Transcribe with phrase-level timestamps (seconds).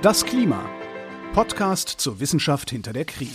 [0.00, 0.64] Das Klima.
[1.32, 3.34] Podcast zur Wissenschaft hinter der Krise.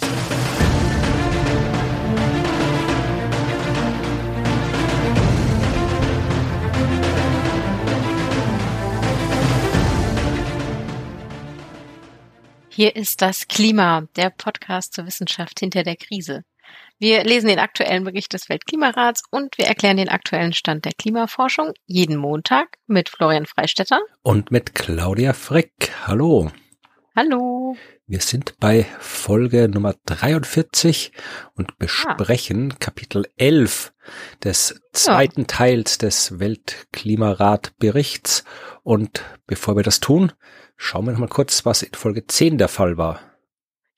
[12.70, 16.45] Hier ist das Klima, der Podcast zur Wissenschaft hinter der Krise.
[17.04, 21.73] Wir lesen den aktuellen Bericht des Weltklimarats und wir erklären den aktuellen Stand der Klimaforschung
[21.85, 25.91] jeden Montag mit Florian Freistetter und mit Claudia Frick.
[26.07, 26.49] Hallo.
[27.13, 27.75] Hallo.
[28.08, 31.11] Wir sind bei Folge Nummer 43
[31.55, 32.77] und besprechen ah.
[32.80, 33.91] Kapitel 11
[34.41, 35.47] des zweiten ja.
[35.47, 38.45] Teils des Weltklimarat-Berichts.
[38.81, 40.31] Und bevor wir das tun,
[40.75, 43.22] Schauen wir noch mal kurz, was in Folge 10 der Fall war.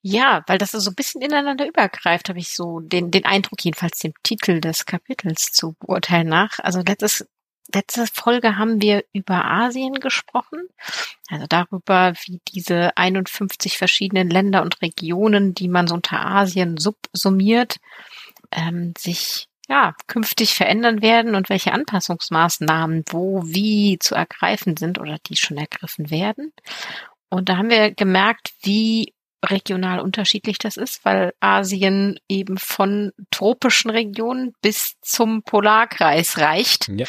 [0.07, 3.97] Ja, weil das so ein bisschen ineinander übergreift, habe ich so den, den Eindruck, jedenfalls
[3.97, 6.59] dem Titel des Kapitels zu beurteilen nach.
[6.59, 7.27] Also letztes,
[7.73, 10.59] letzte Folge haben wir über Asien gesprochen,
[11.27, 17.77] also darüber, wie diese 51 verschiedenen Länder und Regionen, die man so unter Asien subsumiert,
[18.51, 25.17] ähm, sich ja, künftig verändern werden und welche Anpassungsmaßnahmen wo wie zu ergreifen sind oder
[25.25, 26.53] die schon ergriffen werden.
[27.29, 29.14] Und da haben wir gemerkt, wie
[29.49, 36.89] regional unterschiedlich das ist, weil Asien eben von tropischen Regionen bis zum Polarkreis reicht.
[36.89, 37.05] Ja.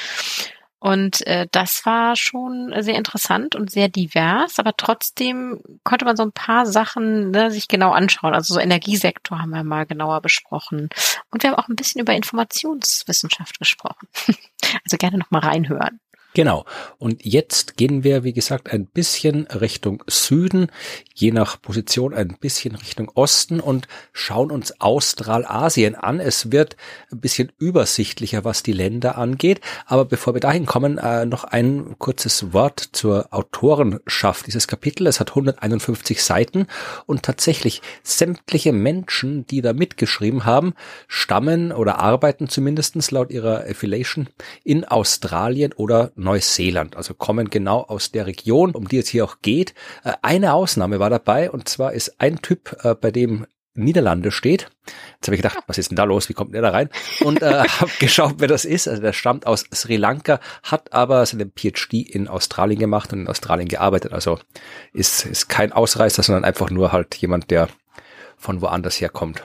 [0.78, 6.22] Und äh, das war schon sehr interessant und sehr divers, aber trotzdem konnte man so
[6.22, 8.34] ein paar Sachen ne, sich genau anschauen.
[8.34, 10.90] Also so Energiesektor haben wir mal genauer besprochen.
[11.30, 14.06] Und wir haben auch ein bisschen über Informationswissenschaft gesprochen.
[14.84, 15.98] also gerne nochmal reinhören.
[16.36, 16.66] Genau.
[16.98, 20.66] Und jetzt gehen wir, wie gesagt, ein bisschen Richtung Süden,
[21.14, 26.20] je nach Position ein bisschen Richtung Osten und schauen uns Australasien an.
[26.20, 26.76] Es wird
[27.10, 29.62] ein bisschen übersichtlicher, was die Länder angeht.
[29.86, 35.06] Aber bevor wir dahin kommen, äh, noch ein kurzes Wort zur Autorenschaft dieses Kapitel.
[35.06, 36.66] Es hat 151 Seiten
[37.06, 40.74] und tatsächlich sämtliche Menschen, die da mitgeschrieben haben,
[41.08, 44.28] stammen oder arbeiten zumindestens laut ihrer Affiliation
[44.64, 49.36] in Australien oder Neuseeland, also kommen genau aus der Region, um die es hier auch
[49.42, 49.74] geht.
[50.04, 54.70] Äh, eine Ausnahme war dabei und zwar ist ein Typ, äh, bei dem Niederlande steht.
[55.14, 56.28] Jetzt habe ich gedacht, was ist denn da los?
[56.28, 56.88] Wie kommt der da rein?
[57.20, 58.88] Und äh, habe geschaut, wer das ist.
[58.88, 63.28] Also der stammt aus Sri Lanka, hat aber seinen PhD in Australien gemacht und in
[63.28, 64.12] Australien gearbeitet.
[64.12, 64.38] Also
[64.92, 67.68] ist, ist kein Ausreißer, sondern einfach nur halt jemand, der
[68.36, 69.42] von woanders herkommt.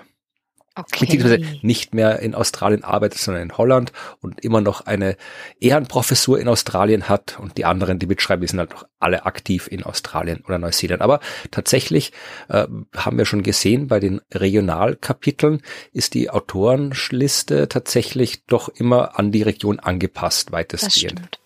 [0.73, 1.05] Okay.
[1.05, 5.17] Beziehungsweise nicht mehr in Australien arbeitet, sondern in Holland und immer noch eine
[5.59, 9.67] Ehrenprofessur in Australien hat und die anderen, die mitschreiben, die sind halt noch alle aktiv
[9.69, 11.01] in Australien oder Neuseeland.
[11.01, 11.19] Aber
[11.51, 12.13] tatsächlich
[12.47, 15.61] äh, haben wir schon gesehen, bei den Regionalkapiteln
[15.91, 21.40] ist die Autorenliste tatsächlich doch immer an die Region angepasst, weitestgehend.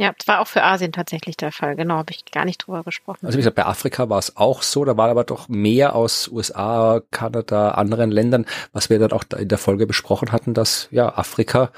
[0.00, 1.74] Ja, das war auch für Asien tatsächlich der Fall.
[1.74, 3.26] Genau, habe ich gar nicht drüber gesprochen.
[3.26, 4.84] Also wie gesagt, bei Afrika war es auch so.
[4.84, 9.48] Da war aber doch mehr aus USA, Kanada, anderen Ländern, was wir dann auch in
[9.48, 11.72] der Folge besprochen hatten, dass ja Afrika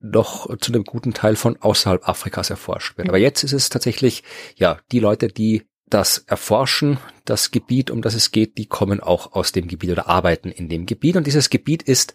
[0.00, 3.08] doch zu einem guten Teil von außerhalb Afrikas erforscht wird.
[3.08, 4.24] Aber jetzt ist es tatsächlich,
[4.56, 9.32] ja, die Leute, die das erforschen, das Gebiet, um das es geht, die kommen auch
[9.32, 11.16] aus dem Gebiet oder arbeiten in dem Gebiet.
[11.16, 12.14] Und dieses Gebiet ist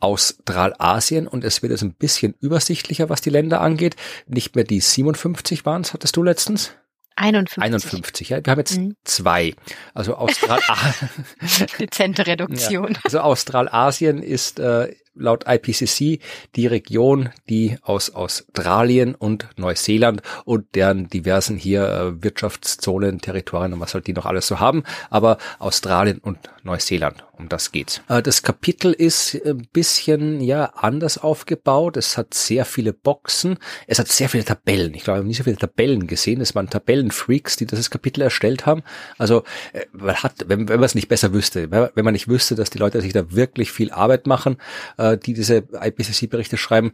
[0.00, 3.96] Australasien und es wird jetzt ein bisschen übersichtlicher, was die Länder angeht.
[4.26, 6.72] Nicht mehr die 57 waren es, hattest du letztens?
[7.14, 7.62] 51.
[7.62, 8.44] 51, ja.
[8.44, 8.96] Wir haben jetzt mhm.
[9.04, 9.54] zwei.
[9.94, 10.60] Also Austral
[11.78, 12.94] Dezente Reduktion.
[12.94, 13.00] Ja.
[13.04, 16.20] Also Australasien ist äh, laut IPCC
[16.56, 23.80] die Region, die aus Australien und Neuseeland und deren diversen hier äh, Wirtschaftszonen, Territorien und
[23.80, 28.00] was halt die noch alles so haben, aber Australien und Neuseeland, um das geht's.
[28.08, 31.96] Äh, das Kapitel ist ein bisschen ja anders aufgebaut.
[31.96, 34.94] Es hat sehr viele Boxen, es hat sehr viele Tabellen.
[34.94, 36.40] Ich glaube, ich habe nie so viele Tabellen gesehen.
[36.40, 38.82] Es waren Tabellenfreaks, die das Kapitel erstellt haben.
[39.18, 42.54] Also äh, man hat, wenn, wenn man es nicht besser wüsste, wenn man nicht wüsste,
[42.54, 44.56] dass die Leute sich da wirklich viel Arbeit machen,
[44.96, 46.92] äh, die diese IPCC-Berichte schreiben,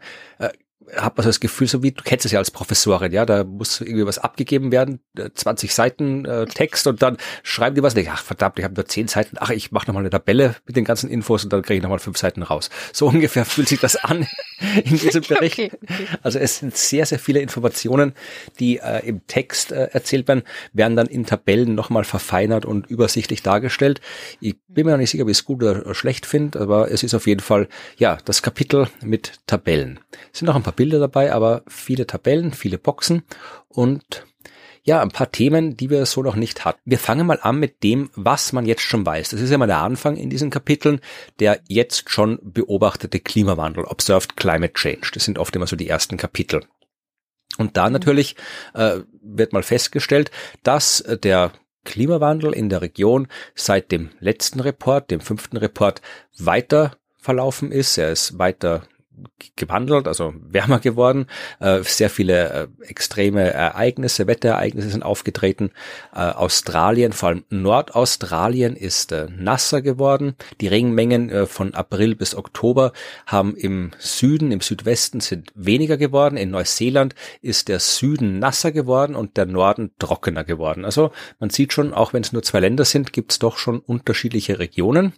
[0.96, 3.44] hat man so das Gefühl, so wie du kennst es ja als Professorin, ja, da
[3.44, 5.00] muss irgendwie was abgegeben werden,
[5.34, 7.94] 20 äh, Seiten äh, Text und dann schreiben die was.
[7.94, 9.36] Und ich, ach verdammt, ich habe nur 10 Seiten.
[9.40, 11.98] Ach, ich mache nochmal eine Tabelle mit den ganzen Infos und dann kriege ich nochmal
[11.98, 12.70] fünf Seiten raus.
[12.92, 14.26] So ungefähr fühlt sich das an
[14.84, 15.58] in diesem Bericht.
[15.58, 16.06] Okay, okay.
[16.22, 18.12] Also es sind sehr, sehr viele Informationen,
[18.58, 20.42] die äh, im Text äh, erzählt werden,
[20.72, 24.00] werden dann in Tabellen nochmal verfeinert und übersichtlich dargestellt.
[24.40, 27.02] Ich bin mir noch nicht sicher, ob ich es gut oder schlecht finde, aber es
[27.02, 30.00] ist auf jeden Fall, ja, das Kapitel mit Tabellen.
[30.32, 33.22] Es sind noch ein paar Bilder dabei, aber viele Tabellen, viele Boxen
[33.68, 34.26] und
[34.82, 36.80] ja, ein paar Themen, die wir so noch nicht hatten.
[36.84, 39.30] Wir fangen mal an mit dem, was man jetzt schon weiß.
[39.30, 41.00] Das ist ja mal der Anfang in diesen Kapiteln,
[41.40, 45.10] der jetzt schon beobachtete Klimawandel, Observed Climate Change.
[45.12, 46.64] Das sind oft immer so die ersten Kapitel.
[47.58, 48.36] Und da natürlich
[48.74, 50.30] äh, wird mal festgestellt,
[50.62, 51.52] dass der
[51.84, 56.00] Klimawandel in der Region seit dem letzten Report, dem fünften Report,
[56.38, 57.98] weiter verlaufen ist.
[57.98, 58.84] Er ist weiter
[59.56, 61.26] gewandelt, also wärmer geworden.
[61.60, 65.70] Äh, sehr viele äh, extreme Ereignisse, Wetterereignisse sind aufgetreten.
[66.14, 70.34] Äh, Australien, vor allem Nordaustralien, ist äh, nasser geworden.
[70.60, 72.92] Die Regenmengen äh, von April bis Oktober
[73.26, 76.36] haben im Süden, im Südwesten sind weniger geworden.
[76.36, 80.84] In Neuseeland ist der Süden nasser geworden und der Norden trockener geworden.
[80.84, 83.78] Also man sieht schon, auch wenn es nur zwei Länder sind, gibt es doch schon
[83.80, 85.12] unterschiedliche Regionen.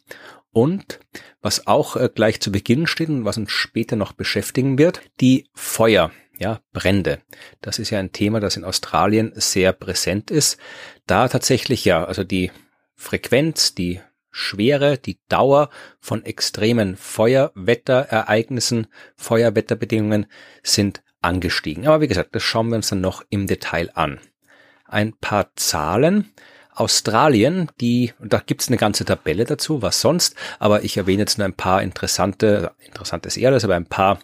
[0.52, 1.00] Und
[1.40, 5.48] was auch äh, gleich zu Beginn steht und was uns später noch beschäftigen wird, die
[5.54, 7.20] Feuer, ja, Brände.
[7.60, 10.58] Das ist ja ein Thema, das in Australien sehr präsent ist.
[11.06, 12.50] Da tatsächlich ja, also die
[12.96, 14.00] Frequenz, die
[14.30, 18.86] Schwere, die Dauer von extremen Feuerwetterereignissen,
[19.16, 20.26] Feuerwetterbedingungen
[20.62, 21.86] sind angestiegen.
[21.86, 24.20] Aber wie gesagt, das schauen wir uns dann noch im Detail an.
[24.86, 26.32] Ein paar Zahlen.
[26.74, 31.46] Australien, die, da gibt's eine ganze Tabelle dazu, was sonst, aber ich erwähne jetzt nur
[31.46, 34.18] ein paar interessante, interessantes eher, aber ein paar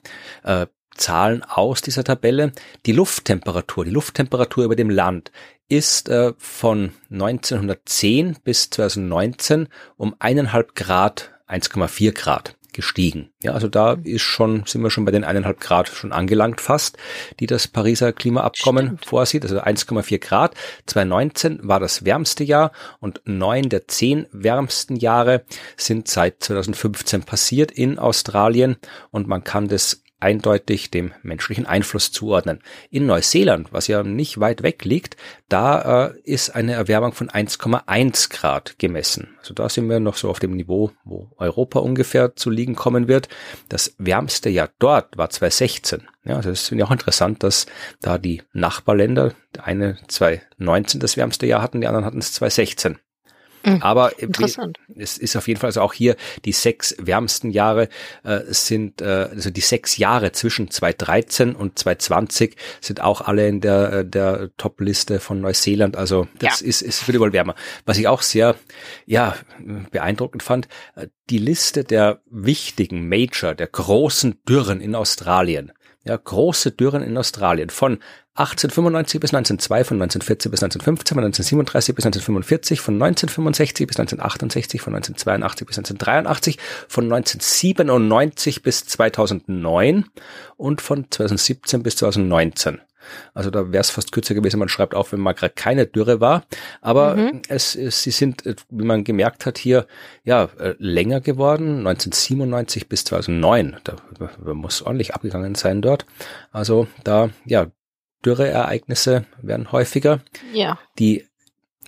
[0.45, 0.67] äh,
[0.97, 2.53] Zahlen aus dieser Tabelle.
[2.87, 5.31] Die Lufttemperatur, die Lufttemperatur über dem Land
[5.69, 13.31] ist äh, von 1910 bis 2019 um eineinhalb Grad, 1,4 Grad gestiegen.
[13.43, 14.05] Ja, also da mhm.
[14.05, 16.97] ist schon, sind wir schon bei den eineinhalb Grad schon angelangt fast,
[17.41, 19.07] die das Pariser Klimaabkommen Stimmt.
[19.07, 19.43] vorsieht.
[19.43, 20.55] Also 1,4 Grad.
[20.87, 22.71] 2019 war das wärmste Jahr
[23.01, 25.45] und neun der zehn wärmsten Jahre
[25.77, 28.77] sind seit 2015 passiert in Australien
[29.11, 32.61] und man kann das eindeutig dem menschlichen Einfluss zuordnen.
[32.91, 35.17] In Neuseeland, was ja nicht weit weg liegt,
[35.49, 39.37] da äh, ist eine Erwärmung von 1,1 Grad gemessen.
[39.39, 43.09] Also da sind wir noch so auf dem Niveau, wo Europa ungefähr zu liegen kommen
[43.09, 43.29] wird.
[43.69, 46.09] Das wärmste Jahr dort war 2016.
[46.25, 47.67] Ja, also es ist ja auch interessant, dass
[48.01, 52.99] da die Nachbarländer, der eine 2019 das wärmste Jahr hatten, die anderen hatten es 2016.
[53.67, 53.83] Mhm.
[53.83, 54.79] Aber Interessant.
[54.95, 56.15] es ist auf jeden Fall also auch hier
[56.45, 57.89] die sechs wärmsten Jahre
[58.23, 63.61] äh, sind äh, also die sechs Jahre zwischen 2013 und 2020 sind auch alle in
[63.61, 65.97] der äh, der Top-Liste von Neuseeland.
[65.97, 66.67] Also das ja.
[66.69, 67.57] ist ist wird wohl wärmer.
[67.85, 68.55] Was ich auch sehr
[69.05, 69.35] ja
[69.91, 75.73] beeindruckend fand, äh, die Liste der wichtigen Major, der großen Dürren in Australien.
[76.05, 77.99] Ja, große Dürren in Australien von
[78.37, 84.81] 1895 bis 1902, von 1914 bis 1915, von 1937 bis 1945, von 1965 bis 1968,
[84.81, 90.05] von 1982 bis 1983, von 1997 bis 2009
[90.57, 92.81] und von 2017 bis 2019.
[93.35, 94.59] Also da wäre es fast kürzer gewesen.
[94.59, 96.45] Man schreibt auch, wenn mal gerade keine Dürre war.
[96.81, 97.43] Aber mhm.
[97.49, 99.87] es, es, sie sind, wie man gemerkt hat, hier
[100.25, 101.87] ja äh, länger geworden.
[101.87, 103.77] 1997 bis 2009.
[103.85, 106.07] Da, da muss ordentlich abgegangen sein dort.
[106.53, 107.69] Also da ja
[108.27, 110.21] Dürreereignisse werden häufiger.
[110.53, 110.79] Ja.
[110.99, 111.25] Die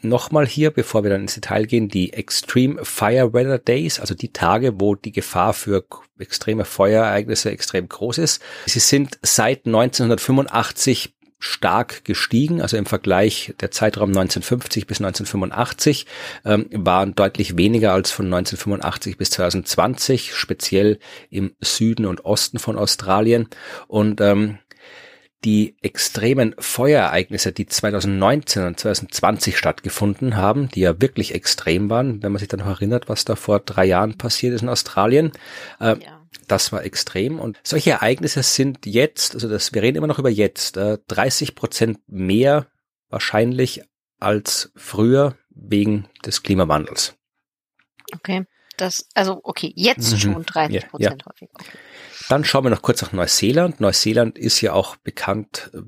[0.02, 4.32] nochmal hier, bevor wir dann ins Detail gehen, die Extreme Fire Weather Days, also die
[4.32, 5.84] Tage, wo die Gefahr für
[6.18, 8.42] extreme Feuerereignisse extrem groß ist.
[8.66, 16.06] Sie sind seit 1985 stark gestiegen, also im Vergleich der Zeitraum 1950 bis 1985
[16.44, 20.98] ähm, waren deutlich weniger als von 1985 bis 2020, speziell
[21.30, 23.48] im Süden und Osten von Australien.
[23.86, 24.58] Und ähm,
[25.44, 32.32] die extremen Feuerereignisse, die 2019 und 2020 stattgefunden haben, die ja wirklich extrem waren, wenn
[32.32, 35.32] man sich dann noch erinnert, was da vor drei Jahren passiert ist in Australien.
[35.80, 36.26] Äh, ja.
[36.48, 40.30] Das war extrem und solche Ereignisse sind jetzt, also das, wir reden immer noch über
[40.30, 42.66] jetzt, äh, 30 Prozent mehr
[43.08, 43.82] wahrscheinlich
[44.18, 47.16] als früher wegen des Klimawandels.
[48.14, 48.44] Okay,
[48.76, 50.18] das, also okay, jetzt mhm.
[50.18, 51.48] schon 30 Prozent ja, häufig.
[51.52, 51.78] Okay.
[52.28, 53.80] Dann schauen wir noch kurz nach Neuseeland.
[53.80, 55.78] Neuseeland ist ja auch bekannt, äh,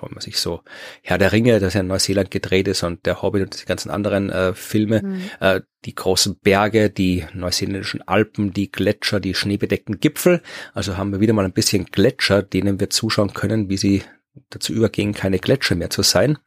[0.00, 0.62] wenn man sich so
[1.02, 3.90] Herr der Ringe, das ja in Neuseeland gedreht ist und der Hobbit und die ganzen
[3.90, 5.22] anderen äh, Filme, mhm.
[5.40, 10.40] äh, die großen Berge, die neuseeländischen Alpen, die Gletscher, die schneebedeckten Gipfel.
[10.72, 14.02] Also haben wir wieder mal ein bisschen Gletscher, denen wir zuschauen können, wie sie
[14.50, 16.38] dazu übergehen, keine Gletscher mehr zu sein.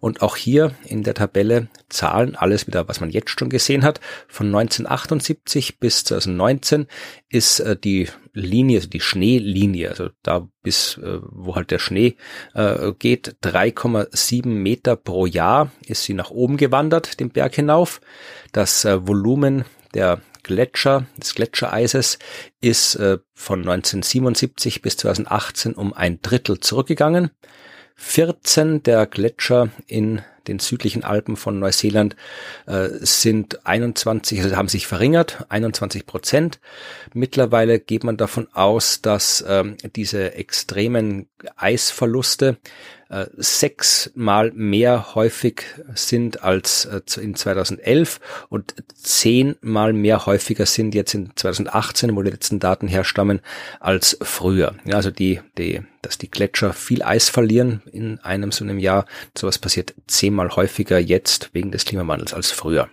[0.00, 4.00] Und auch hier in der Tabelle Zahlen, alles wieder, was man jetzt schon gesehen hat.
[4.28, 6.86] Von 1978 bis 2019
[7.28, 12.16] ist äh, die Linie, also die Schneelinie, also da bis, äh, wo halt der Schnee
[12.54, 18.00] äh, geht, 3,7 Meter pro Jahr ist sie nach oben gewandert, den Berg hinauf.
[18.52, 22.18] Das Volumen der Gletscher, des Gletschereises
[22.60, 27.30] ist äh, von 1977 bis 2018 um ein Drittel zurückgegangen.
[27.96, 32.16] 14 der Gletscher in den südlichen Alpen von Neuseeland
[32.66, 36.58] äh, sind 21, also haben sich verringert, 21 Prozent.
[37.14, 42.58] Mittlerweile geht man davon aus, dass ähm, diese extremen Eisverluste
[43.12, 45.64] äh, sechsmal mehr häufig
[45.94, 52.30] sind als äh, in 2011 und zehnmal mehr häufiger sind jetzt in 2018, wo die
[52.30, 53.40] letzten Daten herstammen,
[53.80, 54.76] als früher.
[54.86, 59.04] Ja, also die, die, dass die Gletscher viel Eis verlieren in einem so einem Jahr,
[59.36, 62.88] sowas passiert zehnmal häufiger jetzt wegen des Klimawandels als früher.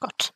[0.00, 0.32] Gott.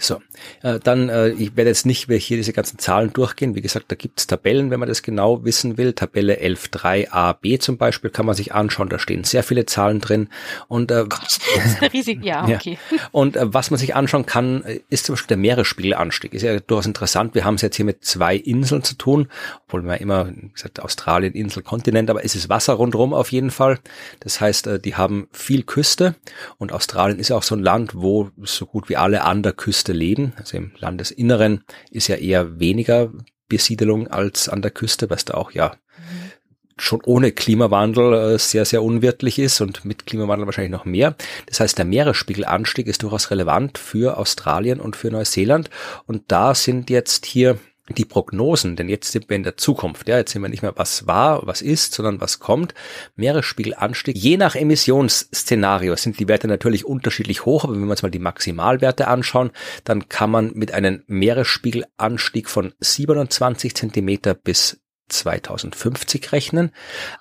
[0.00, 0.20] So,
[0.62, 3.54] äh, dann, äh, ich werde jetzt nicht mehr hier diese ganzen Zahlen durchgehen.
[3.54, 5.92] Wie gesagt, da gibt's Tabellen, wenn man das genau wissen will.
[5.92, 8.88] Tabelle 11.3a, b zum Beispiel kann man sich anschauen.
[8.88, 10.28] Da stehen sehr viele Zahlen drin.
[10.68, 12.78] Und, äh, Gott, das ist riesig, ja, okay.
[12.90, 12.98] Ja.
[13.12, 16.34] Und äh, was man sich anschauen kann, äh, ist zum Beispiel der Meeresspiegelanstieg.
[16.34, 17.34] Ist ja durchaus interessant.
[17.34, 19.28] Wir haben es jetzt hier mit zwei Inseln zu tun,
[19.66, 23.50] obwohl man immer wie gesagt Australien, Insel, Kontinent, aber es ist Wasser rundherum auf jeden
[23.50, 23.78] Fall.
[24.20, 26.14] Das heißt, äh, die haben viel Küste
[26.58, 29.52] und Australien ist ja auch so ein Land, wo so gut wie alle an der
[29.52, 29.92] Küste Küste
[30.36, 33.12] Also im Landesinneren ist ja eher weniger
[33.48, 35.76] Besiedelung als an der Küste, was da auch ja
[36.80, 41.16] schon ohne Klimawandel äh, sehr, sehr unwirtlich ist und mit Klimawandel wahrscheinlich noch mehr.
[41.46, 45.70] Das heißt, der Meeresspiegelanstieg ist durchaus relevant für Australien und für Neuseeland.
[46.06, 47.58] Und da sind jetzt hier
[47.96, 50.74] die Prognosen, denn jetzt sind wir in der Zukunft, ja, jetzt sind wir nicht mehr
[50.76, 52.74] was war, was ist, sondern was kommt.
[53.16, 54.16] Meeresspiegelanstieg.
[54.16, 58.18] Je nach Emissionsszenario sind die Werte natürlich unterschiedlich hoch, aber wenn wir uns mal die
[58.18, 59.50] Maximalwerte anschauen,
[59.84, 66.72] dann kann man mit einem Meeresspiegelanstieg von 27 Zentimeter bis 2050 rechnen,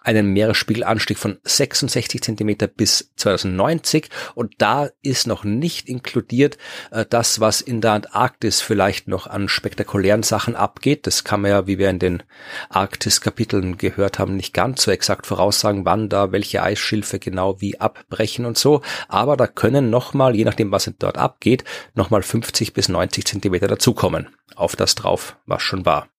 [0.03, 6.58] einen Meeresspiegelanstieg von 66 Zentimeter bis 2090 und da ist noch nicht inkludiert
[6.91, 11.08] äh, das, was in der Antarktis vielleicht noch an spektakulären Sachen abgeht.
[11.08, 12.24] Das kann man ja, wie wir in den
[12.70, 18.46] Arktis-Kapiteln gehört haben, nicht ganz so exakt voraussagen, wann da welche Eisschilfe genau wie abbrechen
[18.46, 18.82] und so.
[19.08, 21.63] Aber da können nochmal, je nachdem, was dort abgeht,
[21.96, 26.10] nochmal 50 bis 90 Zentimeter dazukommen auf das drauf, was schon war.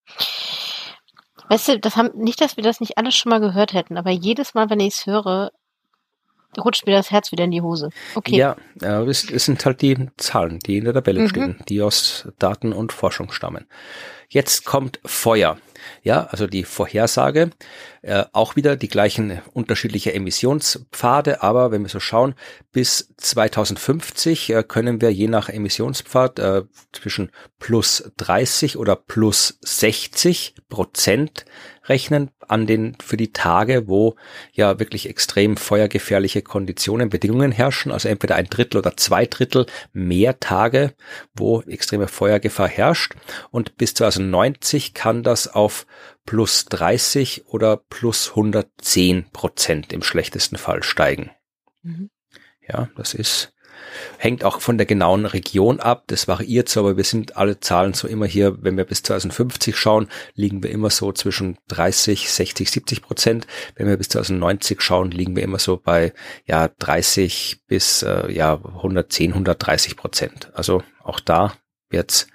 [1.48, 4.10] Weißt du, das haben, nicht, dass wir das nicht alles schon mal gehört hätten, aber
[4.10, 5.50] jedes Mal, wenn ich es höre,
[6.56, 7.90] rutscht mir das Herz wieder in die Hose.
[8.14, 8.36] Okay.
[8.36, 11.28] Ja, äh, es, es sind halt die Zahlen, die in der Tabelle mhm.
[11.28, 13.66] stehen, die aus Daten und Forschung stammen.
[14.28, 15.58] Jetzt kommt Feuer.
[16.02, 17.50] Ja, also die Vorhersage,
[18.02, 22.34] äh, auch wieder die gleichen unterschiedliche Emissionspfade, aber wenn wir so schauen,
[22.72, 30.54] bis 2050 äh, können wir je nach Emissionspfad äh, zwischen plus 30 oder plus 60
[30.68, 31.44] Prozent
[31.88, 34.16] rechnen an den, für die Tage, wo
[34.52, 40.40] ja wirklich extrem feuergefährliche Konditionen, Bedingungen herrschen, also entweder ein Drittel oder zwei Drittel mehr
[40.40, 40.94] Tage,
[41.34, 43.14] wo extreme Feuergefahr herrscht.
[43.50, 45.86] Und bis 2090 kann das auf
[46.24, 51.30] plus 30 oder plus 110 Prozent im schlechtesten Fall steigen.
[51.82, 52.08] Mhm.
[52.66, 53.52] Ja, das ist
[54.18, 56.04] Hängt auch von der genauen Region ab.
[56.08, 59.76] Das variiert so, aber wir sind alle Zahlen so immer hier, wenn wir bis 2050
[59.76, 63.46] schauen, liegen wir immer so zwischen 30, 60, 70 Prozent.
[63.76, 66.12] Wenn wir bis 2090 schauen, liegen wir immer so bei,
[66.46, 70.50] ja, 30 bis, äh, ja, 110, 130 Prozent.
[70.54, 71.54] Also auch da
[71.90, 72.26] wird's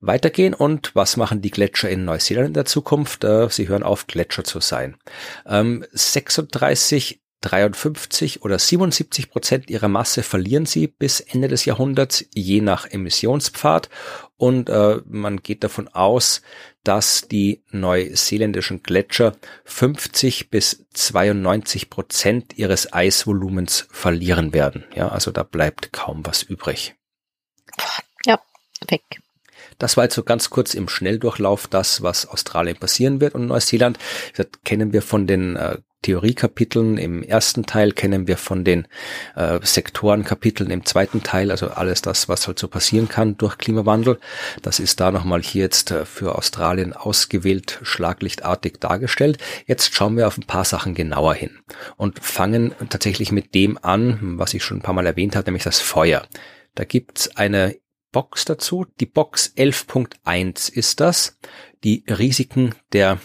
[0.00, 0.54] weitergehen.
[0.54, 3.24] Und was machen die Gletscher in Neuseeland in der Zukunft?
[3.24, 4.96] Äh, sie hören auf, Gletscher zu sein.
[5.44, 12.60] 36 ähm, 53 oder 77 Prozent ihrer Masse verlieren sie bis Ende des Jahrhunderts, je
[12.60, 13.90] nach Emissionspfad.
[14.36, 16.42] Und äh, man geht davon aus,
[16.84, 24.84] dass die neuseeländischen Gletscher 50 bis 92 Prozent ihres Eisvolumens verlieren werden.
[24.94, 26.94] Ja, also da bleibt kaum was übrig.
[28.24, 28.40] Ja,
[28.88, 29.02] weg.
[29.78, 33.98] Das war jetzt so ganz kurz im Schnelldurchlauf das, was Australien passieren wird und Neuseeland.
[34.36, 38.86] Das kennen wir von den äh, Theoriekapiteln im ersten Teil, kennen wir von den
[39.36, 44.18] äh, Sektorenkapiteln im zweiten Teil, also alles das, was halt so passieren kann durch Klimawandel.
[44.60, 49.38] Das ist da nochmal hier jetzt äh, für Australien ausgewählt schlaglichtartig dargestellt.
[49.66, 51.58] Jetzt schauen wir auf ein paar Sachen genauer hin
[51.96, 55.64] und fangen tatsächlich mit dem an, was ich schon ein paar Mal erwähnt habe, nämlich
[55.64, 56.26] das Feuer.
[56.74, 57.76] Da gibt's eine
[58.14, 58.86] Box dazu.
[59.00, 61.36] Die Box 11.1 ist das.
[61.82, 63.18] Die Risiken der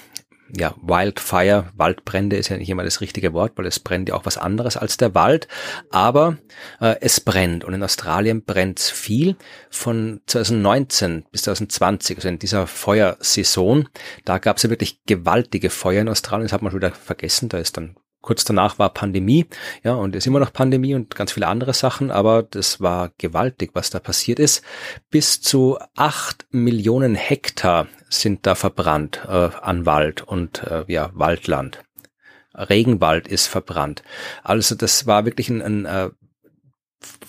[0.57, 4.25] ja, Wildfire, Waldbrände ist ja nicht immer das richtige Wort, weil es brennt ja auch
[4.25, 5.47] was anderes als der Wald,
[5.91, 6.39] aber
[6.81, 9.35] äh, es brennt und in Australien brennt viel.
[9.69, 13.89] Von 2019 bis 2020, also in dieser Feuersaison,
[14.25, 17.49] da gab es ja wirklich gewaltige Feuer in Australien, das hat man schon wieder vergessen,
[17.49, 19.45] da ist dann Kurz danach war Pandemie,
[19.83, 23.71] ja, und ist immer noch Pandemie und ganz viele andere Sachen, aber das war gewaltig,
[23.73, 24.61] was da passiert ist.
[25.09, 31.79] Bis zu acht Millionen Hektar sind da verbrannt äh, an Wald und äh, ja, Waldland.
[32.53, 34.03] Regenwald ist verbrannt.
[34.43, 36.09] Also das war wirklich ein, ein äh,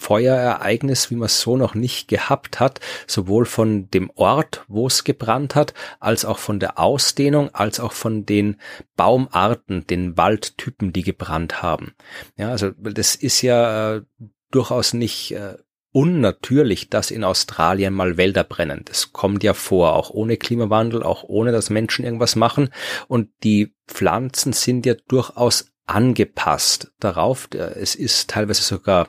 [0.00, 5.04] Feuerereignis, wie man es so noch nicht gehabt hat, sowohl von dem Ort, wo es
[5.04, 8.56] gebrannt hat, als auch von der Ausdehnung, als auch von den
[8.96, 11.94] Baumarten, den Waldtypen, die gebrannt haben.
[12.36, 14.02] Ja, also das ist ja äh,
[14.50, 15.58] durchaus nicht äh,
[15.92, 18.82] unnatürlich, dass in Australien mal Wälder brennen.
[18.86, 22.70] Das kommt ja vor, auch ohne Klimawandel, auch ohne dass Menschen irgendwas machen.
[23.06, 27.48] Und die Pflanzen sind ja durchaus angepasst darauf.
[27.52, 29.08] Es ist teilweise sogar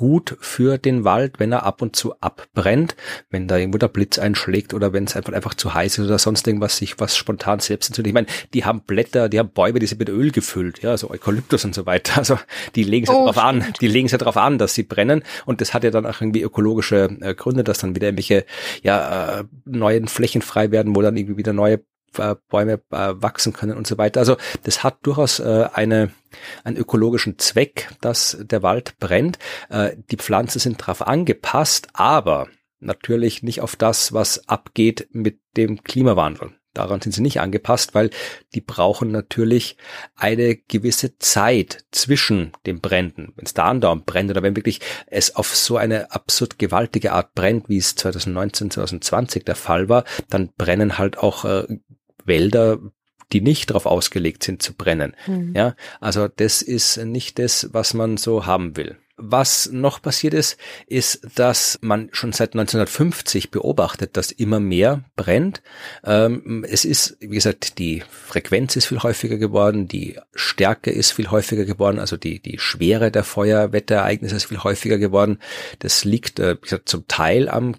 [0.00, 2.96] gut für den Wald, wenn er ab und zu abbrennt,
[3.28, 6.18] wenn da irgendwo der Blitz einschlägt oder wenn es einfach einfach zu heiß ist oder
[6.18, 8.08] sonst irgendwas sich was spontan selbst entzündet.
[8.08, 11.10] Ich meine, die haben Blätter, die haben Bäume, die sind mit Öl gefüllt, ja, so
[11.10, 12.12] Eukalyptus und so weiter.
[12.20, 12.38] Also
[12.76, 14.84] die legen es oh, ja darauf an, die legen es ja darauf an, dass sie
[14.84, 18.46] brennen und das hat ja dann auch irgendwie ökologische äh, Gründe, dass dann wieder irgendwelche
[18.82, 21.80] ja äh, neuen Flächen frei werden, wo dann irgendwie wieder neue
[22.18, 24.20] äh, Bäume äh, wachsen können und so weiter.
[24.20, 26.10] Also das hat durchaus äh, eine,
[26.64, 29.38] einen ökologischen Zweck, dass der Wald brennt.
[30.10, 32.46] Die Pflanzen sind darauf angepasst, aber
[32.78, 36.52] natürlich nicht auf das, was abgeht mit dem Klimawandel.
[36.72, 38.10] Daran sind sie nicht angepasst, weil
[38.54, 39.76] die brauchen natürlich
[40.14, 43.32] eine gewisse Zeit zwischen den Bränden.
[43.34, 47.34] Wenn es da andauernd brennt oder wenn wirklich es auf so eine absurd gewaltige Art
[47.34, 51.66] brennt, wie es 2019, 2020 der Fall war, dann brennen halt auch äh,
[52.26, 52.78] Wälder,
[53.32, 55.14] die nicht darauf ausgelegt sind zu brennen.
[55.26, 55.54] Mhm.
[55.54, 58.96] Ja, also das ist nicht das, was man so haben will.
[59.22, 65.62] Was noch passiert ist, ist, dass man schon seit 1950 beobachtet, dass immer mehr brennt.
[66.04, 71.30] Ähm, es ist, wie gesagt, die Frequenz ist viel häufiger geworden, die Stärke ist viel
[71.30, 75.38] häufiger geworden, also die, die Schwere der Feuerwetterereignisse ist viel häufiger geworden.
[75.80, 77.76] Das liegt, äh, wie gesagt, zum Teil am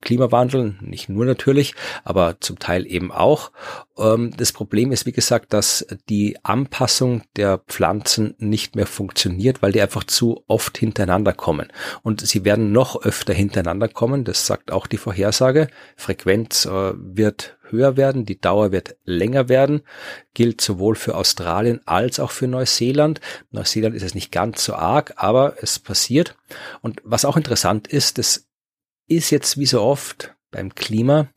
[0.00, 3.52] Klimawandel, nicht nur natürlich, aber zum Teil eben auch.
[3.98, 9.72] Ähm, das Problem ist, wie gesagt, dass die Anpassung der Pflanzen nicht mehr funktioniert, weil
[9.72, 11.68] die einfach zu oft hintereinander kommen.
[12.02, 15.68] Und sie werden noch öfter hintereinander kommen, das sagt auch die Vorhersage.
[15.96, 19.82] Frequenz äh, wird höher werden, die Dauer wird länger werden,
[20.32, 23.20] gilt sowohl für Australien als auch für Neuseeland.
[23.50, 26.36] Neuseeland ist es nicht ganz so arg, aber es passiert.
[26.80, 28.46] Und was auch interessant ist, das
[29.06, 31.28] ist jetzt wie so oft beim Klima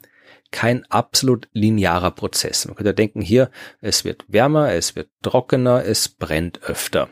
[0.52, 2.66] kein absolut linearer Prozess.
[2.66, 7.10] Man könnte denken, hier, es wird wärmer, es wird trockener, es brennt öfter.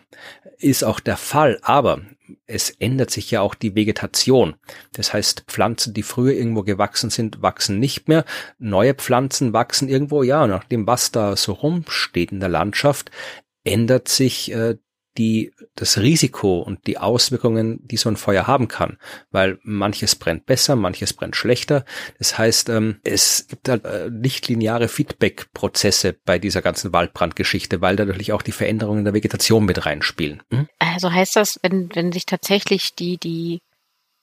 [0.57, 2.01] Ist auch der Fall, aber
[2.45, 4.55] es ändert sich ja auch die Vegetation.
[4.93, 8.25] Das heißt, Pflanzen, die früher irgendwo gewachsen sind, wachsen nicht mehr.
[8.57, 13.11] Neue Pflanzen wachsen irgendwo, ja, nachdem was da so rumsteht in der Landschaft,
[13.63, 14.77] ändert sich äh,
[15.19, 18.97] die, das Risiko und die Auswirkungen, die so ein Feuer haben kann,
[19.31, 21.85] weil manches brennt besser, manches brennt schlechter.
[22.17, 27.97] Das heißt, ähm, es gibt halt äh, nicht lineare Feedback-Prozesse bei dieser ganzen Waldbrandgeschichte, weil
[27.97, 30.41] da natürlich auch die Veränderungen der Vegetation mit reinspielen.
[30.51, 30.67] Hm?
[30.79, 33.59] Also heißt das, wenn, wenn sich tatsächlich die, die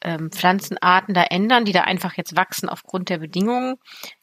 [0.07, 3.75] ähm, Pflanzenarten da ändern, die da einfach jetzt wachsen aufgrund der Bedingungen,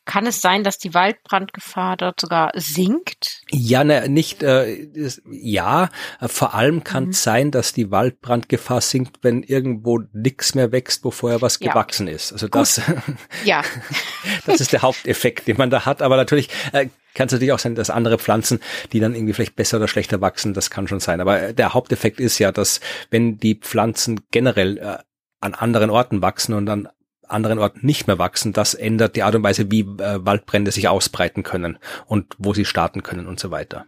[0.05, 3.41] kann es sein, dass die Waldbrandgefahr dort sogar sinkt?
[3.51, 4.87] Ja, ne, nicht, äh,
[5.29, 5.89] ja,
[6.21, 7.23] vor allem kann es mhm.
[7.23, 12.07] sein, dass die Waldbrandgefahr sinkt, wenn irgendwo nichts mehr wächst, wo vorher was ja, gewachsen
[12.07, 12.15] okay.
[12.15, 12.31] ist.
[12.31, 12.81] Also das,
[13.43, 13.61] ja.
[14.45, 16.01] das ist der Haupteffekt, den man da hat.
[16.01, 18.61] Aber natürlich äh, kann es natürlich auch sein, dass andere Pflanzen,
[18.93, 21.19] die dann irgendwie vielleicht besser oder schlechter wachsen, das kann schon sein.
[21.19, 24.97] Aber der Haupteffekt ist ja, dass wenn die Pflanzen generell äh,
[25.43, 26.88] an anderen Orten wachsen und an
[27.27, 30.88] anderen Orten nicht mehr wachsen, das ändert die Art und Weise, wie äh, Waldbrände sich
[30.88, 33.86] ausbreiten können und wo sie starten können und so weiter.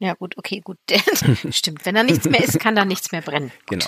[0.00, 0.78] Ja, gut, okay, gut.
[1.50, 1.84] Stimmt.
[1.84, 3.50] Wenn da nichts mehr ist, kann da nichts mehr brennen.
[3.66, 3.80] Gut.
[3.80, 3.86] Genau.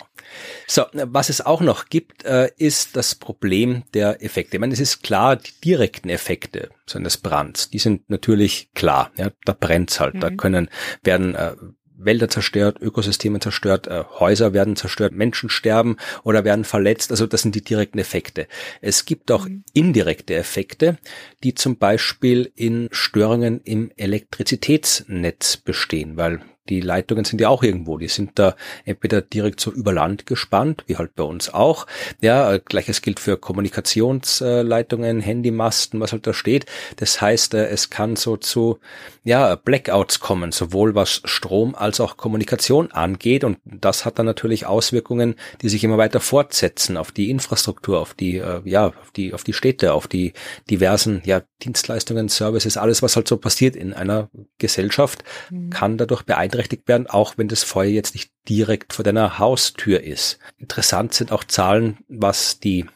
[0.66, 4.56] So, was es auch noch gibt, äh, ist das Problem der Effekte.
[4.56, 9.12] Ich meine, es ist klar, die direkten Effekte so eines Brands, die sind natürlich klar.
[9.16, 10.14] Ja, da brennt's halt.
[10.14, 10.20] Mhm.
[10.20, 10.68] Da können,
[11.04, 11.54] werden äh,
[12.04, 17.10] Wälder zerstört, Ökosysteme zerstört, äh, Häuser werden zerstört, Menschen sterben oder werden verletzt.
[17.10, 18.46] Also das sind die direkten Effekte.
[18.80, 19.64] Es gibt auch mhm.
[19.72, 20.98] indirekte Effekte,
[21.42, 27.98] die zum Beispiel in Störungen im Elektrizitätsnetz bestehen, weil die Leitungen sind ja auch irgendwo,
[27.98, 28.54] die sind da
[28.84, 31.86] entweder direkt so über Land gespannt, wie halt bei uns auch.
[32.20, 36.66] Ja, äh, gleiches gilt für Kommunikationsleitungen, Handymasten, was halt da steht.
[36.96, 38.78] Das heißt, äh, es kann so zu
[39.24, 43.44] ja, Blackouts kommen, sowohl was Strom als auch Kommunikation angeht.
[43.44, 48.14] Und das hat dann natürlich Auswirkungen, die sich immer weiter fortsetzen auf die Infrastruktur, auf
[48.14, 50.32] die, äh, ja, auf die, auf die Städte, auf die
[50.70, 55.70] diversen, ja, Dienstleistungen, Services, alles, was halt so passiert in einer Gesellschaft, mhm.
[55.70, 60.38] kann dadurch beeinträchtigt werden, auch wenn das Feuer jetzt nicht direkt vor deiner Haustür ist.
[60.58, 62.86] Interessant sind auch Zahlen, was die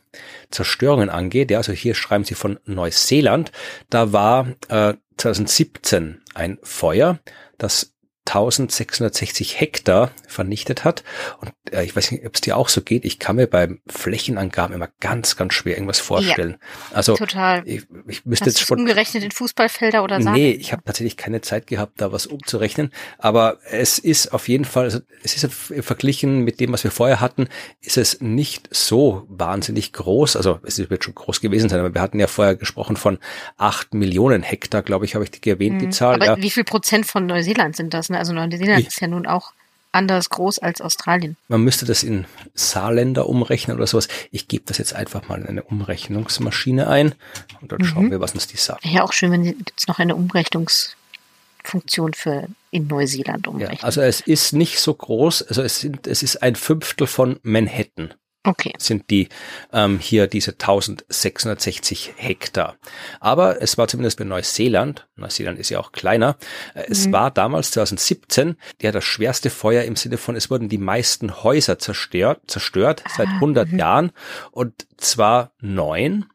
[0.51, 1.51] Zerstörungen angeht.
[1.51, 3.53] Ja, also hier schreiben sie von Neuseeland.
[3.91, 7.19] Da war äh, 2017 ein Feuer,
[7.59, 7.94] das
[8.27, 11.05] 1660 Hektar vernichtet hat.
[11.41, 13.05] Und äh, ich weiß nicht, ob es dir auch so geht.
[13.05, 16.57] Ich kann mir beim Flächenangaben immer ganz, ganz schwer irgendwas vorstellen.
[16.91, 17.63] Ja, also total.
[17.67, 20.31] Ich, ich müsste Hast jetzt schon umgerechnet in Fußballfelder oder so.
[20.31, 22.93] Nee, ich habe tatsächlich keine Zeit gehabt, da was umzurechnen.
[23.19, 27.21] Aber es ist auf jeden Fall, also es ist verglichen mit dem, was wir vorher
[27.21, 27.49] hatten,
[27.83, 30.37] ist es nicht so wahnsinnig groß.
[30.37, 33.19] Also es wird schon groß gewesen sein, aber wir hatten ja vorher gesprochen von
[33.59, 35.81] acht Millionen Hektar, glaube ich, habe ich die erwähnt, mhm.
[35.81, 36.15] die Zahl.
[36.15, 36.37] Aber ja.
[36.39, 38.09] wie viel Prozent von Neuseeland sind das?
[38.09, 38.14] Ne?
[38.19, 39.53] Also Neuseeland ich, ist ja nun auch
[39.95, 41.37] anders groß als Australien.
[41.49, 44.09] Man müsste das in Saarländer umrechnen oder sowas.
[44.31, 47.15] Ich gebe das jetzt einfach mal in eine Umrechnungsmaschine ein
[47.61, 47.85] und dann mhm.
[47.85, 48.85] schauen wir, was uns die sagt.
[48.85, 53.79] Ja, auch schön, wenn jetzt noch eine Umrechnungsfunktion für in Neuseeland umrechnen.
[53.79, 57.39] Ja, also es ist nicht so groß, also es sind, es ist ein Fünftel von
[57.43, 58.15] Manhattan.
[58.47, 58.73] Okay.
[58.79, 59.29] Sind die
[59.73, 62.77] ähm, hier diese 1660 Hektar.
[63.19, 66.37] Aber es war zumindest bei Neuseeland, Neuseeland ist ja auch kleiner,
[66.75, 67.13] äh, es mhm.
[67.13, 71.79] war damals 2017 ja das schwerste Feuer im Sinne von, es wurden die meisten Häuser
[71.79, 73.79] zerstört, zerstört ah, seit 100 mhm.
[73.79, 74.13] Jahren
[74.51, 76.27] und zwar neun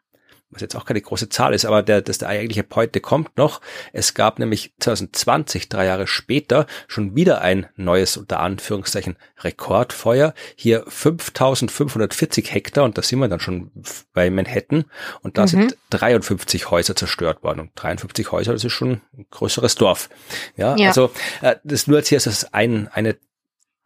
[0.52, 3.62] was jetzt auch keine große Zahl ist, aber der, das der eigentliche Point kommt noch.
[3.94, 10.34] Es gab nämlich 2020, drei Jahre später, schon wieder ein neues, unter Anführungszeichen, Rekordfeuer.
[10.56, 13.72] Hier 5540 Hektar und da sind wir dann schon
[14.14, 14.86] bei Manhattan
[15.22, 15.48] und da mhm.
[15.48, 17.60] sind 53 Häuser zerstört worden.
[17.60, 20.10] Und 53 Häuser, das ist schon ein größeres Dorf.
[20.58, 20.88] Ja, ja.
[20.88, 23.18] also äh, das nur jetzt hier ist das ein, eine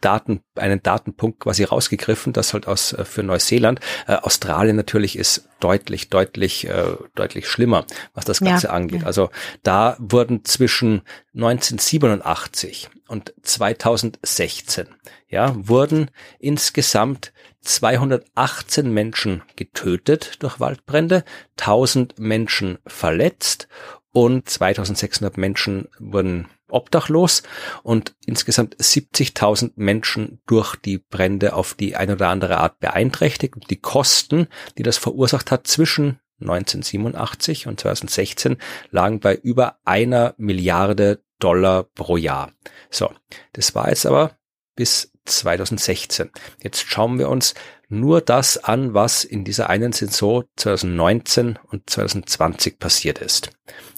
[0.04, 3.80] Daten, einen Datenpunkt quasi rausgegriffen, das halt aus äh, für Neuseeland.
[4.08, 9.02] Äh, Australien natürlich ist deutlich, deutlich, äh, deutlich schlimmer, was das Ganze ja, angeht.
[9.02, 9.08] Ja.
[9.08, 9.30] Also
[9.63, 11.04] da wurden zwischen
[11.36, 14.88] 1987 und 2016,
[15.30, 21.24] ja, wurden insgesamt 218 Menschen getötet durch Waldbrände,
[21.58, 23.68] 1000 Menschen verletzt
[24.12, 27.43] und 2600 Menschen wurden obdachlos
[27.84, 33.56] und insgesamt 70.000 Menschen durch die Brände auf die eine oder andere Art beeinträchtigt.
[33.69, 34.47] Die Kosten,
[34.78, 38.58] die das verursacht hat zwischen 1987 und 2016
[38.89, 42.52] lagen bei über einer Milliarde Dollar pro Jahr.
[42.89, 43.12] So,
[43.54, 44.38] das war jetzt aber
[44.76, 46.32] bis 2016.
[46.62, 47.54] Jetzt schauen wir uns
[47.93, 53.51] nur das an, was in dieser einen Saison 2019 und 2020 passiert ist.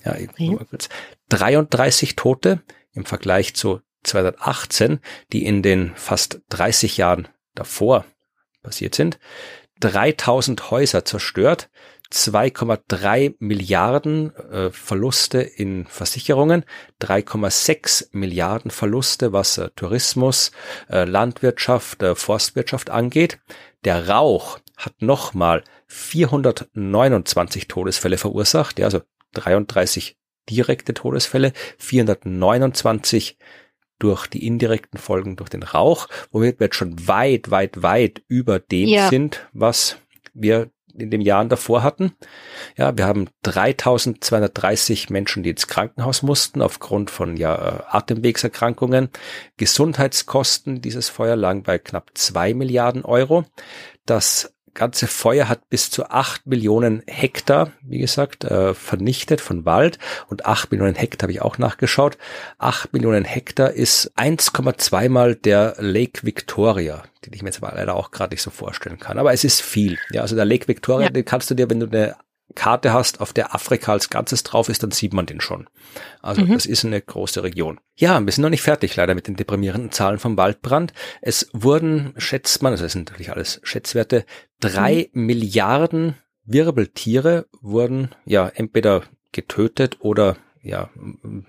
[0.03, 0.58] Ja, okay.
[1.29, 2.62] 33 Tote
[2.93, 4.99] im Vergleich zu 2018,
[5.31, 8.05] die in den fast 30 Jahren davor
[8.62, 9.19] passiert sind.
[9.79, 11.69] 3000 Häuser zerstört,
[12.12, 16.63] 2,3 Milliarden äh, Verluste in Versicherungen,
[17.01, 20.51] 3,6 Milliarden Verluste, was äh, Tourismus,
[20.89, 23.39] äh, Landwirtschaft, äh, Forstwirtschaft angeht.
[23.86, 29.02] Der Rauch hat nochmal 429 Todesfälle verursacht, ja, also
[29.34, 30.17] 33
[30.50, 33.38] direkte Todesfälle, 429
[33.98, 38.60] durch die indirekten Folgen durch den Rauch, womit wir jetzt schon weit, weit, weit über
[38.60, 39.10] dem ja.
[39.10, 39.98] sind, was
[40.34, 42.13] wir in den Jahren davor hatten.
[42.77, 49.10] Ja, wir haben 3230 Menschen, die ins Krankenhaus mussten aufgrund von ja, äh, Atemwegserkrankungen.
[49.58, 53.45] Gesundheitskosten dieses Feuer lagen bei knapp zwei Milliarden Euro.
[54.05, 59.98] Das ganze Feuer hat bis zu acht Millionen Hektar, wie gesagt, äh, vernichtet von Wald.
[60.28, 62.18] Und acht Millionen Hektar habe ich auch nachgeschaut.
[62.60, 67.96] Acht Millionen Hektar ist 1,2 mal der Lake Victoria, den ich mir jetzt aber leider
[67.96, 69.18] auch gerade nicht so vorstellen kann.
[69.18, 69.98] Aber es ist viel.
[70.12, 71.12] Ja, also der Lake Victoria, ja.
[71.12, 72.16] den kannst du dir, wenn du eine
[72.54, 75.68] Karte hast, auf der Afrika als Ganzes drauf ist, dann sieht man den schon.
[76.22, 76.54] Also mhm.
[76.54, 77.80] das ist eine große Region.
[77.96, 80.94] Ja, wir sind noch nicht fertig leider mit den deprimierenden Zahlen vom Waldbrand.
[81.22, 84.26] Es wurden, schätzt man, also das sind natürlich alles Schätzwerte,
[84.69, 85.25] drei mhm.
[85.25, 90.89] Milliarden Wirbeltiere wurden ja entweder getötet oder ja,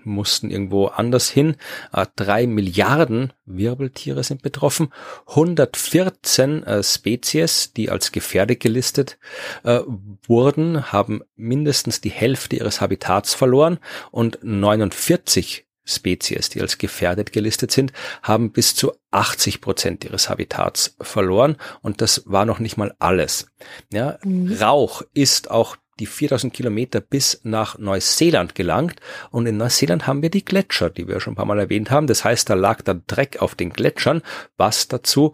[0.03, 1.55] mussten irgendwo anders hin.
[1.91, 4.93] Äh, drei Milliarden Wirbeltiere sind betroffen.
[5.27, 9.17] 114 äh, Spezies, die als gefährdet gelistet
[9.63, 9.79] äh,
[10.27, 13.79] wurden, haben mindestens die Hälfte ihres Habitats verloren
[14.11, 20.95] und 49 Spezies, die als gefährdet gelistet sind, haben bis zu 80 Prozent ihres Habitats
[21.01, 23.47] verloren und das war noch nicht mal alles.
[23.91, 24.53] Ja, mhm.
[24.53, 28.99] Rauch ist auch die 4000 Kilometer bis nach Neuseeland gelangt.
[29.31, 32.07] Und in Neuseeland haben wir die Gletscher, die wir schon ein paar Mal erwähnt haben.
[32.07, 34.21] Das heißt, da lag dann Dreck auf den Gletschern,
[34.57, 35.33] was dazu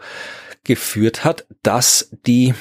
[0.64, 2.54] geführt hat, dass die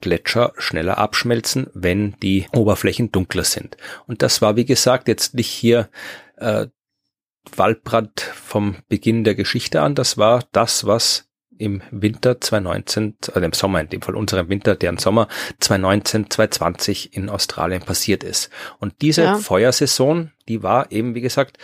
[0.00, 3.76] Gletscher schneller abschmelzen, wenn die Oberflächen dunkler sind.
[4.06, 5.90] Und das war, wie gesagt, jetzt nicht hier
[6.36, 6.66] äh,
[7.56, 9.94] Waldbrand vom Beginn der Geschichte an.
[9.94, 14.76] Das war das, was im Winter 2019, also im Sommer in dem Fall unserem Winter,
[14.76, 15.28] deren Sommer
[15.60, 18.50] 2019, 2020 in Australien passiert ist.
[18.78, 19.36] Und diese ja.
[19.36, 21.58] Feuersaison, die war eben, wie gesagt,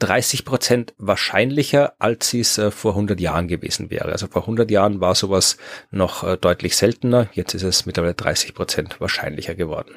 [0.00, 4.12] 30 Prozent wahrscheinlicher, als sie es äh, vor 100 Jahren gewesen wäre.
[4.12, 5.56] Also vor 100 Jahren war sowas
[5.90, 7.28] noch äh, deutlich seltener.
[7.32, 9.96] Jetzt ist es mittlerweile 30 Prozent wahrscheinlicher geworden.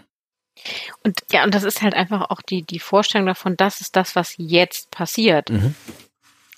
[1.03, 4.15] Und ja, und das ist halt einfach auch die, die Vorstellung davon, das ist das,
[4.15, 5.49] was jetzt passiert.
[5.49, 5.75] Mhm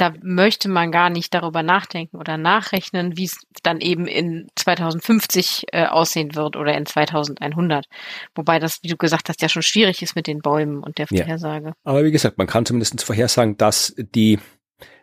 [0.01, 5.67] da möchte man gar nicht darüber nachdenken oder nachrechnen, wie es dann eben in 2050
[5.71, 7.85] äh, aussehen wird oder in 2100.
[8.33, 11.05] Wobei das, wie du gesagt hast, ja schon schwierig ist mit den Bäumen und der
[11.05, 11.67] Vorhersage.
[11.67, 11.73] Ja.
[11.83, 14.39] Aber wie gesagt, man kann zumindest vorhersagen, dass die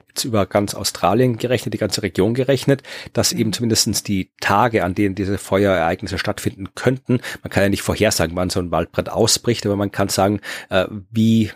[0.08, 4.94] jetzt über ganz Australien gerechnet, die ganze Region gerechnet, dass eben zumindestens die Tage, an
[4.94, 9.64] denen diese Feuerereignisse stattfinden könnten, man kann ja nicht vorhersagen, wann so ein Waldbrand ausbricht,
[9.66, 10.40] aber man kann sagen,
[10.70, 11.50] äh, wie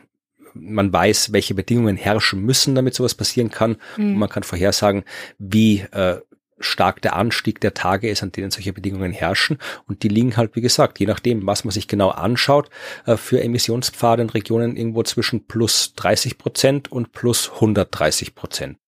[0.55, 3.77] man weiß, welche Bedingungen herrschen müssen, damit sowas passieren kann.
[3.97, 4.13] Mhm.
[4.13, 5.05] Und man kann vorhersagen,
[5.39, 6.21] wie äh,
[6.63, 9.59] stark der Anstieg der Tage ist, an denen solche Bedingungen herrschen.
[9.87, 12.71] Und die liegen halt, wie gesagt, je nachdem, was man sich genau anschaut,
[13.07, 18.79] äh, für Emissionspfade in Regionen irgendwo zwischen plus 30 Prozent und plus 130 Prozent.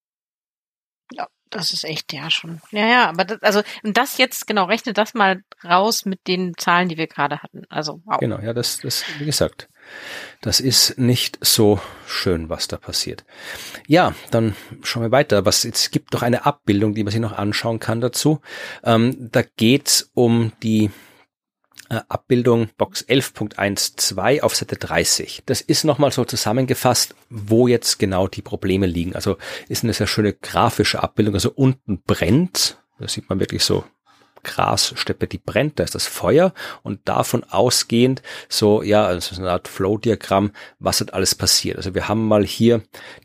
[1.13, 2.61] Ja, das ist echt ja schon.
[2.71, 6.55] Ja, ja, aber das, also und das jetzt genau rechnet das mal raus mit den
[6.57, 7.65] Zahlen, die wir gerade hatten.
[7.69, 8.19] Also wow.
[8.19, 9.69] Genau, ja, das, das wie gesagt.
[10.41, 13.25] Das ist nicht so schön, was da passiert.
[13.87, 15.47] Ja, dann schauen wir weiter.
[15.47, 18.41] Was jetzt gibt doch eine Abbildung, die man sich noch anschauen kann dazu.
[18.83, 20.91] Ähm, da geht's um die
[21.91, 25.43] äh, Abbildung Box 11.12 auf Seite 30.
[25.47, 29.15] Das ist nochmal so zusammengefasst, wo jetzt genau die Probleme liegen.
[29.15, 29.37] Also
[29.69, 31.35] ist eine sehr schöne grafische Abbildung.
[31.35, 33.85] Also unten brennt, da sieht man wirklich so
[34.45, 39.51] Grassteppe, die brennt, da ist das Feuer und davon ausgehend so, ja, also so eine
[39.51, 41.77] Art Flow-Diagramm, was hat alles passiert.
[41.77, 42.83] Also wir haben mal hier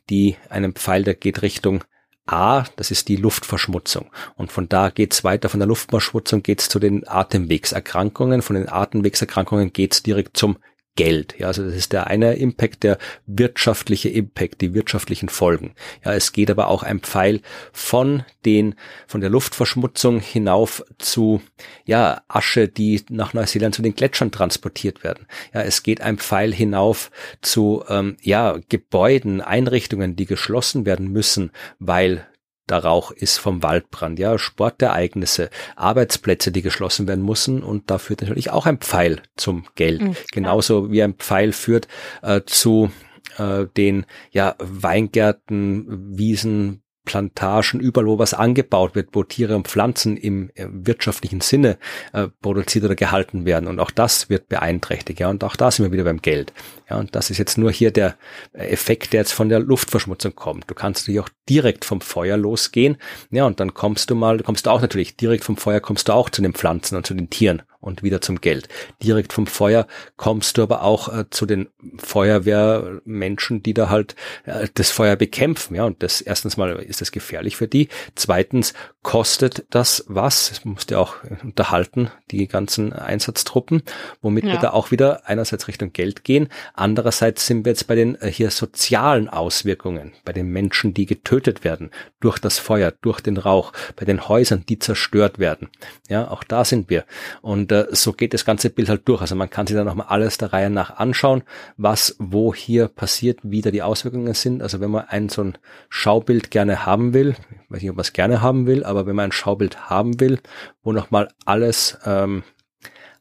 [0.09, 1.83] die, einen Pfeil, der geht Richtung
[2.25, 4.11] A, das ist die Luftverschmutzung.
[4.35, 9.73] Und von da geht's weiter, von der Luftverschmutzung geht's zu den Atemwegserkrankungen, von den Atemwegserkrankungen
[9.73, 10.57] geht's direkt zum
[10.99, 11.35] Geld.
[11.37, 15.73] Ja, also das ist der eine Impact, der wirtschaftliche Impact, die wirtschaftlichen Folgen.
[16.03, 17.39] Ja, es geht aber auch ein Pfeil
[17.71, 18.75] von den,
[19.07, 21.41] von der Luftverschmutzung hinauf zu,
[21.85, 25.25] ja, Asche, die nach Neuseeland zu den Gletschern transportiert werden.
[25.53, 31.51] Ja, es geht ein Pfeil hinauf zu, ähm, ja, Gebäuden, Einrichtungen, die geschlossen werden müssen,
[31.79, 32.27] weil
[32.69, 38.21] der Rauch ist vom Waldbrand, ja, Sportereignisse, Arbeitsplätze, die geschlossen werden müssen und da führt
[38.21, 40.01] natürlich auch ein Pfeil zum Geld.
[40.01, 41.87] Mhm, Genauso wie ein Pfeil führt
[42.21, 42.91] äh, zu
[43.37, 50.15] äh, den ja Weingärten, Wiesen, Plantagen, überall wo was angebaut wird, wo Tiere und Pflanzen
[50.15, 51.79] im äh, wirtschaftlichen Sinne
[52.13, 53.67] äh, produziert oder gehalten werden.
[53.67, 55.19] Und auch das wird beeinträchtigt.
[55.19, 56.53] Ja, und auch da sind wir wieder beim Geld.
[56.87, 58.15] Ja, und das ist jetzt nur hier der
[58.53, 60.69] Effekt, der jetzt von der Luftverschmutzung kommt.
[60.69, 62.97] Du kannst natürlich auch direkt vom Feuer losgehen.
[63.31, 66.13] Ja, und dann kommst du mal, kommst du auch natürlich direkt vom Feuer kommst du
[66.13, 68.67] auch zu den Pflanzen und zu den Tieren und wieder zum Geld.
[69.01, 69.87] Direkt vom Feuer
[70.17, 74.15] kommst du aber auch äh, zu den Feuerwehrmenschen, die da halt
[74.45, 75.75] äh, das Feuer bekämpfen.
[75.75, 77.87] Ja, und das erstens mal ist das gefährlich für die.
[78.15, 80.51] Zweitens kostet das was.
[80.51, 83.83] Es musst ja auch unterhalten, die ganzen Einsatztruppen,
[84.21, 84.53] womit ja.
[84.53, 86.49] wir da auch wieder einerseits Richtung Geld gehen.
[86.73, 91.63] Andererseits sind wir jetzt bei den äh, hier sozialen Auswirkungen, bei den Menschen, die getötet
[91.63, 95.69] werden durch das Feuer, durch den Rauch, bei den Häusern, die zerstört werden.
[96.09, 97.05] Ja, auch da sind wir.
[97.41, 99.21] Und und äh, so geht das ganze Bild halt durch.
[99.21, 101.43] Also man kann sich dann nochmal alles der Reihe nach anschauen,
[101.77, 104.61] was wo hier passiert, wie da die Auswirkungen sind.
[104.61, 105.57] Also wenn man ein so ein
[105.89, 109.15] Schaubild gerne haben will, ich weiß nicht, ob man es gerne haben will, aber wenn
[109.15, 110.39] man ein Schaubild haben will,
[110.83, 112.43] wo nochmal alles ähm,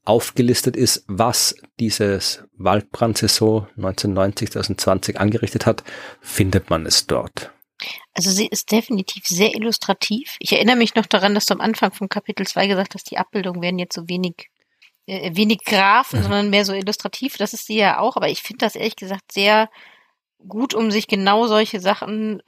[0.05, 5.85] aufgelistet ist, was dieses Waldbrandsaison 1990, 2020 angerichtet hat,
[6.21, 7.53] findet man es dort.
[8.15, 10.37] Also sie ist definitiv sehr illustrativ.
[10.41, 13.19] Ich erinnere mich noch daran, dass du am Anfang von Kapitel 2 gesagt hast, die
[13.19, 14.51] Abbildungen werden jetzt so wenig,
[15.07, 16.23] äh, wenig Graphen, mhm.
[16.25, 17.37] sondern mehr so illustrativ.
[17.37, 19.71] Das ist sie ja auch, aber ich finde das ehrlich gesagt sehr
[20.47, 22.43] gut, um sich genau solche Sachen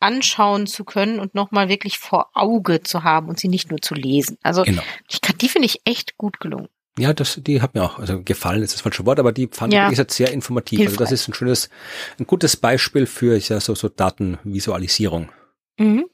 [0.00, 3.94] anschauen zu können und nochmal wirklich vor Auge zu haben und sie nicht nur zu
[3.94, 4.38] lesen.
[4.42, 4.82] Also genau.
[5.08, 6.68] ich kann, die finde ich echt gut gelungen.
[6.98, 9.72] Ja, das, die hat mir auch also gefallen, ist das falsche Wort, aber die fand
[9.72, 9.90] ja.
[9.90, 10.78] ich sehr informativ.
[10.78, 11.00] Hilfreich.
[11.00, 11.70] Also das ist ein schönes,
[12.18, 15.30] ein gutes Beispiel für ja, so, so Datenvisualisierung.
[15.78, 16.06] Mhm.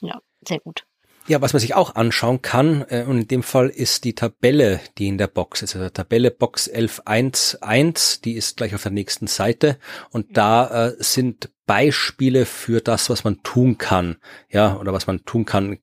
[0.00, 0.84] Ja, sehr gut.
[1.28, 4.80] Ja, was man sich auch anschauen kann, äh, und in dem Fall ist die Tabelle,
[4.98, 9.28] die in der Box ist, also Tabelle Box 11.1.1, die ist gleich auf der nächsten
[9.28, 9.78] Seite
[10.10, 14.16] und da äh, sind Beispiele für das, was man tun kann,
[14.50, 15.78] ja, oder was man tun kann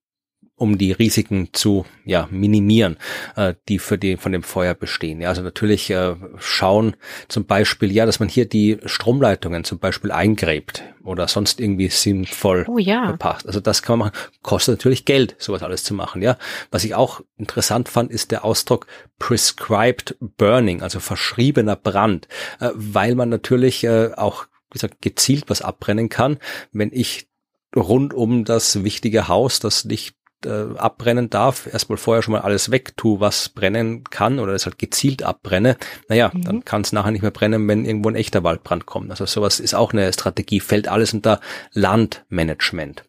[0.60, 2.98] um die Risiken zu ja, minimieren,
[3.36, 5.22] äh, die für die von dem Feuer bestehen.
[5.22, 6.96] Ja, also natürlich äh, schauen
[7.28, 12.66] zum Beispiel, ja, dass man hier die Stromleitungen zum Beispiel eingräbt oder sonst irgendwie sinnvoll
[12.68, 13.08] oh, ja.
[13.08, 13.48] verpackt.
[13.48, 14.20] Also das kann man machen.
[14.44, 16.22] Kostet natürlich Geld, sowas alles zu machen.
[16.22, 16.38] Ja,
[16.72, 22.28] was ich auch interessant fand, ist der Ausdruck prescribed burning, also verschriebener Brand,
[22.60, 26.38] äh, weil man natürlich äh, auch wie gesagt, gezielt was abbrennen kann.
[26.72, 27.28] Wenn ich
[27.76, 32.72] rund um das wichtige Haus, das nicht äh, abbrennen darf, erstmal vorher schon mal alles
[32.72, 36.44] weg tue, was brennen kann oder es halt gezielt abbrenne, naja, mhm.
[36.44, 39.12] dann kann es nachher nicht mehr brennen, wenn irgendwo ein echter Waldbrand kommt.
[39.12, 41.40] Also sowas ist auch eine Strategie, fällt alles unter
[41.74, 43.04] Landmanagement.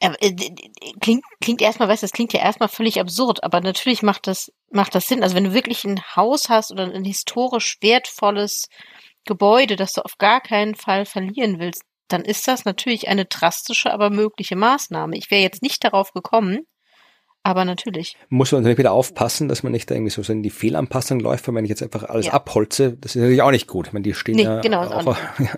[0.00, 0.10] Äh,
[1.00, 4.52] klingt, klingt erstmal, weißt du, das klingt ja erstmal völlig absurd, aber natürlich macht das,
[4.70, 5.22] macht das Sinn.
[5.22, 8.68] Also wenn du wirklich ein Haus hast oder ein historisch wertvolles
[9.24, 13.92] Gebäude, das du auf gar keinen Fall verlieren willst, dann ist das natürlich eine drastische,
[13.92, 15.16] aber mögliche Maßnahme.
[15.16, 16.66] Ich wäre jetzt nicht darauf gekommen,
[17.42, 18.16] aber natürlich.
[18.28, 21.48] Muss man natürlich wieder aufpassen, dass man nicht da irgendwie so in die Fehlanpassung läuft,
[21.48, 22.32] weil wenn ich jetzt einfach alles ja.
[22.32, 23.86] abholze, das ist natürlich auch nicht gut.
[23.86, 25.54] Ich meine, die stehen nee, ja genau, auch, ja.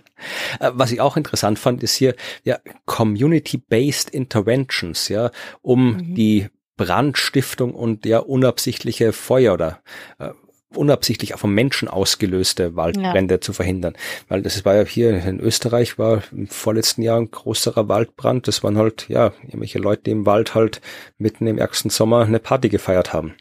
[0.60, 5.30] Äh, was ich auch interessant fand, ist hier ja Community-Based Interventions, ja,
[5.62, 6.14] um mhm.
[6.14, 9.82] die Brandstiftung und der unabsichtliche Feuer oder
[10.18, 10.30] äh,
[10.74, 13.40] unabsichtlich auch vom Menschen ausgelöste Waldbrände ja.
[13.40, 13.94] zu verhindern.
[14.28, 18.46] Weil das war ja hier in Österreich war im vorletzten Jahr ein größerer Waldbrand.
[18.46, 20.80] Das waren halt, ja, irgendwelche Leute, die im Wald halt
[21.18, 23.34] mitten im ärgsten Sommer eine Party gefeiert haben.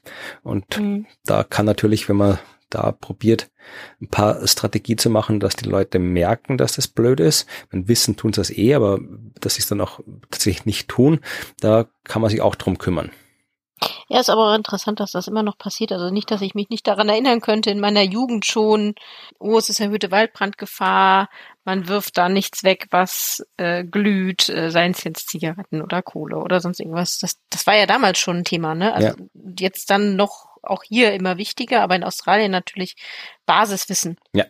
[0.43, 1.05] Und mhm.
[1.25, 2.39] da kann natürlich, wenn man
[2.69, 3.49] da probiert,
[4.01, 7.47] ein paar Strategie zu machen, dass die Leute merken, dass das blöd ist.
[7.69, 8.99] Wenn wissen, tun sie das eh, aber
[9.39, 11.19] dass sie es dann auch tatsächlich nicht tun,
[11.59, 13.11] da kann man sich auch drum kümmern.
[14.11, 15.91] Ja, ist aber auch interessant, dass das immer noch passiert.
[15.91, 18.95] Also nicht, dass ich mich nicht daran erinnern könnte, in meiner Jugend schon,
[19.37, 21.29] oh, es ist erhöhte Waldbrandgefahr,
[21.63, 26.37] man wirft da nichts weg, was äh, glüht, äh, seien es jetzt Zigaretten oder Kohle
[26.37, 27.19] oder sonst irgendwas.
[27.19, 28.95] Das, das war ja damals schon ein Thema, ne?
[28.95, 29.15] Also ja.
[29.59, 32.95] jetzt dann noch auch hier immer wichtiger, aber in Australien natürlich
[33.45, 34.17] Basiswissen.
[34.33, 34.45] Ja.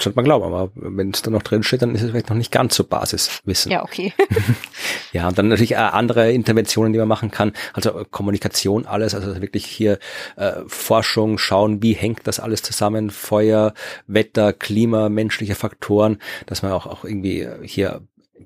[0.00, 2.36] Sollte man glauben, aber wenn es da noch drin steht, dann ist es vielleicht noch
[2.36, 3.70] nicht ganz so Basiswissen.
[3.70, 4.14] Ja, okay.
[5.12, 7.52] ja, und dann natürlich andere Interventionen, die man machen kann.
[7.74, 9.98] Also äh, Kommunikation, alles, also wirklich hier
[10.36, 13.74] äh, Forschung, schauen, wie hängt das alles zusammen, Feuer,
[14.06, 18.00] Wetter, Klima, menschliche Faktoren, dass man auch, auch irgendwie hier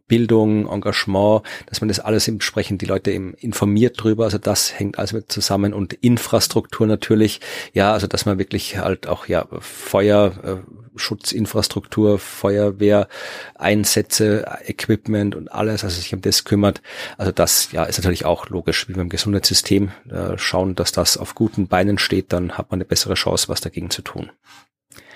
[0.07, 4.25] Bildung, Engagement, dass man das alles entsprechend die Leute eben informiert drüber.
[4.25, 7.41] Also das hängt alles mit zusammen und Infrastruktur natürlich.
[7.73, 13.09] Ja, also dass man wirklich halt auch ja Feuerschutzinfrastruktur, Feuerwehr,
[13.55, 16.83] Einsätze, Equipment und alles, also sich um das kümmert.
[17.17, 21.35] Also das ja ist natürlich auch logisch, wie beim Gesundheitssystem äh, schauen, dass das auf
[21.35, 24.31] guten Beinen steht, dann hat man eine bessere Chance, was dagegen zu tun.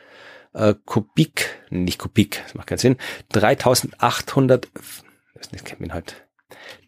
[0.53, 2.97] äh, Kubik, nicht Kubik, das macht keinen Sinn,
[3.29, 4.67] 3800,
[5.35, 6.15] das kennt man halt,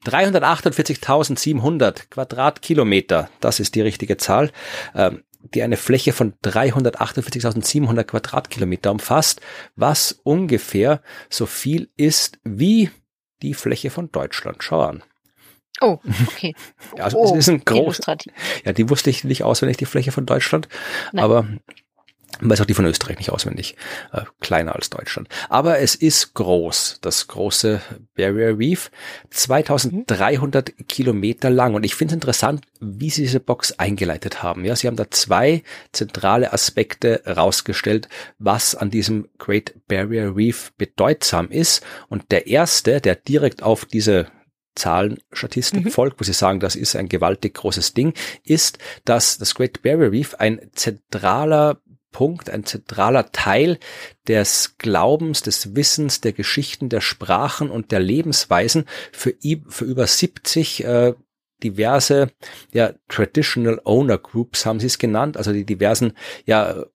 [0.06, 4.52] 348.700 Quadratkilometer, das ist die richtige Zahl,
[4.96, 9.42] ähm, die eine Fläche von 348.700 Quadratkilometer umfasst,
[9.76, 12.90] was ungefähr so viel ist wie
[13.42, 14.64] die Fläche von Deutschland.
[14.64, 15.04] Schau an.
[15.80, 16.54] Oh, okay.
[17.00, 18.02] also oh, es ist ein groß.
[18.66, 20.68] Ja, die wusste ich nicht auswendig, die Fläche von Deutschland.
[21.12, 21.24] Nein.
[21.24, 21.48] Aber
[22.40, 23.76] weiß auch die von Österreich nicht auswendig,
[24.14, 25.28] äh, kleiner als Deutschland.
[25.50, 27.82] Aber es ist groß, das große
[28.16, 28.92] Barrier Reef,
[29.30, 30.88] 2300 mhm.
[30.88, 31.74] Kilometer lang.
[31.74, 34.66] Und ich finde es interessant, wie sie diese Box eingeleitet haben.
[34.66, 38.08] Ja, sie haben da zwei zentrale Aspekte rausgestellt,
[38.40, 41.84] was an diesem Great Barrier Reef bedeutsam ist.
[42.10, 44.28] Und der erste, der direkt auf diese
[44.76, 45.92] Zahlenstatistik mhm.
[45.92, 48.14] folgt, wo sie sagen, das ist ein gewaltig großes Ding,
[48.44, 53.80] ist, dass das Great Barrier Reef ein zentraler Punkt, ein zentraler Teil
[54.28, 59.34] des Glaubens, des Wissens, der Geschichten, der Sprachen und der Lebensweisen für,
[59.68, 61.14] für über 70 äh,
[61.64, 62.32] diverse
[62.72, 66.14] ja, Traditional Owner Groups haben sie es genannt, also die diversen
[66.46, 66.86] ja,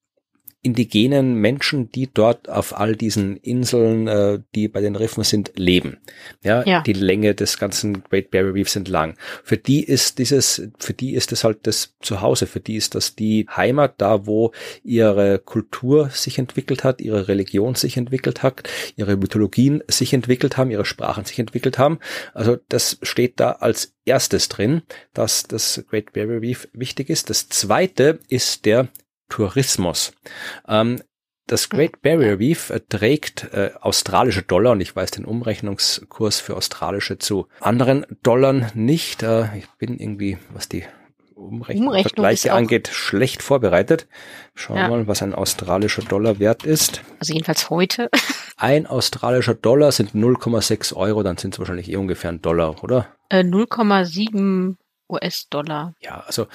[0.63, 5.99] indigenen Menschen, die dort auf all diesen Inseln, äh, die bei den Riffen sind, leben.
[6.43, 9.15] Ja, ja, die Länge des ganzen Great Barrier Reefs entlang.
[9.45, 13.15] Für die ist dieses, für die ist es halt das Zuhause, für die ist das
[13.15, 14.53] die Heimat, da wo
[14.83, 20.71] ihre Kultur sich entwickelt hat, ihre Religion sich entwickelt hat, ihre Mythologien sich entwickelt haben,
[20.73, 22.01] ihre Sprachen sich entwickelt haben.
[22.35, 24.83] Also das steht da als erstes drin,
[25.13, 27.31] dass das Great Barrier Reef wichtig ist.
[27.31, 28.89] Das zweite ist der
[29.29, 30.13] Tourismus.
[30.69, 31.01] Ähm,
[31.47, 36.57] das Great Barrier Reef äh, trägt äh, australische Dollar und ich weiß den Umrechnungskurs für
[36.57, 39.23] australische zu anderen Dollar nicht.
[39.23, 40.85] Äh, ich bin irgendwie, was die
[41.37, 44.09] Umrechnung, Umrechnung Vergleiche angeht, schlecht vorbereitet.
[44.55, 44.89] Schauen wir ja.
[44.89, 47.03] mal, was ein australischer Dollar wert ist.
[47.21, 48.11] Also jedenfalls heute.
[48.57, 53.09] Ein australischer Dollar sind 0,6 Euro, dann sind es wahrscheinlich eh ungefähr ein Dollar, oder?
[53.29, 54.77] Äh, 0,7
[55.09, 55.95] US-Dollar.
[56.01, 56.47] Ja, also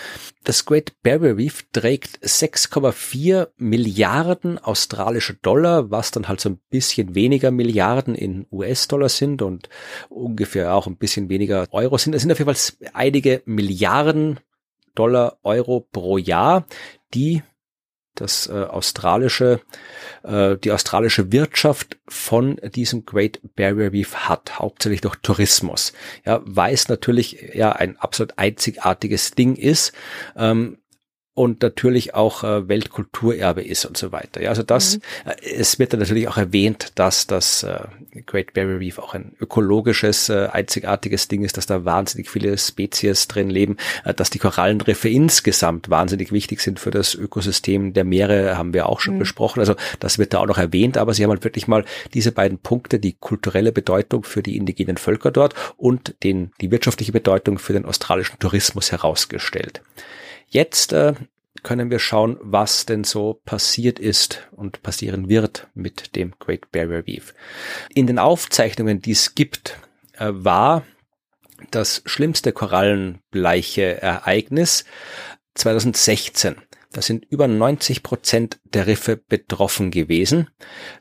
[0.43, 7.15] das Great Barrier Reef trägt 6,4 Milliarden australische Dollar, was dann halt so ein bisschen
[7.15, 9.69] weniger Milliarden in US-Dollar sind und
[10.09, 12.13] ungefähr auch ein bisschen weniger Euro sind.
[12.13, 14.39] Es sind auf jeden Fall einige Milliarden
[14.95, 16.65] Dollar, Euro pro Jahr,
[17.13, 17.43] die
[18.21, 19.61] das äh, australische,
[20.23, 25.93] äh, die australische Wirtschaft von diesem Great Barrier Reef hat, hauptsächlich durch Tourismus.
[26.25, 29.93] Ja, weil es natürlich ja ein absolut einzigartiges Ding ist.
[30.35, 30.77] Ähm,
[31.33, 34.41] und natürlich auch äh, Weltkulturerbe ist und so weiter.
[34.41, 35.01] Ja, also das, mhm.
[35.31, 37.79] äh, es wird dann natürlich auch erwähnt, dass das äh,
[38.25, 43.29] Great Barrier Reef auch ein ökologisches, äh, einzigartiges Ding ist, dass da wahnsinnig viele Spezies
[43.29, 48.57] drin leben, äh, dass die Korallenriffe insgesamt wahnsinnig wichtig sind für das Ökosystem der Meere,
[48.57, 49.19] haben wir auch schon mhm.
[49.19, 49.61] besprochen.
[49.61, 52.57] Also das wird da auch noch erwähnt, aber sie haben halt wirklich mal diese beiden
[52.57, 57.71] Punkte, die kulturelle Bedeutung für die indigenen Völker dort und den, die wirtschaftliche Bedeutung für
[57.71, 59.81] den australischen Tourismus herausgestellt.
[60.53, 61.13] Jetzt äh,
[61.63, 67.07] können wir schauen, was denn so passiert ist und passieren wird mit dem Great Barrier
[67.07, 67.33] Reef.
[67.93, 69.77] In den Aufzeichnungen, die es gibt,
[70.17, 70.83] äh, war
[71.71, 74.83] das schlimmste korallenbleiche Ereignis
[75.53, 76.57] 2016.
[76.93, 80.49] Da sind über 90 Prozent der Riffe betroffen gewesen.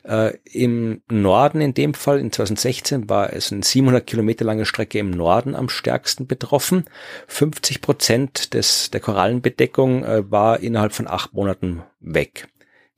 [0.03, 4.99] Äh, Im Norden in dem Fall, in 2016, war es eine 700 Kilometer lange Strecke
[4.99, 6.85] im Norden am stärksten betroffen.
[7.27, 12.47] 50 Prozent des, der Korallenbedeckung äh, war innerhalb von acht Monaten weg.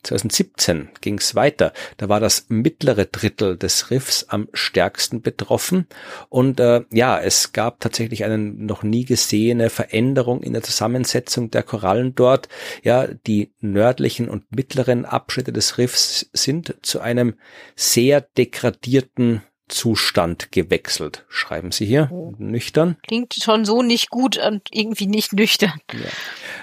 [0.03, 1.73] 2017 ging es weiter.
[1.97, 5.87] Da war das mittlere Drittel des Riffs am stärksten betroffen.
[6.29, 11.63] Und äh, ja, es gab tatsächlich eine noch nie gesehene Veränderung in der Zusammensetzung der
[11.63, 12.49] Korallen dort.
[12.83, 17.35] Ja, die nördlichen und mittleren Abschnitte des Riffs sind zu einem
[17.75, 22.33] sehr degradierten Zustand gewechselt, schreiben Sie hier, oh.
[22.37, 22.97] nüchtern.
[23.07, 25.73] Klingt schon so nicht gut und irgendwie nicht nüchtern.
[25.91, 25.99] Ja.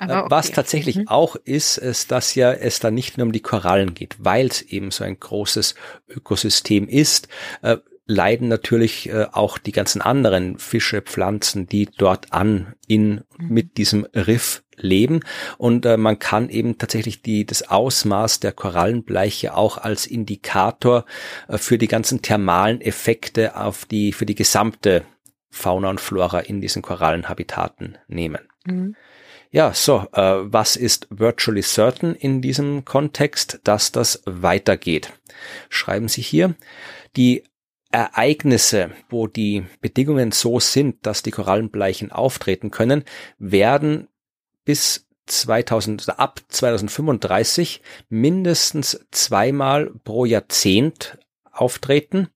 [0.01, 0.27] Äh, okay.
[0.29, 1.09] Was tatsächlich mhm.
[1.09, 4.63] auch ist, ist, dass ja es da nicht nur um die Korallen geht, weil es
[4.63, 5.75] eben so ein großes
[6.09, 7.29] Ökosystem ist.
[7.63, 13.49] Äh, leiden natürlich äh, auch die ganzen anderen Fische, Pflanzen, die dort an in mhm.
[13.49, 15.21] mit diesem Riff leben
[15.59, 21.05] und äh, man kann eben tatsächlich die das Ausmaß der Korallenbleiche auch als Indikator
[21.49, 25.05] äh, für die ganzen thermalen Effekte auf die für die gesamte
[25.51, 28.41] Fauna und Flora in diesen Korallenhabitaten nehmen.
[28.65, 28.97] Mhm.
[29.53, 35.13] Ja, so, äh, was ist virtually certain in diesem Kontext, dass das weitergeht?
[35.69, 36.55] Schreiben Sie hier,
[37.17, 37.43] die
[37.91, 43.05] Ereignisse, wo die Bedingungen so sind, dass die Korallenbleichen auftreten können,
[43.39, 44.07] werden
[44.65, 51.19] bis 2000, also ab 2035 mindestens zweimal pro Jahrzehnt
[51.51, 52.29] auftreten,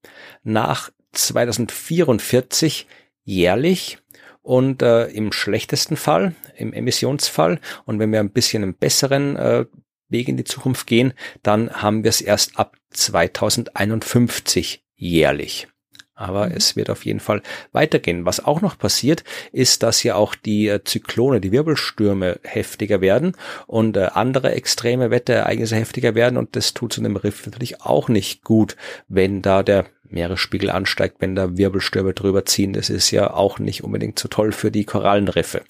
[0.43, 2.89] nach 2044
[3.23, 3.99] jährlich
[4.45, 9.65] und äh, im schlechtesten Fall, im Emissionsfall und wenn wir ein bisschen einen besseren äh,
[10.09, 15.67] Weg in die Zukunft gehen, dann haben wir es erst ab 2051 jährlich.
[16.15, 16.53] Aber mhm.
[16.57, 17.43] es wird auf jeden Fall
[17.73, 18.27] weitergehen.
[18.27, 23.33] Was auch noch passiert, ist, dass ja auch die äh, Zyklone, die Wirbelstürme heftiger werden
[23.67, 26.37] und äh, andere extreme Wetterereignisse heftiger werden.
[26.37, 28.77] Und das tut so einem Riff natürlich auch nicht gut,
[29.09, 32.73] wenn da der Meeresspiegel ansteigt, wenn da Wirbelstürme drüber ziehen.
[32.73, 35.63] Das ist ja auch nicht unbedingt so toll für die Korallenriffe.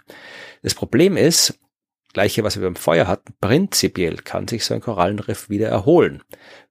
[0.63, 1.59] Das Problem ist,
[2.13, 6.23] Gleiche, was wir beim Feuer hatten, prinzipiell kann sich so ein Korallenriff wieder erholen,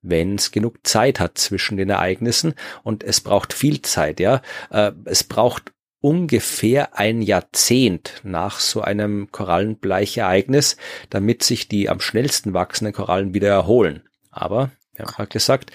[0.02, 2.54] wenn es genug Zeit hat zwischen den Ereignissen
[2.84, 4.42] und es braucht viel Zeit, ja.
[4.72, 10.78] Äh, es braucht ungefähr ein Jahrzehnt nach so einem Korallenbleichereignis,
[11.10, 14.04] damit sich die am schnellsten wachsenden Korallen wieder erholen.
[14.30, 15.72] Aber wir haben gerade gesagt,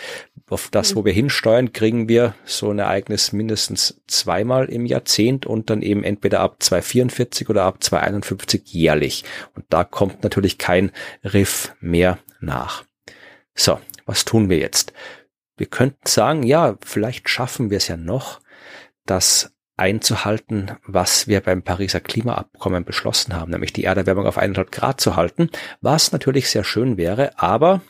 [0.48, 5.70] auf das, wo wir hinsteuern, kriegen wir so ein Ereignis mindestens zweimal im Jahrzehnt und
[5.70, 9.24] dann eben entweder ab 244 oder ab 251 jährlich.
[9.54, 10.92] Und da kommt natürlich kein
[11.24, 12.84] Riff mehr nach.
[13.54, 14.92] So, was tun wir jetzt?
[15.56, 18.40] Wir könnten sagen, ja, vielleicht schaffen wir es ja noch,
[19.04, 25.00] das einzuhalten, was wir beim Pariser Klimaabkommen beschlossen haben, nämlich die Erderwärmung auf 1,5 Grad
[25.00, 25.50] zu halten,
[25.80, 27.80] was natürlich sehr schön wäre, aber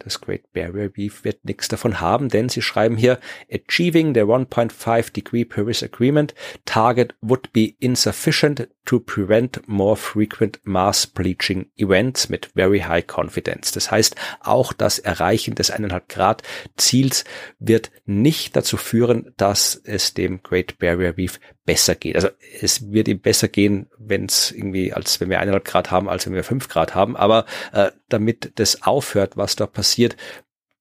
[0.00, 3.18] das Great Barrier Reef wird nichts davon haben, denn sie schreiben hier,
[3.50, 6.34] achieving the 1.5 degree Paris Agreement
[6.64, 13.70] target would be insufficient to prevent more frequent mass bleaching events mit very high confidence.
[13.70, 16.42] Das heißt, auch das Erreichen des 1,5 Grad
[16.76, 17.22] Ziels
[17.60, 22.16] wird nicht dazu führen, dass es dem Great Barrier Reef besser geht.
[22.16, 22.30] Also
[22.60, 26.26] es wird ihm besser gehen, wenn es irgendwie, als wenn wir eineinhalb Grad haben, als
[26.26, 27.16] wenn wir fünf Grad haben.
[27.16, 30.16] Aber äh, damit das aufhört, was da passiert,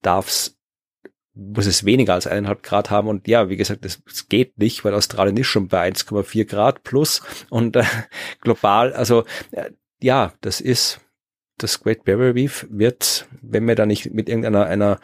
[0.01, 0.58] darf's
[1.33, 3.07] muss es weniger als eineinhalb Grad haben.
[3.07, 6.83] Und ja, wie gesagt, das, das geht nicht, weil Australien ist schon bei 1,4 Grad
[6.83, 7.83] plus und äh,
[8.41, 8.93] global.
[8.93, 9.71] Also äh,
[10.01, 11.01] ja, das ist
[11.63, 14.99] das Great Barrier Reef wird, wenn wir da nicht mit irgendeiner einer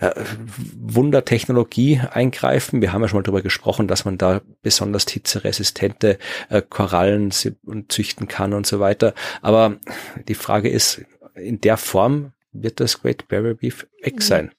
[0.00, 0.10] äh,
[0.76, 6.18] Wundertechnologie eingreifen, wir haben ja schon mal darüber gesprochen, dass man da besonders hitzeresistente
[6.48, 9.14] äh, Korallen züchten kann und so weiter.
[9.40, 9.76] Aber
[10.28, 11.02] die Frage ist,
[11.34, 14.20] in der Form wird das Great Barrier Reef weg mhm.
[14.20, 14.50] sein.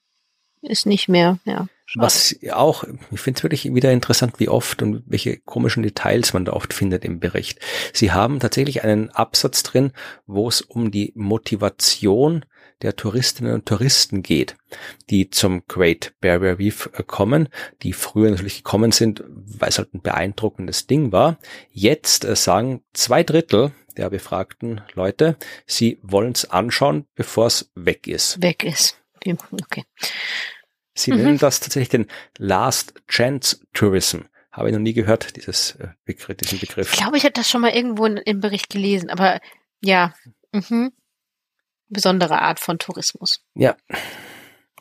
[0.62, 1.68] Ist nicht mehr, ja.
[1.86, 2.06] Schade.
[2.06, 6.46] Was auch, ich finde es wirklich wieder interessant, wie oft und welche komischen Details man
[6.46, 7.60] da oft findet im Bericht.
[7.92, 9.92] Sie haben tatsächlich einen Absatz drin,
[10.26, 12.46] wo es um die Motivation
[12.82, 14.56] der Touristinnen und Touristen geht,
[15.10, 17.50] die zum Great Barrier Reef äh, kommen,
[17.84, 21.38] die früher natürlich gekommen sind, weil es halt ein beeindruckendes Ding war.
[21.72, 25.36] Jetzt äh, sagen zwei Drittel der befragten Leute,
[25.66, 28.42] sie wollen es anschauen, bevor es weg ist.
[28.42, 29.01] Weg ist.
[29.26, 29.84] Okay.
[30.94, 31.24] Sie mhm.
[31.24, 32.08] nennen das tatsächlich den
[32.38, 34.20] Last Chance Tourism.
[34.52, 36.92] Habe ich noch nie gehört, dieses äh, Begriff, diesen Begriff.
[36.92, 39.40] Ich glaube, ich habe das schon mal irgendwo in, im Bericht gelesen, aber
[39.80, 40.14] ja,
[40.52, 40.92] mhm.
[41.88, 43.46] besondere Art von Tourismus.
[43.56, 43.78] Ja.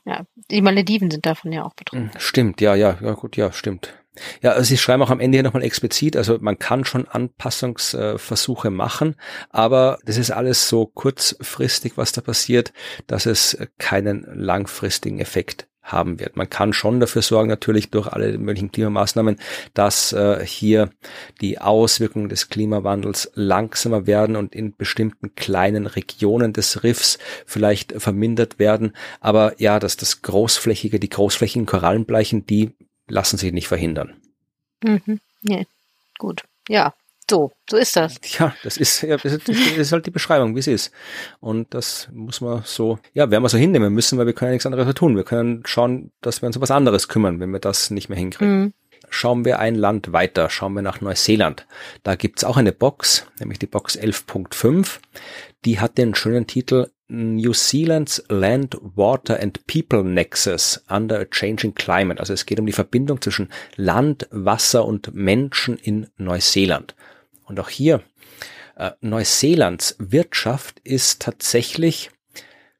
[0.04, 2.12] Ja, die Malediven sind davon ja auch betroffen.
[2.12, 3.94] Hm, stimmt, ja, ja, ja, gut, ja, stimmt.
[4.42, 8.70] Ja, also Sie schreiben auch am Ende hier nochmal explizit, also man kann schon Anpassungsversuche
[8.70, 9.14] machen,
[9.50, 12.72] aber das ist alles so kurzfristig, was da passiert,
[13.06, 16.36] dass es keinen langfristigen Effekt haben wird.
[16.36, 19.38] Man kann schon dafür sorgen, natürlich durch alle möglichen Klimamaßnahmen,
[19.74, 20.90] dass äh, hier
[21.40, 28.58] die Auswirkungen des Klimawandels langsamer werden und in bestimmten kleinen Regionen des Riffs vielleicht vermindert
[28.58, 28.92] werden.
[29.20, 32.72] Aber ja, dass das großflächige, die großflächigen Korallenbleichen, die
[33.10, 34.14] lassen sich nicht verhindern.
[34.82, 35.20] Mhm.
[35.42, 35.66] Nee.
[36.18, 36.42] Gut.
[36.68, 36.94] Ja,
[37.30, 38.16] so, so ist das.
[38.38, 40.90] Ja, das ist, ja, das ist halt die Beschreibung, wie es ist.
[41.38, 44.54] Und das muss man so, ja, werden wir so hinnehmen müssen, weil wir können ja
[44.54, 45.14] nichts anderes tun.
[45.14, 48.18] Wir können schauen, dass wir uns um was anderes kümmern, wenn wir das nicht mehr
[48.18, 48.60] hinkriegen.
[48.60, 48.72] Mhm.
[49.08, 51.66] Schauen wir ein Land weiter, schauen wir nach Neuseeland.
[52.02, 54.98] Da gibt's auch eine Box, nämlich die Box 11.5.
[55.64, 61.74] Die hat den schönen Titel New Zealand's Land, Water and People Nexus under a Changing
[61.74, 62.20] Climate.
[62.20, 66.94] Also es geht um die Verbindung zwischen Land, Wasser und Menschen in Neuseeland.
[67.44, 68.02] Und auch hier,
[68.76, 72.10] äh, Neuseelands Wirtschaft ist tatsächlich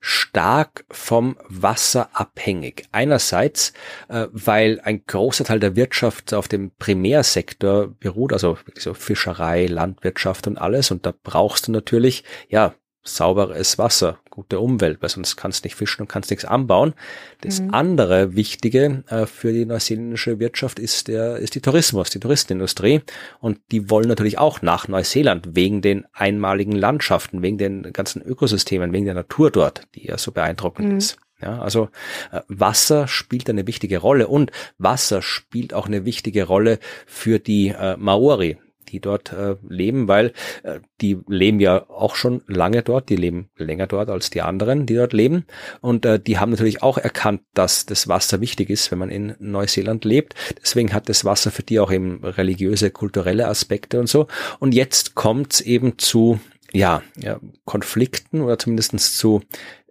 [0.00, 2.84] stark vom Wasser abhängig.
[2.90, 3.74] Einerseits,
[4.08, 10.46] äh, weil ein großer Teil der Wirtschaft auf dem Primärsektor beruht, also so Fischerei, Landwirtschaft
[10.46, 10.90] und alles.
[10.90, 15.74] Und da brauchst du natürlich, ja, sauberes Wasser, gute Umwelt, weil sonst kannst du nicht
[15.74, 16.94] fischen und kannst nichts anbauen.
[17.40, 17.72] Das mhm.
[17.72, 23.00] andere Wichtige äh, für die neuseeländische Wirtschaft ist der, ist die Tourismus, die Touristenindustrie.
[23.40, 28.92] Und die wollen natürlich auch nach Neuseeland wegen den einmaligen Landschaften, wegen den ganzen Ökosystemen,
[28.92, 30.98] wegen der Natur dort, die ja so beeindruckend mhm.
[30.98, 31.16] ist.
[31.40, 31.88] Ja, also
[32.32, 37.68] äh, Wasser spielt eine wichtige Rolle und Wasser spielt auch eine wichtige Rolle für die
[37.68, 38.58] äh, Maori,
[38.90, 40.32] die dort äh, leben, weil
[40.62, 44.86] äh, die leben ja auch schon lange dort, die leben länger dort als die anderen,
[44.86, 45.46] die dort leben.
[45.80, 49.34] Und äh, die haben natürlich auch erkannt, dass das Wasser wichtig ist, wenn man in
[49.38, 50.34] Neuseeland lebt.
[50.60, 54.26] Deswegen hat das Wasser für die auch eben religiöse, kulturelle Aspekte und so.
[54.58, 56.40] Und jetzt kommt es eben zu
[56.72, 59.42] ja, ja, Konflikten oder zumindestens zu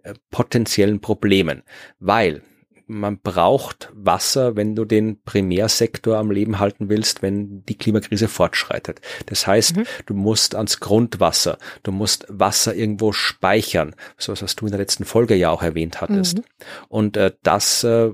[0.02, 1.62] äh, potenziellen Problemen,
[1.98, 2.42] weil
[2.90, 9.00] man braucht Wasser, wenn du den Primärsektor am Leben halten willst, wenn die Klimakrise fortschreitet.
[9.26, 9.84] Das heißt, mhm.
[10.06, 15.04] du musst ans Grundwasser, du musst Wasser irgendwo speichern, so was du in der letzten
[15.04, 16.38] Folge ja auch erwähnt hattest.
[16.38, 16.44] Mhm.
[16.88, 18.10] Und äh, das äh,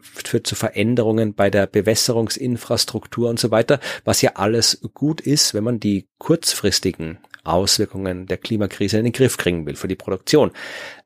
[0.00, 5.64] führt zu Veränderungen bei der Bewässerungsinfrastruktur und so weiter, was ja alles gut ist, wenn
[5.64, 10.50] man die kurzfristigen Auswirkungen der Klimakrise in den Griff kriegen will für die Produktion.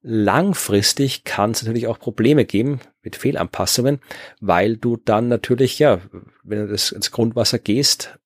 [0.02, 4.00] Langfristig kann es natürlich auch Probleme geben mit Fehlanpassungen,
[4.40, 6.00] weil du dann natürlich, ja,
[6.42, 8.18] wenn du das ins Grundwasser gehst,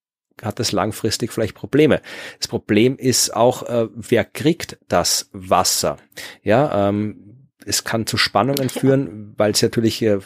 [0.42, 2.02] hat es langfristig vielleicht Probleme.
[2.38, 5.96] Das Problem ist auch, äh, wer kriegt das Wasser?
[6.42, 10.18] Ja, ähm, es kann zu Spannungen führen, weil es natürlich äh,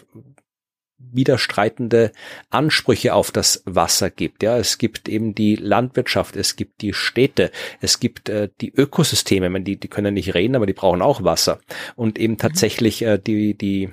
[1.12, 2.12] widerstreitende
[2.50, 4.42] Ansprüche auf das Wasser gibt.
[4.42, 9.50] Ja, es gibt eben die Landwirtschaft, es gibt die Städte, es gibt äh, die Ökosysteme,
[9.50, 11.60] meine, die, die können nicht reden, aber die brauchen auch Wasser.
[11.96, 12.38] Und eben mhm.
[12.38, 13.90] tatsächlich äh, die, die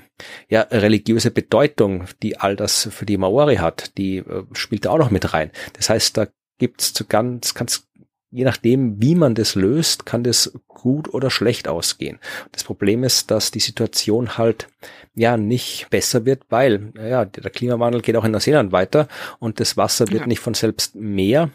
[0.49, 4.99] ja, religiöse Bedeutung, die all das für die Maori hat, die äh, spielt da auch
[4.99, 5.51] noch mit rein.
[5.74, 6.28] Das heißt, da
[6.60, 7.87] gibt's zu ganz, ganz
[8.32, 12.19] je nachdem, wie man das löst, kann das gut oder schlecht ausgehen.
[12.51, 14.67] Das Problem ist, dass die Situation halt
[15.15, 19.07] ja nicht besser wird, weil ja, der Klimawandel geht auch in Neuseeland weiter
[19.39, 20.28] und das Wasser wird ja.
[20.28, 21.49] nicht von selbst mehr.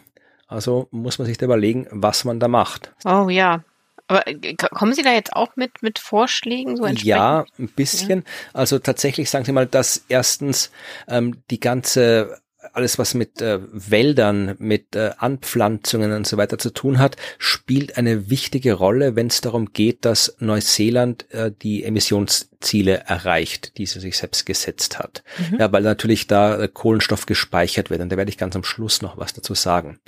[0.47, 2.93] Also muss man sich da überlegen, was man da macht.
[3.05, 3.63] Oh ja,
[4.07, 7.07] aber äh, kommen Sie da jetzt auch mit, mit Vorschlägen so entsprechend?
[7.07, 8.19] Ja, ein bisschen.
[8.19, 8.31] Ja.
[8.53, 10.71] Also tatsächlich sagen Sie mal, dass erstens
[11.07, 12.39] ähm, die ganze
[12.73, 17.97] alles, was mit äh, Wäldern, mit äh, Anpflanzungen und so weiter zu tun hat, spielt
[17.97, 21.83] eine wichtige Rolle, wenn es darum geht, dass Neuseeland äh, die
[22.63, 25.23] Emissionsziele erreicht, die sie sich selbst gesetzt hat.
[25.51, 25.59] Mhm.
[25.59, 29.01] Ja, weil natürlich da äh, Kohlenstoff gespeichert wird und da werde ich ganz am Schluss
[29.01, 29.99] noch was dazu sagen.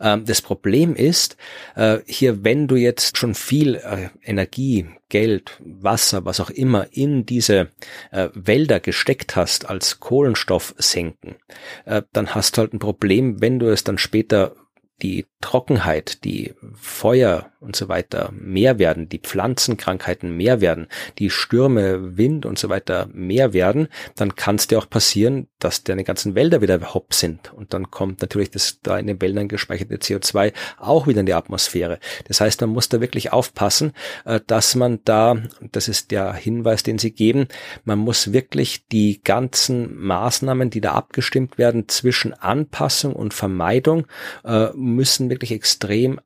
[0.00, 1.36] Ähm, das Problem ist,
[1.74, 7.26] äh, hier, wenn du jetzt schon viel äh, Energie Geld, Wasser, was auch immer in
[7.26, 7.68] diese
[8.12, 11.36] äh, Wälder gesteckt hast als Kohlenstoff senken,
[11.84, 14.54] äh, dann hast du halt ein Problem, wenn du es dann später
[15.02, 20.88] die Trockenheit, die Feuer und so weiter mehr werden, die Pflanzenkrankheiten mehr werden,
[21.18, 25.84] die Stürme, Wind und so weiter mehr werden, dann kann es dir auch passieren, dass
[25.84, 27.52] deine ganzen Wälder wieder hopp sind.
[27.52, 31.34] Und dann kommt natürlich das da in den Wäldern gespeicherte CO2 auch wieder in die
[31.34, 31.98] Atmosphäre.
[32.26, 33.92] Das heißt, man muss da wirklich aufpassen,
[34.24, 35.36] äh, dass man da,
[35.70, 37.46] das ist der Hinweis, den Sie geben,
[37.84, 44.06] man muss wirklich die ganzen Maßnahmen, die da abgestimmt werden zwischen Anpassung und Vermeidung,
[44.44, 46.20] äh, müssen wirklich extrem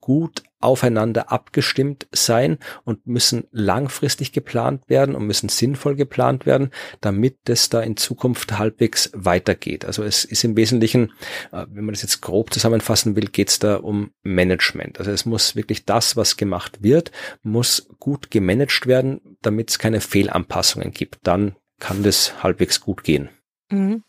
[0.00, 7.48] gut aufeinander abgestimmt sein und müssen langfristig geplant werden und müssen sinnvoll geplant werden, damit
[7.48, 9.84] es da in Zukunft halbwegs weitergeht.
[9.84, 11.12] Also es ist im Wesentlichen,
[11.52, 14.98] äh, wenn man das jetzt grob zusammenfassen will, geht es da um Management.
[14.98, 17.10] Also es muss wirklich das, was gemacht wird,
[17.42, 21.18] muss gut gemanagt werden, damit es keine Fehlanpassungen gibt.
[21.22, 23.30] Dann kann das halbwegs gut gehen.
[23.70, 24.04] Mhm.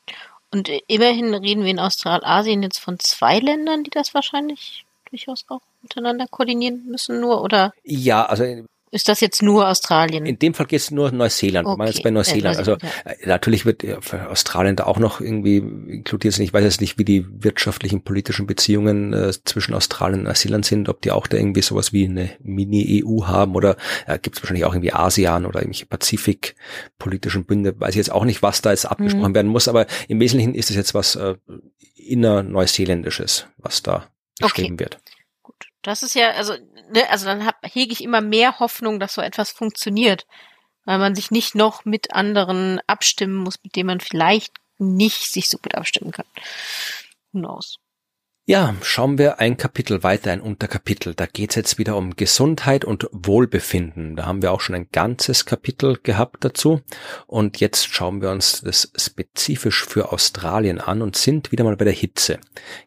[0.53, 5.61] Und immerhin reden wir in Australasien jetzt von zwei Ländern, die das wahrscheinlich durchaus auch
[5.81, 7.73] miteinander koordinieren müssen, nur oder?
[7.83, 8.43] Ja, also
[8.93, 10.25] ist das jetzt nur Australien?
[10.25, 11.65] In dem Fall geht es nur Neuseeland.
[11.65, 11.79] Okay.
[11.79, 12.57] Wir jetzt bei Neuseeland.
[12.57, 12.89] Also ja.
[13.05, 16.43] Äh, natürlich wird für Australien da auch noch irgendwie inkludiert sein.
[16.43, 20.89] Ich weiß jetzt nicht, wie die wirtschaftlichen, politischen Beziehungen äh, zwischen Australien und Neuseeland sind,
[20.89, 24.65] ob die auch da irgendwie sowas wie eine Mini-EU haben oder äh, gibt es wahrscheinlich
[24.65, 27.79] auch irgendwie ASEAN oder irgendwelche Pazifik-politischen Bünde.
[27.79, 29.35] Weiß ich jetzt auch nicht, was da jetzt abgesprochen mhm.
[29.35, 31.35] werden muss, aber im Wesentlichen ist es jetzt was äh,
[31.95, 34.11] inner-neuseeländisches, was da
[34.41, 34.83] beschrieben okay.
[34.85, 34.97] wird.
[35.43, 35.67] Gut.
[35.81, 36.55] Das ist ja, also
[36.91, 40.25] ne, also dann hab, hege ich immer mehr Hoffnung, dass so etwas funktioniert,
[40.85, 45.49] weil man sich nicht noch mit anderen abstimmen muss, mit denen man vielleicht nicht sich
[45.49, 46.25] so gut abstimmen kann.
[47.31, 47.80] Who knows?
[48.45, 51.13] Ja, schauen wir ein Kapitel weiter, ein Unterkapitel.
[51.13, 54.15] Da geht's jetzt wieder um Gesundheit und Wohlbefinden.
[54.15, 56.81] Da haben wir auch schon ein ganzes Kapitel gehabt dazu.
[57.27, 61.85] Und jetzt schauen wir uns das spezifisch für Australien an und sind wieder mal bei
[61.85, 62.39] der Hitze.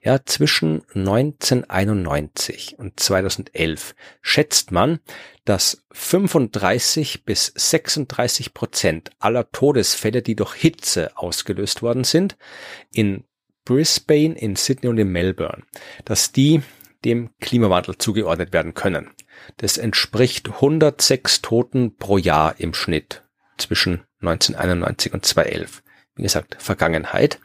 [0.03, 4.99] Ja, zwischen 1991 und 2011 schätzt man,
[5.45, 12.37] dass 35 bis 36 Prozent aller Todesfälle, die durch Hitze ausgelöst worden sind,
[12.93, 13.23] in
[13.65, 15.63] Brisbane, in Sydney und in Melbourne,
[16.05, 16.63] dass die
[17.05, 19.11] dem Klimawandel zugeordnet werden können.
[19.59, 23.23] Das entspricht 106 Toten pro Jahr im Schnitt
[23.59, 25.83] zwischen 1991 und 2011.
[26.17, 27.41] Wie gesagt, Vergangenheit.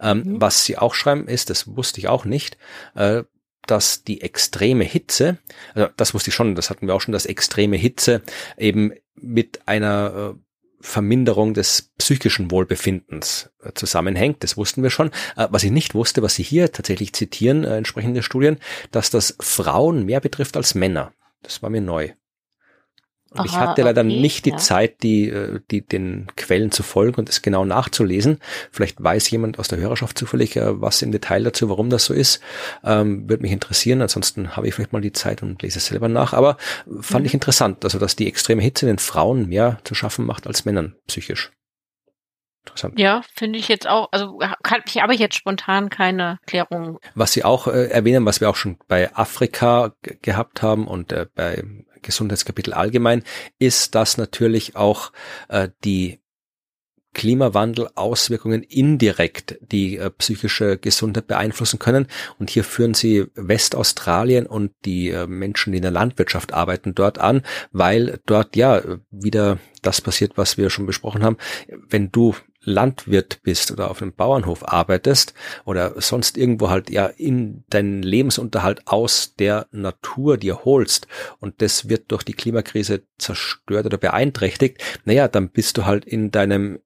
[0.00, 0.40] Ähm, mhm.
[0.40, 2.56] Was sie auch schreiben ist, das wusste ich auch nicht,
[2.94, 3.24] äh,
[3.66, 5.38] dass die extreme Hitze,
[5.74, 8.22] also das wusste ich schon, das hatten wir auch schon, dass extreme Hitze
[8.56, 10.40] eben mit einer äh,
[10.82, 14.42] Verminderung des psychischen Wohlbefindens äh, zusammenhängt.
[14.42, 15.08] Das wussten wir schon.
[15.36, 18.58] Äh, was ich nicht wusste, was Sie hier tatsächlich zitieren, äh, entsprechende Studien,
[18.90, 21.12] dass das Frauen mehr betrifft als Männer.
[21.42, 22.12] Das war mir neu.
[23.34, 24.56] Und ich hatte leider okay, nicht die ja.
[24.56, 28.38] Zeit, die, äh, die den Quellen zu folgen und es genau nachzulesen.
[28.70, 32.14] Vielleicht weiß jemand aus der Hörerschaft zufällig äh, was im Detail dazu, warum das so
[32.14, 32.40] ist.
[32.84, 34.02] Ähm, Würde mich interessieren.
[34.02, 36.32] Ansonsten habe ich vielleicht mal die Zeit und lese es selber nach.
[36.32, 36.56] Aber
[37.00, 37.26] fand mhm.
[37.26, 40.94] ich interessant, also dass die extreme Hitze den Frauen mehr zu schaffen macht als Männern
[41.06, 41.52] psychisch.
[42.64, 42.98] Interessant.
[42.98, 46.98] Ja, finde ich jetzt auch, also kann, ich habe jetzt spontan keine Klärung.
[47.16, 51.26] Was Sie auch äh, erwähnen, was wir auch schon bei Afrika gehabt haben und äh,
[51.34, 51.64] bei
[52.02, 53.22] Gesundheitskapitel allgemein,
[53.58, 55.12] ist, dass natürlich auch
[55.48, 56.18] äh, die
[57.14, 62.06] Klimawandel Auswirkungen indirekt die äh, psychische Gesundheit beeinflussen können.
[62.38, 67.18] Und hier führen sie Westaustralien und die äh, Menschen, die in der Landwirtschaft arbeiten, dort
[67.18, 71.36] an, weil dort ja wieder das passiert, was wir schon besprochen haben.
[71.68, 72.34] Wenn du
[72.64, 75.34] Landwirt bist oder auf einem Bauernhof arbeitest
[75.64, 81.06] oder sonst irgendwo halt ja in deinen Lebensunterhalt aus der Natur dir holst
[81.40, 86.30] und das wird durch die Klimakrise zerstört oder beeinträchtigt, naja, dann bist du halt in
[86.30, 86.80] deinem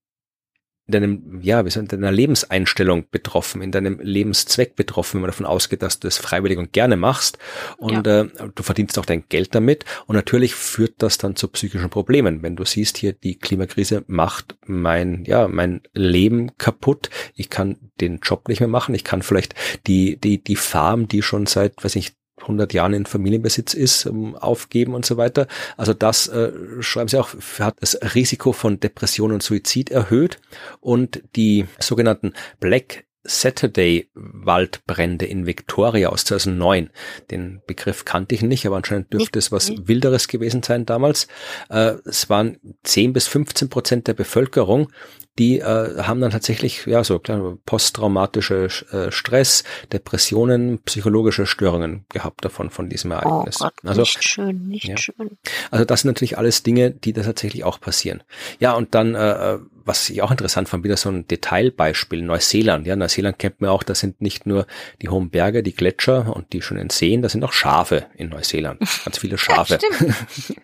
[0.86, 5.30] in deinem, ja, wie soll, in deiner Lebenseinstellung betroffen, in deinem Lebenszweck betroffen, wenn man
[5.30, 7.38] davon ausgeht, dass du es freiwillig und gerne machst
[7.76, 8.22] und ja.
[8.22, 12.42] äh, du verdienst auch dein Geld damit und natürlich führt das dann zu psychischen Problemen.
[12.42, 18.20] Wenn du siehst hier, die Klimakrise macht mein, ja, mein Leben kaputt, ich kann den
[18.22, 19.54] Job nicht mehr machen, ich kann vielleicht
[19.88, 24.36] die, die, die Farm, die schon seit, weiß ich, 100 Jahren in Familienbesitz ist, um,
[24.36, 25.46] aufgeben und so weiter.
[25.76, 30.38] Also das äh, schreiben Sie auch, hat das Risiko von Depression und Suizid erhöht
[30.80, 36.90] und die sogenannten Black Saturday Waldbrände in Victoria aus 2009.
[37.30, 41.26] Den Begriff kannte ich nicht, aber anscheinend dürfte es was Wilderes gewesen sein damals.
[41.68, 44.92] Äh, es waren 10 bis 15 Prozent der Bevölkerung,
[45.38, 52.70] die äh, haben dann tatsächlich ja so posttraumatische äh, Stress, Depressionen, psychologische Störungen gehabt davon
[52.70, 53.60] von diesem oh Ereignis.
[53.60, 54.96] Oh Gott, also nicht schön, nicht ja.
[54.96, 55.38] schön.
[55.70, 58.22] Also das sind natürlich alles Dinge, die da tatsächlich auch passieren.
[58.60, 62.86] Ja, und dann äh, äh, was ich auch interessant fand, wieder so ein Detailbeispiel, Neuseeland.
[62.86, 64.66] Ja, Neuseeland kennt man auch, da sind nicht nur
[65.00, 68.80] die hohen Berge, die Gletscher und die schönen Seen, da sind auch Schafe in Neuseeland.
[69.04, 69.78] Ganz viele Schafe.
[69.78, 70.56] Ja,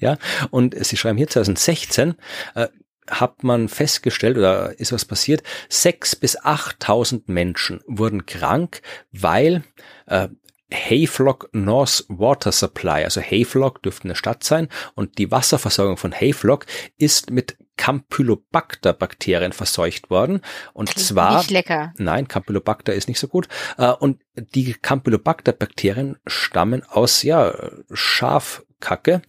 [0.12, 0.18] ja
[0.50, 2.14] und sie schreiben hier 2016,
[2.54, 2.68] äh,
[3.08, 8.82] hat man festgestellt oder ist was passiert, sechs bis achttausend Menschen wurden krank,
[9.12, 9.62] weil
[10.06, 10.28] äh,
[10.72, 16.66] Hayflock North Water Supply, also Hayflock dürfte eine Stadt sein und die Wasserversorgung von Hayflock
[16.98, 20.42] ist mit Campylobacter Bakterien verseucht worden
[20.74, 21.94] und Klingt zwar nicht lecker.
[21.96, 23.48] Nein, Campylobacter ist nicht so gut
[23.78, 27.54] äh, und die Campylobacter Bakterien stammen aus ja
[27.92, 29.22] Schafkacke,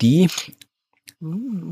[0.00, 0.28] die.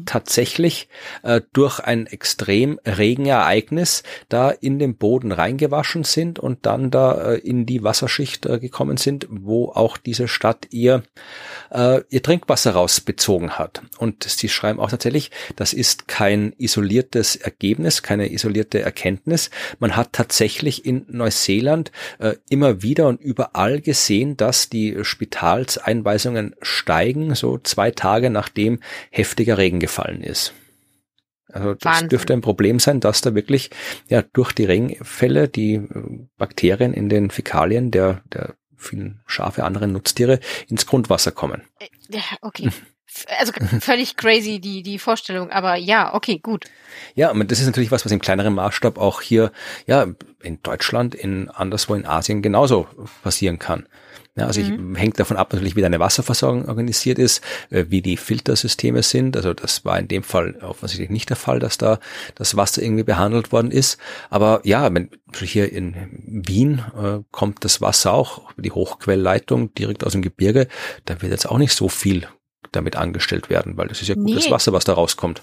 [0.04, 0.88] Tatsächlich
[1.22, 7.38] äh, durch ein extrem Regenereignis da in den Boden reingewaschen sind und dann da äh,
[7.38, 11.02] in die Wasserschicht äh, gekommen sind, wo auch diese Stadt ihr,
[11.70, 13.80] äh, ihr Trinkwasser rausbezogen hat.
[13.98, 19.50] Und sie schreiben auch tatsächlich, das ist kein isoliertes Ergebnis, keine isolierte Erkenntnis.
[19.78, 27.34] Man hat tatsächlich in Neuseeland äh, immer wieder und überall gesehen, dass die Spitalseinweisungen steigen,
[27.34, 28.80] so zwei Tage nachdem
[29.10, 30.52] heftig heftiger Regen gefallen ist.
[31.50, 32.08] Also das Wahnsinn.
[32.10, 33.70] dürfte ein Problem sein, dass da wirklich
[34.08, 39.92] ja durch die Regenfälle die äh, Bakterien in den Fäkalien der, der vielen Schafe, anderen
[39.92, 41.62] Nutztiere ins Grundwasser kommen.
[41.78, 42.68] Äh, ja, okay.
[43.38, 46.66] Also völlig crazy die die Vorstellung, aber ja, okay, gut.
[47.14, 49.50] Ja, und das ist natürlich was, was im kleineren Maßstab auch hier
[49.86, 50.06] ja
[50.42, 52.86] in Deutschland, in anderswo in Asien genauso
[53.22, 53.88] passieren kann.
[54.38, 54.94] Ja, also mhm.
[54.94, 59.36] ich, hängt davon ab natürlich, wie deine Wasserversorgung organisiert ist, äh, wie die Filtersysteme sind.
[59.36, 61.98] Also das war in dem Fall offensichtlich nicht der Fall, dass da
[62.34, 63.98] das Wasser irgendwie behandelt worden ist.
[64.30, 65.10] Aber ja, wenn
[65.40, 70.68] hier in Wien äh, kommt das Wasser auch die Hochquellleitung direkt aus dem Gebirge,
[71.04, 72.26] da wird jetzt auch nicht so viel
[72.72, 74.50] damit angestellt werden, weil das ist ja gutes nee.
[74.50, 75.42] Wasser, was da rauskommt.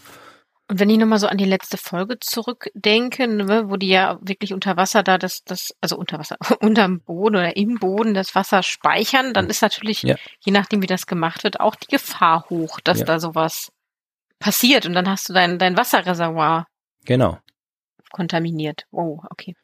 [0.68, 4.52] Und wenn ich nochmal so an die letzte Folge zurückdenke, ne, wo die ja wirklich
[4.52, 8.64] unter Wasser da das, das, also unter Wasser, unterm Boden oder im Boden das Wasser
[8.64, 10.16] speichern, dann ist natürlich, ja.
[10.44, 13.06] je nachdem wie das gemacht wird, auch die Gefahr hoch, dass ja.
[13.06, 13.72] da sowas
[14.40, 16.66] passiert und dann hast du dein, dein Wasserreservoir.
[17.06, 17.38] Genau.
[18.12, 18.86] Kontaminiert.
[18.92, 19.56] Oh, okay.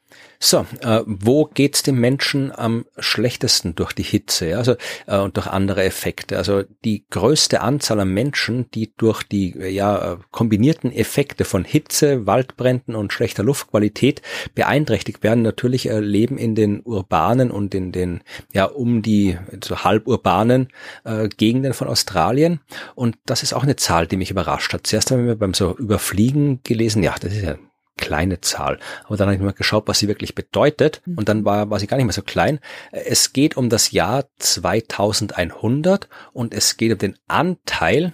[0.43, 5.45] So, äh, wo geht's dem Menschen am schlechtesten durch die Hitze also, äh, und durch
[5.45, 6.37] andere Effekte?
[6.37, 12.95] Also die größte Anzahl an Menschen, die durch die ja, kombinierten Effekte von Hitze, Waldbränden
[12.95, 14.23] und schlechter Luftqualität
[14.55, 19.83] beeinträchtigt werden, natürlich äh, leben in den urbanen und in den ja um die so
[19.83, 20.69] halburbanen
[21.03, 22.61] äh, Gegenden von Australien.
[22.95, 24.87] Und das ist auch eine Zahl, die mich überrascht hat.
[24.87, 27.57] Zuerst haben wir beim so Überfliegen gelesen, ja, das ist ja
[27.97, 28.79] kleine Zahl.
[29.05, 31.01] Aber dann habe ich mal geschaut, was sie wirklich bedeutet.
[31.05, 31.17] Mhm.
[31.17, 32.59] Und dann war, war sie gar nicht mehr so klein.
[32.91, 38.13] Es geht um das Jahr 2100 und es geht um den Anteil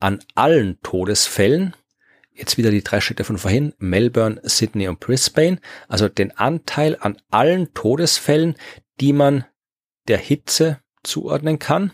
[0.00, 1.74] an allen Todesfällen.
[2.34, 5.58] Jetzt wieder die drei Städte von vorhin, Melbourne, Sydney und Brisbane.
[5.88, 8.56] Also den Anteil an allen Todesfällen,
[9.00, 9.44] die man
[10.08, 11.92] der Hitze zuordnen kann.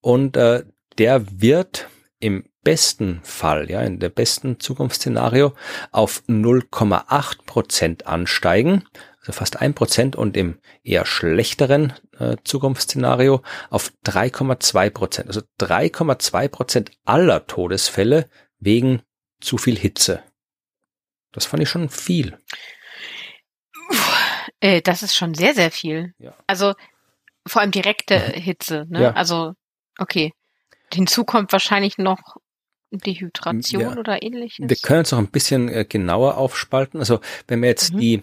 [0.00, 0.64] Und äh,
[0.98, 5.54] der wird im besten Fall, ja, in der besten Zukunftsszenario
[5.90, 8.84] auf 0,8 Prozent ansteigen,
[9.20, 15.28] also fast ein Prozent und im eher schlechteren äh, Zukunftsszenario auf 3,2 Prozent.
[15.28, 18.28] Also 3,2 Prozent aller Todesfälle
[18.58, 19.02] wegen
[19.40, 20.22] zu viel Hitze.
[21.32, 22.38] Das fand ich schon viel.
[24.60, 26.14] Äh, das ist schon sehr, sehr viel.
[26.18, 26.34] Ja.
[26.46, 26.74] Also
[27.46, 28.86] vor allem direkte Hitze.
[28.88, 29.02] Ne?
[29.02, 29.12] Ja.
[29.12, 29.54] Also,
[29.98, 30.32] okay.
[30.92, 32.38] Hinzu kommt wahrscheinlich noch
[32.90, 33.96] Dehydration Ja.
[33.96, 34.68] oder ähnliches.
[34.68, 37.00] Wir können es noch ein bisschen äh, genauer aufspalten.
[37.00, 37.98] Also wenn wir jetzt Mhm.
[37.98, 38.22] die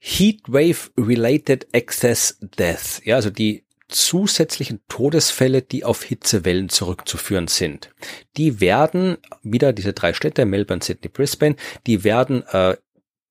[0.00, 7.90] Heatwave-related excess death, ja, also die zusätzlichen Todesfälle, die auf Hitzewellen zurückzuführen sind,
[8.36, 11.56] die werden wieder diese drei Städte, Melbourne, Sydney, Brisbane,
[11.86, 12.76] die werden äh,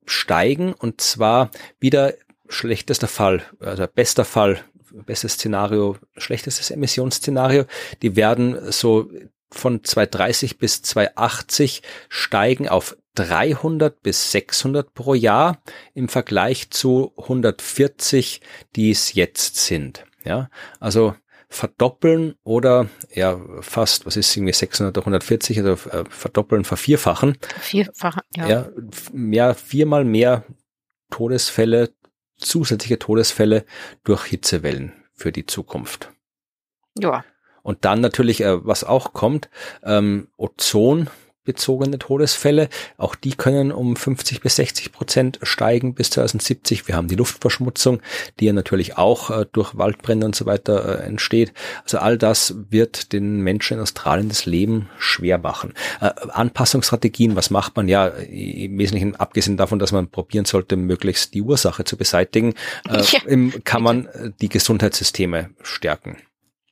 [0.05, 2.13] steigen und zwar wieder
[2.49, 4.59] schlechtester Fall, also bester Fall,
[5.05, 7.65] bestes Szenario, schlechtestes Emissionsszenario,
[8.01, 9.11] die werden so
[9.51, 15.61] von 230 bis 280 steigen auf 300 bis 600 pro Jahr
[15.93, 18.41] im Vergleich zu 140,
[18.75, 20.05] die es jetzt sind.
[20.23, 21.15] Ja, also
[21.49, 27.37] verdoppeln oder ja fast, was ist irgendwie 600 oder 140, also äh, verdoppeln, vervierfachen.
[27.59, 28.47] Vierfach, ja.
[28.47, 28.69] Ja,
[29.13, 30.43] mehr, viermal mehr
[31.09, 31.93] Todesfälle,
[32.37, 33.65] zusätzliche Todesfälle
[34.03, 36.11] durch Hitzewellen für die Zukunft.
[36.99, 37.23] ja.
[37.68, 39.49] Und dann natürlich, äh, was auch kommt,
[39.84, 42.70] ähm, ozonbezogene Todesfälle.
[42.95, 46.88] Auch die können um 50 bis 60 Prozent steigen bis 2070.
[46.88, 48.01] Wir haben die Luftverschmutzung,
[48.39, 51.51] die ja natürlich auch äh, durch Waldbrände und so weiter äh, entsteht.
[51.84, 55.74] Also all das wird den Menschen in Australien das Leben schwer machen.
[55.99, 57.89] Äh, Anpassungsstrategien, was macht man?
[57.89, 62.53] Ja, im Wesentlichen abgesehen davon, dass man probieren sollte, möglichst die Ursache zu beseitigen,
[62.89, 66.15] äh, Ja, kann man äh, die Gesundheitssysteme stärken.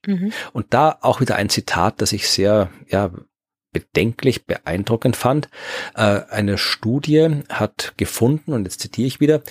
[0.06, 0.32] Mhm.
[0.54, 3.12] Und da auch wieder ein Zitat, das ich sehr ja,
[3.72, 5.50] bedenklich beeindruckend fand.
[5.96, 9.42] Äh, eine Studie hat gefunden, und jetzt zitiere ich wieder,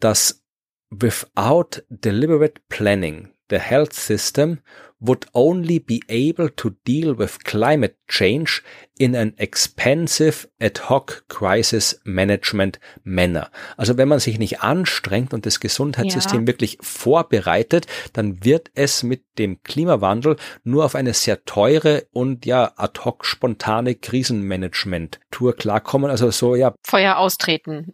[0.00, 0.42] dass
[0.90, 4.60] without deliberate planning, the health system
[5.00, 8.62] would only be able to deal with climate change
[8.98, 13.50] in an expensive ad hoc crisis management manner.
[13.76, 16.46] Also wenn man sich nicht anstrengt und das Gesundheitssystem Ja.
[16.46, 22.72] wirklich vorbereitet, dann wird es mit dem Klimawandel nur auf eine sehr teure und ja
[22.76, 26.10] ad hoc spontane Krisenmanagement-Tour klarkommen.
[26.10, 27.92] Also so ja Feuer austreten.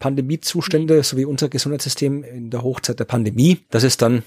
[0.00, 4.24] Pandemiezustände, so wie unser Gesundheitssystem in der Hochzeit der Pandemie, das ist dann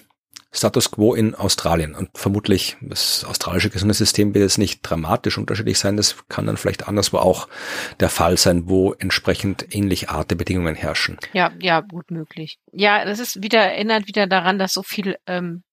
[0.52, 1.96] Status quo in Australien.
[1.96, 5.98] Und vermutlich das australische Gesundheitssystem wird jetzt nicht dramatisch unterschiedlich sein.
[5.98, 7.48] Das kann dann vielleicht anderswo auch
[8.00, 11.18] der Fall sein, wo entsprechend ähnlich Arte Bedingungen herrschen.
[11.34, 12.58] Ja, ja, gut möglich.
[12.72, 15.64] Ja, das ist wieder, erinnert wieder daran, dass so viel ähm,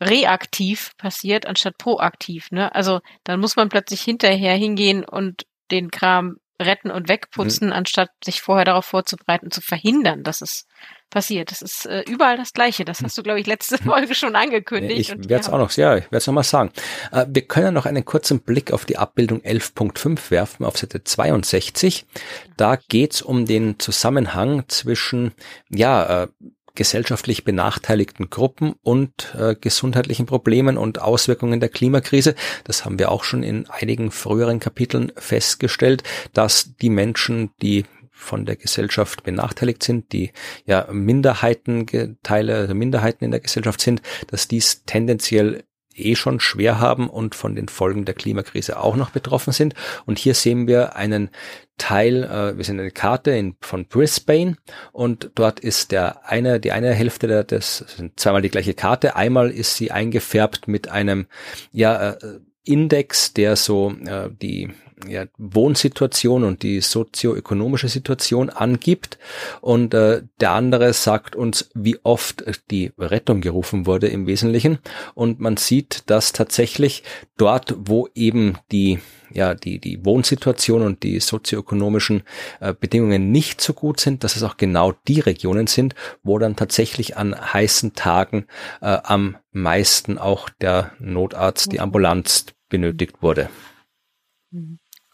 [0.00, 2.50] reaktiv passiert, anstatt proaktiv.
[2.50, 2.74] Ne?
[2.74, 8.40] Also dann muss man plötzlich hinterher hingehen und den Kram retten und wegputzen, anstatt sich
[8.40, 10.66] vorher darauf vorzubereiten zu verhindern, dass es
[11.14, 11.50] passiert.
[11.50, 12.84] Das ist äh, überall das Gleiche.
[12.84, 15.14] Das hast du, glaube ich, letzte Folge schon angekündigt.
[15.18, 15.52] Ich werde es ja.
[15.54, 16.70] auch noch, ja, ich werde es noch mal sagen.
[17.12, 22.04] Äh, wir können noch einen kurzen Blick auf die Abbildung 11.5 werfen, auf Seite 62.
[22.58, 25.32] Da geht's um den Zusammenhang zwischen,
[25.70, 26.28] ja, äh,
[26.74, 32.34] gesellschaftlich benachteiligten Gruppen und äh, gesundheitlichen Problemen und Auswirkungen der Klimakrise.
[32.64, 36.02] Das haben wir auch schon in einigen früheren Kapiteln festgestellt,
[36.32, 37.84] dass die Menschen, die
[38.24, 40.32] von der Gesellschaft benachteiligt sind, die
[40.66, 45.64] ja Minderheitenteile, also Minderheiten in der Gesellschaft sind, dass dies tendenziell
[45.94, 49.74] eh schon schwer haben und von den Folgen der Klimakrise auch noch betroffen sind.
[50.06, 51.30] Und hier sehen wir einen
[51.78, 54.56] Teil, äh, wir sehen eine Karte in, von Brisbane
[54.92, 59.16] und dort ist der eine, die eine Hälfte der, das sind zweimal die gleiche Karte.
[59.16, 61.26] Einmal ist sie eingefärbt mit einem,
[61.70, 64.70] ja, äh, Index, der so äh, die
[65.08, 69.18] ja, Wohnsituation und die sozioökonomische Situation angibt.
[69.60, 74.78] Und äh, der andere sagt uns, wie oft die Rettung gerufen wurde im Wesentlichen.
[75.14, 77.02] Und man sieht, dass tatsächlich
[77.36, 78.98] dort, wo eben die
[79.34, 82.22] ja, die, die Wohnsituation und die sozioökonomischen
[82.60, 86.56] äh, Bedingungen nicht so gut sind, dass es auch genau die Regionen sind, wo dann
[86.56, 88.46] tatsächlich an heißen Tagen
[88.80, 93.48] äh, am meisten auch der Notarzt, die Ambulanz benötigt wurde.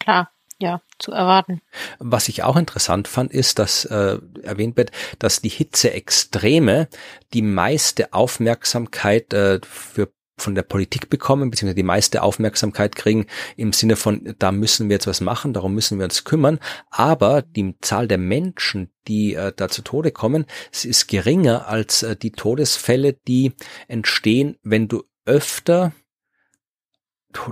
[0.01, 1.61] Klar, ja, zu erwarten.
[1.99, 6.87] Was ich auch interessant fand, ist, dass äh, erwähnt wird, dass die Hitzeextreme
[7.33, 13.27] die meiste Aufmerksamkeit äh, für von der Politik bekommen, beziehungsweise die meiste Aufmerksamkeit kriegen
[13.57, 16.59] im Sinne von, da müssen wir jetzt was machen, darum müssen wir uns kümmern.
[16.89, 22.15] Aber die Zahl der Menschen, die äh, da zu Tode kommen, ist geringer als äh,
[22.15, 23.53] die Todesfälle, die
[23.87, 25.93] entstehen, wenn du öfter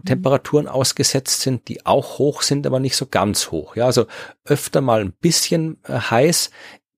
[0.05, 3.75] Temperaturen ausgesetzt sind, die auch hoch sind, aber nicht so ganz hoch.
[3.75, 4.05] Ja, also
[4.45, 6.51] öfter mal ein bisschen äh, heiß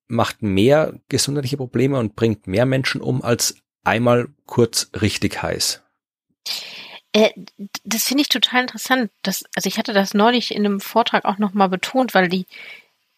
[0.07, 5.81] macht mehr gesundheitliche Probleme und bringt mehr Menschen um als einmal kurz richtig heiß.
[7.13, 7.31] Äh,
[7.83, 9.11] das finde ich total interessant.
[9.23, 12.45] Das, also ich hatte das neulich in einem Vortrag auch nochmal betont, weil die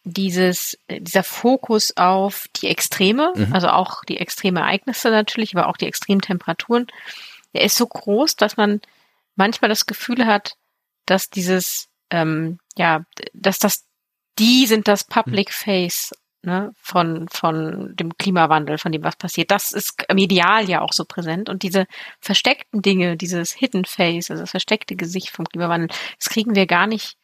[0.04, 3.52] dieses, dieser Fokus auf die Extreme, mhm.
[3.52, 6.86] also auch die extreme Ereignisse natürlich, aber auch die extremen Temperaturen,
[7.54, 8.80] der ist so groß, dass man
[9.36, 10.54] manchmal das Gefühl hat,
[11.06, 13.84] dass dieses, ähm, ja, dass das,
[14.38, 15.52] die sind das Public mhm.
[15.52, 16.12] Face
[16.42, 19.50] ne, von, von dem Klimawandel, von dem was passiert.
[19.50, 21.48] Das ist medial ja auch so präsent.
[21.48, 21.86] Und diese
[22.20, 26.86] versteckten Dinge, dieses Hidden Face, also das versteckte Gesicht vom Klimawandel, das kriegen wir gar
[26.86, 27.16] nicht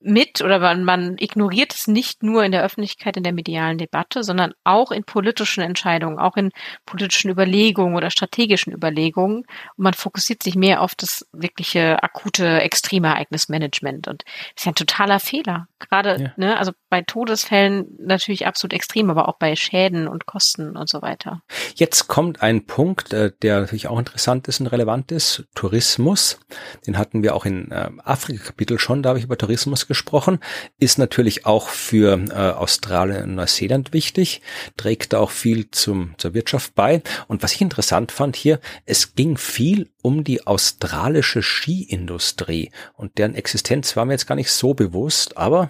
[0.00, 4.22] mit oder man, man ignoriert es nicht nur in der Öffentlichkeit, in der medialen Debatte,
[4.22, 6.50] sondern auch in politischen Entscheidungen, auch in
[6.84, 9.38] politischen Überlegungen oder strategischen Überlegungen.
[9.38, 14.08] Und man fokussiert sich mehr auf das wirkliche akute Extremereignismanagement.
[14.08, 15.66] Und das ist ja ein totaler Fehler.
[15.78, 16.32] Gerade, ja.
[16.36, 21.02] ne, also bei Todesfällen natürlich absolut extrem, aber auch bei Schäden und Kosten und so
[21.02, 21.42] weiter.
[21.74, 25.44] Jetzt kommt ein Punkt, äh, der natürlich auch interessant ist und relevant ist.
[25.54, 26.38] Tourismus.
[26.86, 30.40] Den hatten wir auch in äh, Afrika-Kapitel schon, da habe ich über Tourismus gesprochen,
[30.78, 34.42] ist natürlich auch für äh, Australien und Neuseeland wichtig,
[34.76, 37.02] trägt auch viel zum, zur Wirtschaft bei.
[37.28, 43.34] Und was ich interessant fand hier, es ging viel um die australische Skiindustrie und deren
[43.34, 45.68] Existenz war mir jetzt gar nicht so bewusst, aber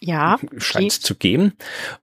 [0.00, 1.54] ja, scheint es zu geben.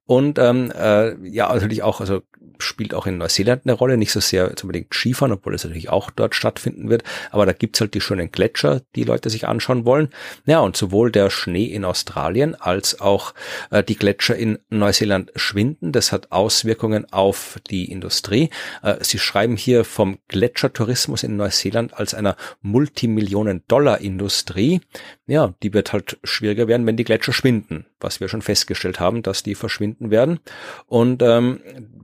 [0.05, 2.23] Und ähm, äh, ja, natürlich auch, also
[2.59, 6.11] spielt auch in Neuseeland eine Rolle, nicht so sehr unbedingt Skifahren, obwohl es natürlich auch
[6.11, 10.09] dort stattfinden wird, aber da gibt's halt die schönen Gletscher, die Leute sich anschauen wollen.
[10.45, 13.33] Ja, und sowohl der Schnee in Australien als auch
[13.71, 15.91] äh, die Gletscher in Neuseeland schwinden.
[15.91, 18.49] Das hat Auswirkungen auf die Industrie.
[18.81, 21.44] Äh, Sie schreiben hier vom Gletschertourismus in Neuseeland
[21.93, 24.81] als einer Multimillionen-Dollar-Industrie.
[25.27, 29.23] Ja, die wird halt schwieriger werden, wenn die Gletscher schwinden, was wir schon festgestellt haben,
[29.23, 30.39] dass die verschwinden werden.
[30.87, 31.59] Und ähm,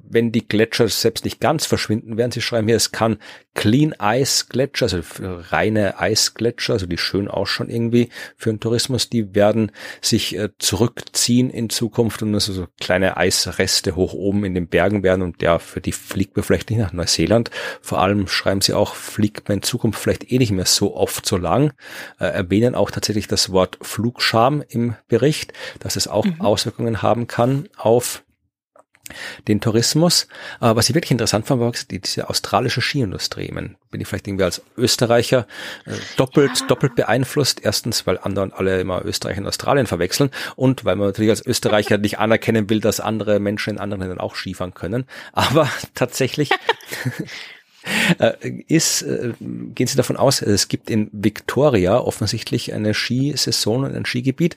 [0.09, 3.17] wenn die Gletscher selbst nicht ganz verschwinden werden, sie schreiben hier, es kann
[3.53, 5.01] Clean Ice Gletscher, also
[5.51, 9.71] reine Eisgletscher, also die schön ausschauen irgendwie für den Tourismus, die werden
[10.01, 15.03] sich äh, zurückziehen in Zukunft und also so kleine Eisreste hoch oben in den Bergen
[15.03, 17.51] werden und ja, für die fliegt man vielleicht nicht nach Neuseeland.
[17.81, 21.25] Vor allem schreiben sie auch, fliegt man in Zukunft vielleicht eh nicht mehr so oft
[21.25, 21.73] so lang,
[22.19, 25.53] äh, erwähnen auch tatsächlich das Wort Flugscham im Bericht,
[25.91, 26.39] dass es auch mhm.
[26.39, 28.23] Auswirkungen haben kann auf
[29.49, 30.27] den Tourismus.
[30.61, 33.43] Aber was ich wirklich interessant fand, war diese australische Skiindustrie.
[33.43, 35.47] Ich meine, bin ich vielleicht irgendwie als Österreicher
[35.85, 36.67] äh, doppelt, ja.
[36.67, 37.59] doppelt beeinflusst.
[37.61, 41.45] Erstens, weil andere und alle immer Österreich und Australien verwechseln und weil man natürlich als
[41.45, 45.05] Österreicher nicht anerkennen will, dass andere Menschen in anderen Ländern auch Skifahren können.
[45.33, 46.49] Aber tatsächlich
[48.67, 54.05] ist, äh, gehen Sie davon aus, es gibt in Victoria offensichtlich eine Skisaison und ein
[54.05, 54.55] Skigebiet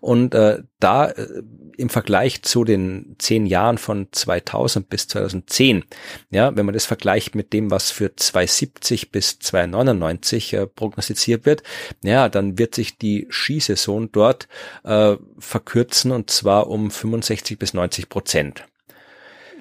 [0.00, 1.42] und äh, da äh,
[1.76, 5.84] im Vergleich zu den zehn Jahren von 2000 bis 2010,
[6.30, 11.62] ja, wenn man das vergleicht mit dem, was für 270 bis 299 äh, prognostiziert wird,
[12.02, 14.48] ja, dann wird sich die Skisaison dort
[14.84, 18.64] äh, verkürzen und zwar um 65 bis 90 Prozent.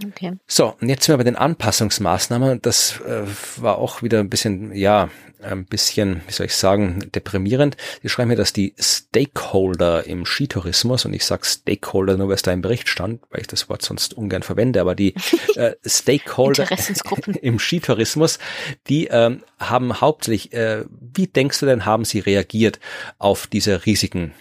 [0.08, 0.34] Okay.
[0.48, 2.62] So, und jetzt sind wir bei den Anpassungsmaßnahmen.
[2.62, 3.24] Das äh,
[3.58, 5.10] war auch wieder ein bisschen, ja,
[5.44, 7.78] ein bisschen, wie soll ich sagen, deprimierend.
[8.02, 12.42] Sie schreiben hier, dass die Stakeholder im Skitourismus, und ich sage Stakeholder nur, weil es
[12.42, 15.14] da im Bericht stand, weil ich das Wort sonst ungern verwende, aber die
[15.56, 16.68] äh, Stakeholder
[17.42, 18.40] im Skitourismus,
[18.88, 22.80] die ähm, haben hauptsächlich, äh, wie denkst du denn, haben sie reagiert
[23.20, 24.34] auf diese Risiken?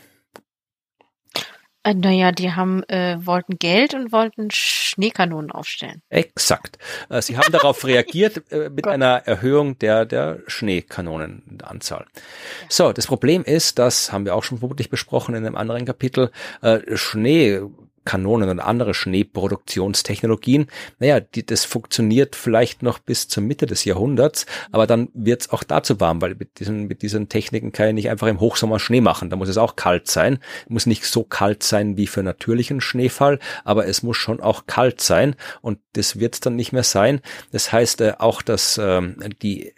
[1.84, 6.02] Äh, naja, die haben, äh, wollten Geld und wollten Schneekanonen aufstellen.
[6.10, 6.78] Exakt.
[7.08, 12.06] Äh, sie haben darauf reagiert äh, mit einer Erhöhung der, der Schneekanonenanzahl.
[12.14, 12.22] Ja.
[12.68, 16.30] So, das Problem ist, das haben wir auch schon vermutlich besprochen in einem anderen Kapitel,
[16.60, 17.62] äh, Schnee
[18.04, 20.66] Kanonen und andere Schneeproduktionstechnologien.
[20.98, 25.50] Naja, die, das funktioniert vielleicht noch bis zur Mitte des Jahrhunderts, aber dann wird es
[25.50, 28.78] auch dazu warm, weil mit diesen, mit diesen Techniken kann ich nicht einfach im Hochsommer
[28.78, 29.30] Schnee machen.
[29.30, 30.38] Da muss es auch kalt sein.
[30.68, 35.00] Muss nicht so kalt sein wie für natürlichen Schneefall, aber es muss schon auch kalt
[35.00, 37.20] sein und das wird es dann nicht mehr sein.
[37.50, 39.72] Das heißt äh, auch, dass ähm, die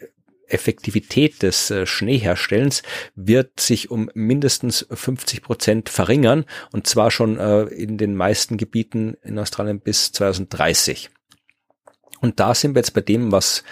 [0.48, 2.82] Effektivität des äh, Schneeherstellens
[3.14, 9.16] wird sich um mindestens 50 Prozent verringern und zwar schon äh, in den meisten Gebieten
[9.22, 11.10] in Australien bis 2030.
[12.20, 13.64] Und da sind wir jetzt bei dem, was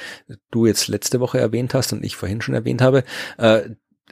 [0.50, 3.04] du jetzt letzte Woche erwähnt hast und ich vorhin schon erwähnt habe.
[3.38, 3.70] Äh,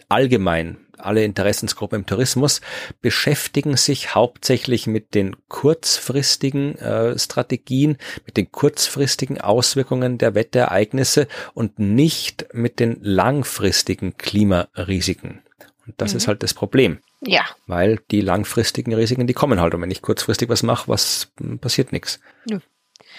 [0.09, 2.61] allgemein alle Interessensgruppen im Tourismus
[3.01, 7.97] beschäftigen sich hauptsächlich mit den kurzfristigen äh, Strategien,
[8.27, 15.43] mit den kurzfristigen Auswirkungen der Wetterereignisse und nicht mit den langfristigen Klimarisiken.
[15.87, 16.17] Und das mhm.
[16.19, 16.99] ist halt das Problem.
[17.21, 17.45] Ja.
[17.67, 19.75] Weil die langfristigen Risiken, die kommen halt.
[19.75, 22.21] Und wenn ich kurzfristig was mache, was passiert nichts.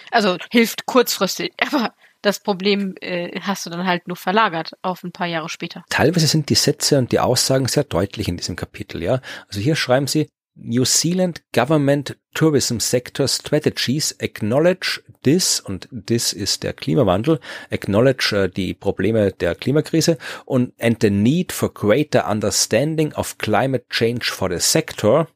[0.09, 5.11] Also hilft kurzfristig, aber das Problem äh, hast du dann halt nur verlagert auf ein
[5.11, 5.83] paar Jahre später.
[5.89, 9.21] Teilweise sind die Sätze und die Aussagen sehr deutlich in diesem Kapitel, ja.
[9.47, 16.63] Also hier schreiben sie, New Zealand Government Tourism Sector Strategies acknowledge this, und this ist
[16.63, 23.13] der Klimawandel, acknowledge äh, die Probleme der Klimakrise und and the need for greater understanding
[23.13, 25.27] of climate change for the sector,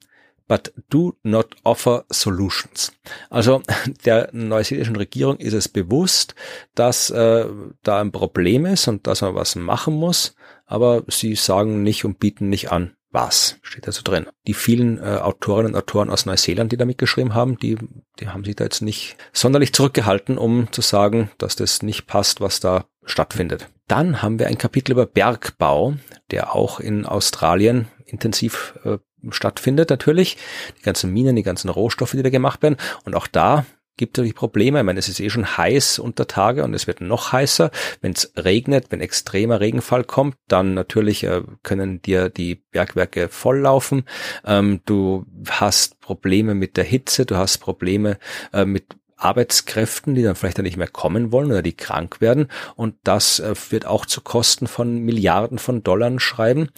[0.48, 2.94] but do not offer solutions.
[3.30, 3.62] Also
[4.06, 6.36] der neuseeländischen Regierung ist es bewusst,
[6.76, 7.46] dass äh,
[7.84, 10.36] da ein Problem ist und dass man was machen muss,
[10.66, 14.28] aber sie sagen nicht und bieten nicht an, was steht da so drin.
[14.46, 17.78] Die vielen äh, Autorinnen und Autoren aus Neuseeland, die da mitgeschrieben haben, die,
[18.20, 22.42] die haben sich da jetzt nicht sonderlich zurückgehalten, um zu sagen, dass das nicht passt,
[22.42, 23.70] was da stattfindet.
[23.88, 25.96] Dann haben wir ein Kapitel über Bergbau,
[26.32, 28.98] der auch in Australien intensiv äh,
[29.30, 30.38] stattfindet natürlich.
[30.80, 32.78] Die ganzen Minen, die ganzen Rohstoffe, die da gemacht werden.
[33.04, 33.66] Und auch da
[33.98, 34.80] gibt natürlich Probleme.
[34.80, 37.72] Ich meine, es ist eh schon heiß unter Tage und es wird noch heißer.
[38.02, 44.04] Wenn es regnet, wenn extremer Regenfall kommt, dann natürlich äh, können dir die Bergwerke volllaufen.
[44.46, 48.18] Ähm, du hast Probleme mit der Hitze, du hast Probleme
[48.52, 48.86] äh, mit
[49.16, 52.48] Arbeitskräften, die dann vielleicht dann nicht mehr kommen wollen oder die krank werden.
[52.76, 56.70] Und das äh, wird auch zu Kosten von Milliarden von Dollar schreiben.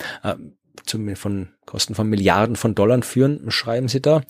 [0.94, 4.22] Äh, von Kosten von Milliarden von Dollar führen, schreiben sie da.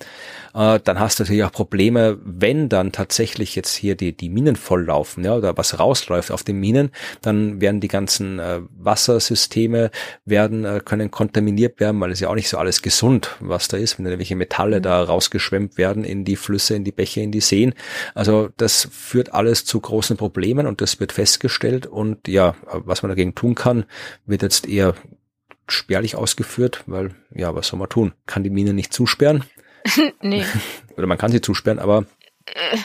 [0.56, 4.56] Äh, dann hast du natürlich auch Probleme, wenn dann tatsächlich jetzt hier die, die Minen
[4.56, 6.90] volllaufen, ja, oder was rausläuft auf den Minen,
[7.22, 9.92] dann werden die ganzen äh, Wassersysteme
[10.26, 13.78] werden, äh, können kontaminiert werden, weil es ja auch nicht so alles gesund, was da
[13.78, 14.84] ist, wenn irgendwelche Metalle mhm.
[14.84, 17.76] da rausgeschwemmt werden in die Flüsse, in die Bäche, in die Seen.
[18.16, 23.10] Also das führt alles zu großen Problemen und das wird festgestellt und ja, was man
[23.10, 23.86] dagegen tun kann,
[24.26, 24.96] wird jetzt eher
[25.68, 28.14] spärlich ausgeführt, weil, ja, was soll man tun?
[28.26, 29.44] Kann die Mine nicht zusperren?
[30.22, 30.46] nee.
[30.98, 32.06] Oder man kann sie zusperren, aber
[32.46, 32.78] äh,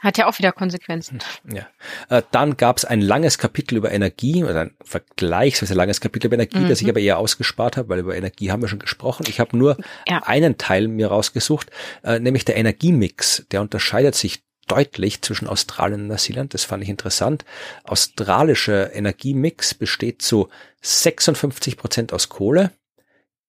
[0.00, 1.18] hat ja auch wieder Konsequenzen.
[1.52, 1.66] Ja.
[2.08, 6.36] Äh, dann gab es ein langes Kapitel über Energie, oder ein vergleichsweise langes Kapitel über
[6.36, 6.68] Energie, mhm.
[6.68, 6.90] das ich mhm.
[6.90, 9.26] aber eher ausgespart habe, weil über Energie haben wir schon gesprochen.
[9.28, 9.76] Ich habe nur
[10.08, 10.22] ja.
[10.24, 11.70] einen Teil mir rausgesucht,
[12.04, 13.44] äh, nämlich der Energiemix.
[13.50, 16.54] Der unterscheidet sich deutlich zwischen Australien und Neuseeland.
[16.54, 17.44] Das fand ich interessant.
[17.84, 20.48] Australischer Energiemix besteht zu
[20.82, 22.70] 56 Prozent aus Kohle,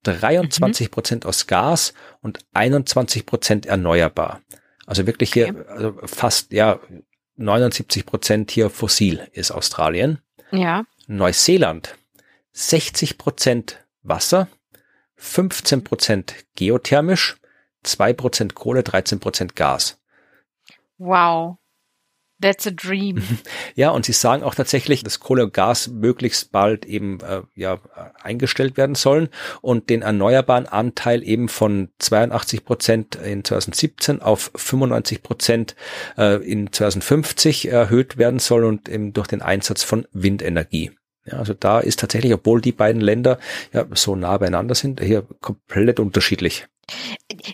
[0.04, 4.42] 23 Prozent aus Gas und 21 Prozent erneuerbar.
[4.86, 5.64] Also wirklich hier okay.
[5.68, 6.80] also fast ja
[7.36, 10.20] 79 Prozent hier fossil ist Australien.
[10.52, 10.86] Ja.
[11.08, 11.96] Neuseeland
[12.54, 14.48] 60 Prozent Wasser,
[15.16, 17.38] 15 Prozent geothermisch,
[17.84, 19.99] 2 Prozent Kohle, 13 Prozent Gas.
[21.00, 21.58] Wow.
[22.42, 23.22] That's a dream.
[23.76, 27.80] Ja, und sie sagen auch tatsächlich, dass Kohle und Gas möglichst bald eben äh, ja
[28.22, 29.30] eingestellt werden sollen
[29.62, 35.76] und den erneuerbaren Anteil eben von 82 Prozent in 2017 auf 95 Prozent
[36.18, 40.92] äh, in 2050 erhöht werden soll und eben durch den Einsatz von Windenergie.
[41.26, 43.40] Ja, also da ist tatsächlich, obwohl die beiden Länder
[43.72, 46.68] ja so nah beieinander sind, hier komplett unterschiedlich.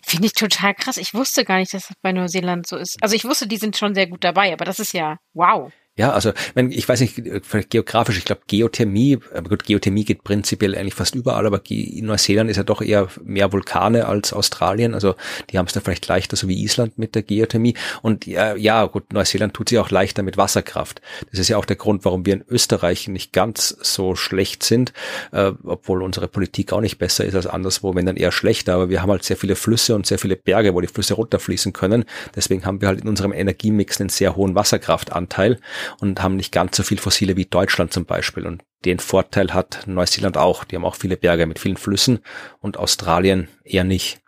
[0.03, 0.97] Finde ich total krass.
[0.97, 2.97] Ich wusste gar nicht, dass das bei Neuseeland so ist.
[3.01, 5.71] Also ich wusste, die sind schon sehr gut dabei, aber das ist ja wow.
[5.97, 9.17] Ja, also wenn ich weiß nicht, vielleicht geografisch, ich glaube Geothermie,
[9.47, 13.53] gut, Geothermie geht prinzipiell eigentlich fast überall, aber in Neuseeland ist ja doch eher mehr
[13.53, 15.15] Vulkane als Australien, also
[15.49, 17.75] die haben es da vielleicht leichter, so wie Island mit der Geothermie.
[18.01, 21.01] Und ja, ja, gut, Neuseeland tut sich auch leichter mit Wasserkraft.
[21.31, 24.91] Das ist ja auch der Grund, warum wir in Österreich nicht ganz so schlecht sind,
[25.31, 28.73] äh, obwohl unsere Politik auch nicht besser ist als anderswo, wenn dann eher schlechter.
[28.73, 31.71] Aber wir haben halt sehr viele Flüsse und sehr viele Berge, wo die Flüsse runterfließen
[31.71, 32.03] können.
[32.35, 35.57] Deswegen haben wir halt in unserem Energiemix einen sehr hohen Wasserkraftanteil
[35.99, 38.45] und haben nicht ganz so viel Fossile wie Deutschland zum Beispiel.
[38.45, 40.63] Und den Vorteil hat Neuseeland auch.
[40.63, 42.19] Die haben auch viele Berge mit vielen Flüssen
[42.59, 44.19] und Australien eher nicht.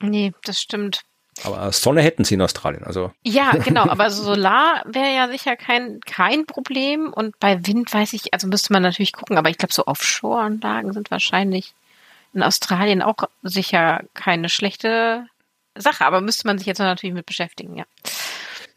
[0.00, 1.02] Nee, das stimmt.
[1.44, 3.12] Aber Sonne hätten sie in Australien, also.
[3.22, 7.12] Ja, genau, aber Solar wäre ja sicher kein, kein Problem.
[7.12, 10.92] Und bei Wind weiß ich, also müsste man natürlich gucken, aber ich glaube, so Offshore-Anlagen
[10.92, 11.74] sind wahrscheinlich
[12.32, 15.26] in Australien auch sicher keine schlechte
[15.74, 17.84] Sache, aber müsste man sich jetzt natürlich mit beschäftigen, ja.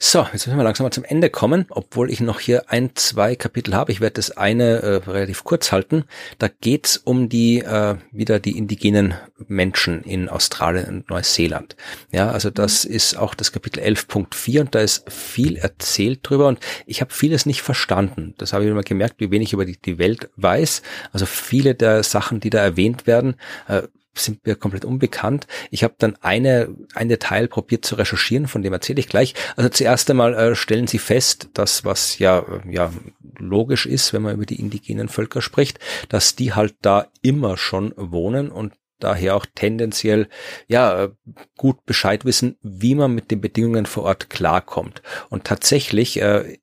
[0.01, 3.35] So, jetzt müssen wir langsam mal zum Ende kommen, obwohl ich noch hier ein, zwei
[3.35, 3.91] Kapitel habe.
[3.91, 6.05] Ich werde das eine äh, relativ kurz halten.
[6.37, 9.15] Da geht's um die äh, wieder die indigenen
[9.49, 11.75] Menschen in Australien und Neuseeland.
[12.13, 12.95] Ja, also das mhm.
[12.95, 17.45] ist auch das Kapitel 11.4 und da ist viel erzählt drüber und ich habe vieles
[17.45, 18.35] nicht verstanden.
[18.37, 20.81] Das habe ich immer gemerkt, wie wenig über die, die Welt weiß.
[21.11, 23.35] Also viele der Sachen, die da erwähnt werden,
[23.67, 23.81] äh,
[24.15, 25.47] sind mir komplett unbekannt.
[25.71, 29.35] Ich habe dann eine, ein Detail probiert zu recherchieren, von dem erzähle ich gleich.
[29.55, 32.91] Also zuerst einmal äh, stellen Sie fest, dass was ja, äh, ja
[33.37, 35.79] logisch ist, wenn man über die indigenen Völker spricht,
[36.09, 40.27] dass die halt da immer schon wohnen und daher auch tendenziell
[40.67, 41.09] ja äh,
[41.57, 45.01] gut Bescheid wissen, wie man mit den Bedingungen vor Ort klarkommt.
[45.29, 46.57] Und tatsächlich äh,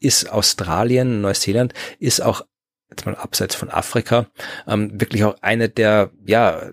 [0.00, 2.44] ist Australien, Neuseeland, ist auch
[2.90, 4.26] jetzt mal abseits von Afrika,
[4.66, 6.70] ähm, wirklich auch eine der, ja,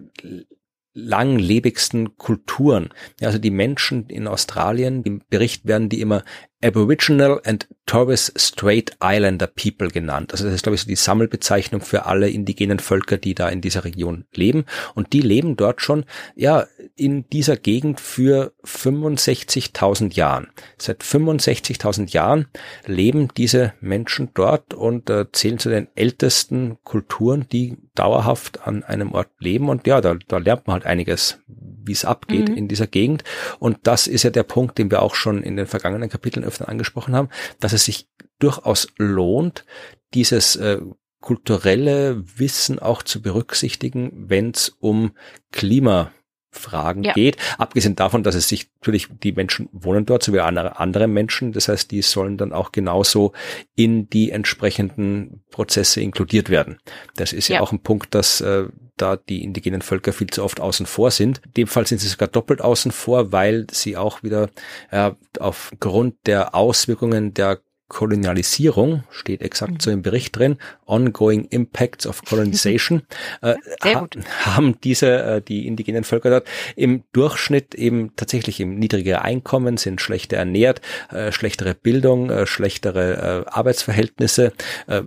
[0.94, 2.90] langlebigsten Kulturen.
[3.20, 6.24] Ja, also die Menschen in Australien, im Bericht werden die immer
[6.64, 10.32] Aboriginal and Torres Strait Islander People genannt.
[10.32, 13.62] Also das ist, glaube ich, so die Sammelbezeichnung für alle indigenen Völker, die da in
[13.62, 14.66] dieser Region leben.
[14.96, 16.66] Und die leben dort schon, ja,
[16.96, 20.48] in dieser Gegend für 65.000 Jahren.
[20.78, 22.48] Seit 65.000 Jahren
[22.86, 29.12] leben diese Menschen dort und äh, zählen zu den ältesten Kulturen, die dauerhaft an einem
[29.12, 29.70] Ort leben.
[29.70, 32.58] Und ja, da, da lernt man halt einiges, wie es abgeht mhm.
[32.58, 33.24] in dieser Gegend.
[33.60, 36.70] Und das ist ja der Punkt, den wir auch schon in den vergangenen Kapiteln öfter
[36.70, 38.08] angesprochen haben, dass es sich
[38.40, 39.66] durchaus lohnt,
[40.14, 40.80] dieses äh,
[41.20, 45.16] kulturelle Wissen auch zu berücksichtigen, wenn es um
[45.52, 46.12] Klima
[46.54, 47.14] Fragen ja.
[47.14, 47.38] geht.
[47.58, 51.52] Abgesehen davon, dass es sich natürlich, die Menschen wohnen dort, so wie andere, andere Menschen.
[51.52, 53.34] Das heißt, die sollen dann auch genauso
[53.76, 56.80] in die entsprechenden Prozesse inkludiert werden.
[57.16, 58.66] Das ist ja, ja auch ein Punkt, dass äh,
[58.98, 61.42] da die indigenen Völker viel zu oft außen vor sind.
[61.46, 64.50] In dem Fall sind sie sogar doppelt außen vor, weil sie auch wieder
[64.92, 69.80] äh, aufgrund der Auswirkungen der Kolonialisierung, steht exakt mhm.
[69.80, 73.04] so im Bericht drin, Ongoing Impacts of Colonization,
[73.42, 74.08] äh, ha
[74.42, 80.02] haben diese, äh, die indigenen Völker dort im Durchschnitt eben tatsächlich im niedrigere Einkommen, sind
[80.02, 80.82] schlechter ernährt,
[81.12, 84.54] äh, schlechtere Bildung, äh, schlechtere äh, Arbeitsverhältnisse,
[84.88, 85.04] äh,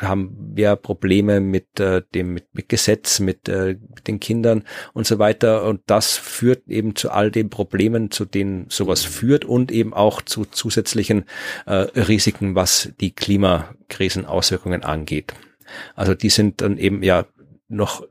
[0.00, 5.06] haben mehr Probleme mit äh, dem mit, mit Gesetz, mit, äh, mit den Kindern und
[5.06, 5.64] so weiter.
[5.64, 10.22] Und das führt eben zu all den Problemen, zu denen sowas führt und eben auch
[10.22, 11.24] zu zusätzlichen
[11.66, 15.34] äh, Risiken, was die Klimakrisenauswirkungen angeht.
[15.94, 17.26] Also die sind dann eben ja
[17.68, 18.06] noch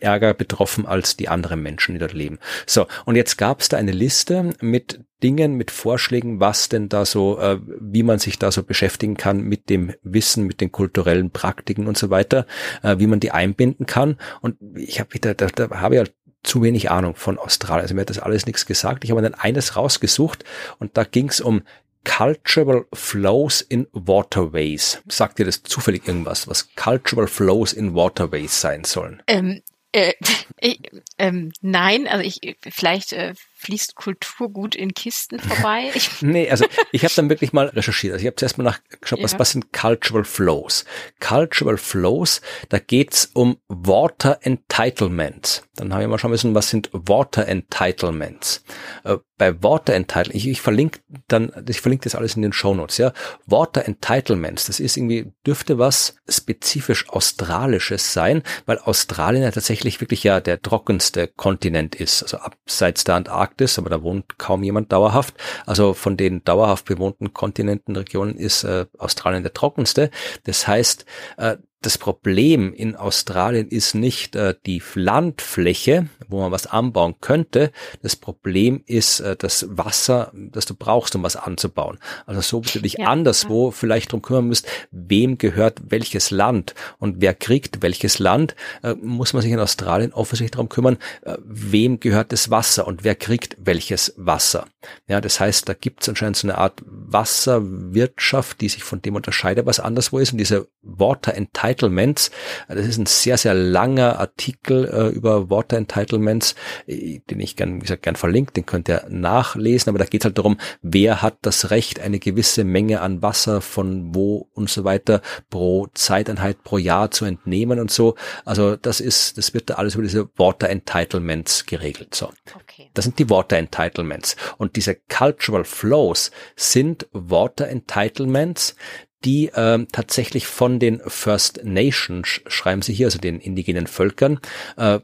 [0.00, 2.38] ärger betroffen als die anderen Menschen, die dort leben.
[2.66, 7.04] So, und jetzt gab es da eine Liste mit Dingen, mit Vorschlägen, was denn da
[7.04, 11.30] so, äh, wie man sich da so beschäftigen kann mit dem Wissen, mit den kulturellen
[11.30, 12.46] Praktiken und so weiter,
[12.82, 14.18] äh, wie man die einbinden kann.
[14.40, 16.04] Und ich habe da, da, da habe ja
[16.42, 17.82] zu wenig Ahnung von Australien.
[17.82, 19.02] Also mir hat das alles nichts gesagt.
[19.04, 20.44] Ich habe dann eines rausgesucht
[20.78, 21.62] und da ging es um
[22.04, 25.02] Cultural Flows in Waterways.
[25.08, 29.22] Sagt dir das zufällig irgendwas, was Cultural Flows in Waterways sein sollen?
[29.26, 29.62] Ähm,
[29.92, 30.12] äh,
[30.60, 30.80] ich,
[31.18, 33.34] ähm, nein, also ich vielleicht äh,
[33.64, 35.90] fließt Kulturgut in Kisten vorbei.
[35.94, 38.12] Ich nee, also ich habe dann wirklich mal recherchiert.
[38.12, 39.24] Also ich habe zuerst mal nachgeschaut, ja.
[39.24, 40.84] was, was sind Cultural Flows?
[41.20, 45.62] Cultural Flows, da geht's um Water Entitlements.
[45.76, 48.62] Dann haben wir mal schauen müssen, was sind Water Entitlements?
[49.02, 52.74] Äh, bei Water Entitlements, ich, ich verlinke dann, ich verlinke das alles in den Show
[52.74, 53.12] Notes, ja.
[53.46, 60.22] Water Entitlements, das ist irgendwie, dürfte was spezifisch Australisches sein, weil Australien ja tatsächlich wirklich
[60.22, 62.22] ja der trockenste Kontinent ist.
[62.22, 65.34] Also abseits der Antarktis, aber da wohnt kaum jemand dauerhaft.
[65.66, 67.94] Also von den dauerhaft bewohnten Kontinenten,
[68.36, 70.10] ist äh, Australien der trockenste.
[70.44, 71.04] Das heißt,
[71.36, 77.72] äh, das Problem in Australien ist nicht äh, die Landfläche, wo man was anbauen könnte.
[78.02, 81.98] Das Problem ist äh, das Wasser, das du brauchst, um was anzubauen.
[82.26, 83.72] Also so wie du dich ja, anderswo ja.
[83.72, 89.34] vielleicht drum kümmern müsst, wem gehört welches Land und wer kriegt welches Land, äh, muss
[89.34, 93.56] man sich in Australien offensichtlich darum kümmern, äh, wem gehört das Wasser und wer kriegt
[93.58, 94.66] welches Wasser.
[95.06, 99.16] Ja, das heißt, da gibt es anscheinend so eine Art Wasserwirtschaft, die sich von dem
[99.16, 100.32] unterscheidet, was anderswo ist.
[100.32, 101.34] Und diese Water
[101.74, 102.30] Entitlements,
[102.68, 106.54] das ist ein sehr, sehr langer Artikel äh, über Water Entitlements,
[106.86, 109.90] äh, den ich gern, wie gesagt, gern verlinkt, den könnt ihr nachlesen.
[109.90, 113.60] Aber da geht es halt darum, wer hat das Recht, eine gewisse Menge an Wasser
[113.60, 115.20] von wo und so weiter
[115.50, 118.14] pro Zeiteinheit pro Jahr zu entnehmen und so.
[118.44, 122.14] Also das ist, das wird da alles über diese Water Entitlements geregelt.
[122.14, 122.30] So.
[122.54, 122.90] Okay.
[122.94, 124.36] Das sind die Water Entitlements.
[124.58, 128.76] Und diese Cultural Flows sind Water Entitlements,
[129.24, 134.40] die ähm, tatsächlich von den First Nations, schreiben sie hier, also den indigenen Völkern,
[134.76, 135.00] äh,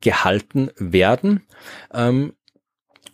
[0.00, 1.42] gehalten werden.
[1.92, 2.34] Ähm,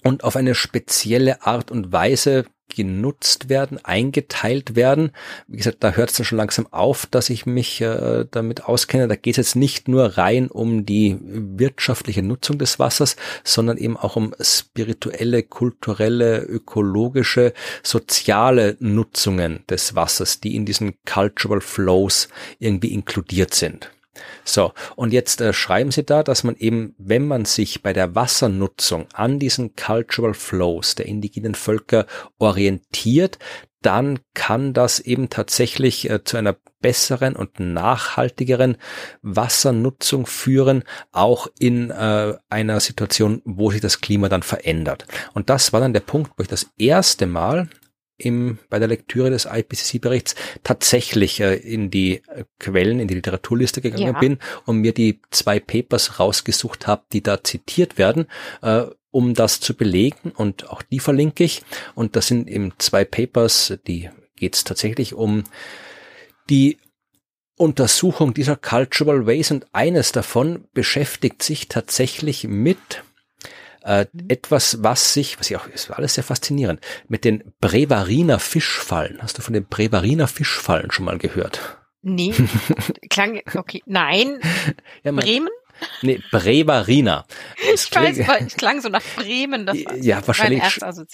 [0.02, 5.12] und auf eine spezielle Art und Weise genutzt werden, eingeteilt werden.
[5.47, 9.09] Wie gesagt, da hört es dann schon langsam auf, dass ich mich äh, damit auskenne.
[9.09, 13.97] Da geht es jetzt nicht nur rein um die wirtschaftliche Nutzung des Wassers, sondern eben
[13.97, 17.52] auch um spirituelle, kulturelle, ökologische,
[17.82, 22.28] soziale Nutzungen des Wassers, die in diesen Cultural Flows
[22.59, 23.90] irgendwie inkludiert sind.
[24.44, 28.14] So, und jetzt äh, schreiben Sie da, dass man eben, wenn man sich bei der
[28.14, 32.06] Wassernutzung an diesen Cultural Flows der indigenen Völker
[32.38, 33.38] orientiert,
[33.82, 38.76] dann kann das eben tatsächlich äh, zu einer besseren und nachhaltigeren
[39.22, 45.06] Wassernutzung führen, auch in äh, einer Situation, wo sich das Klima dann verändert.
[45.34, 47.68] Und das war dann der Punkt, wo ich das erste Mal
[48.24, 52.22] im, bei der Lektüre des IPCC-Berichts tatsächlich äh, in die
[52.59, 54.18] Quellen, in die Literaturliste gegangen ja.
[54.18, 58.26] bin und mir die zwei Papers rausgesucht habe, die da zitiert werden,
[58.62, 61.62] äh, um das zu belegen und auch die verlinke ich.
[61.94, 65.44] Und das sind eben zwei Papers, die geht es tatsächlich um
[66.48, 66.78] die
[67.56, 73.05] Untersuchung dieser Cultural Ways und eines davon beschäftigt sich tatsächlich mit
[73.90, 78.38] äh, etwas, was sich, was ich auch, es war alles sehr faszinierend, mit den Brevariner
[78.38, 79.18] Fischfallen.
[79.20, 81.78] Hast du von den Brevariner Fischfallen schon mal gehört?
[82.02, 82.32] Nee,
[83.10, 84.38] klang, okay, nein.
[85.02, 85.48] Ja, Bremen?
[86.02, 87.26] Nee, Brevarina.
[87.74, 89.66] Ich weiß, weil ich klang so nach Bremen.
[89.66, 90.62] Das war ja, wahrscheinlich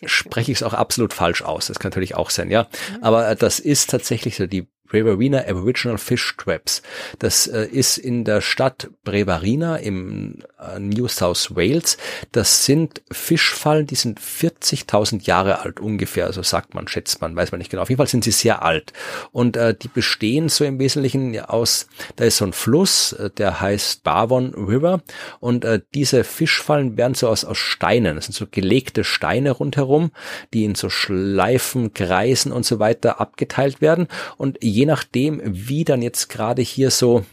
[0.06, 1.68] spreche ich es auch absolut falsch aus.
[1.68, 2.64] Das kann natürlich auch sein, ja.
[2.64, 3.02] Mhm.
[3.02, 6.82] Aber äh, das ist tatsächlich so die Brevarina Aboriginal Fish Traps.
[7.18, 11.96] Das äh, ist in der Stadt Brevarina im äh, New South Wales.
[12.32, 17.52] Das sind Fischfallen, die sind 40.000 Jahre alt ungefähr, so sagt man, schätzt man, weiß
[17.52, 17.82] man nicht genau.
[17.82, 18.92] Auf jeden Fall sind sie sehr alt.
[19.32, 23.60] Und äh, die bestehen so im Wesentlichen aus, da ist so ein Fluss, äh, der
[23.60, 25.02] heißt Barwon River.
[25.40, 30.10] Und äh, diese Fischfallen werden so aus, aus Steinen, das sind so gelegte Steine rundherum,
[30.52, 34.08] die in so Schleifen, Kreisen und so weiter abgeteilt werden.
[34.36, 37.24] Und je nachdem, wie dann jetzt gerade hier so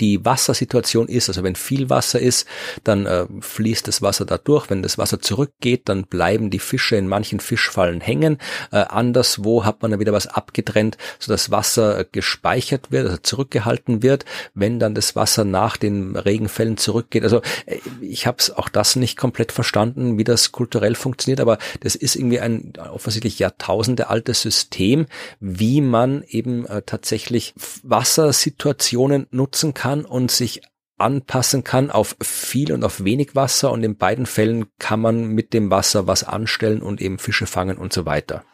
[0.00, 1.28] die Wassersituation ist.
[1.28, 2.46] Also wenn viel Wasser ist,
[2.84, 4.70] dann äh, fließt das Wasser da durch.
[4.70, 8.38] Wenn das Wasser zurückgeht, dann bleiben die Fische in manchen Fischfallen hängen.
[8.72, 14.02] Äh, anderswo hat man dann wieder was abgetrennt, so dass Wasser gespeichert wird, also zurückgehalten
[14.02, 14.24] wird,
[14.54, 17.22] wenn dann das Wasser nach den Regenfällen zurückgeht.
[17.22, 21.94] Also äh, ich habe auch das nicht komplett verstanden, wie das kulturell funktioniert, aber das
[21.94, 25.06] ist irgendwie ein offensichtlich Jahrtausende altes System,
[25.40, 30.62] wie man eben äh, tatsächlich Wassersituationen nutzen nutzen kann und sich
[30.98, 35.52] anpassen kann auf viel und auf wenig Wasser und in beiden Fällen kann man mit
[35.52, 38.44] dem Wasser was anstellen und eben Fische fangen und so weiter.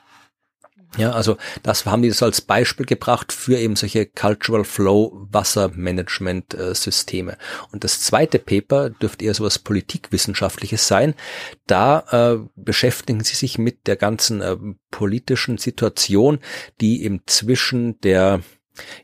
[0.98, 6.52] Ja, also das haben die das als Beispiel gebracht für eben solche Cultural Flow Wassermanagement
[6.52, 7.38] äh, Systeme.
[7.70, 11.14] Und das zweite Paper dürfte eher so was Politikwissenschaftliches sein.
[11.66, 14.56] Da äh, beschäftigen sie sich mit der ganzen äh,
[14.90, 16.40] politischen Situation,
[16.82, 18.42] die eben zwischen der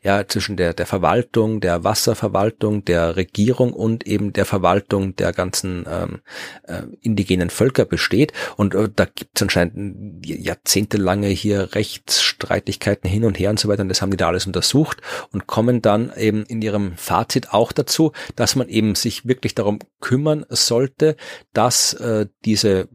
[0.02, 5.84] ja, zwischen der, der Verwaltung, der Wasserverwaltung, der Regierung und eben der Verwaltung der ganzen
[5.88, 6.20] ähm,
[6.64, 8.32] äh, indigenen Völker besteht.
[8.56, 13.82] Und äh, da gibt es anscheinend jahrzehntelange hier Rechtsstreitigkeiten hin und her und so weiter.
[13.82, 15.00] Und das haben die da alles untersucht
[15.32, 19.78] und kommen dann eben in ihrem Fazit auch dazu, dass man eben sich wirklich darum
[20.00, 21.16] kümmern sollte,
[21.52, 22.88] dass äh, diese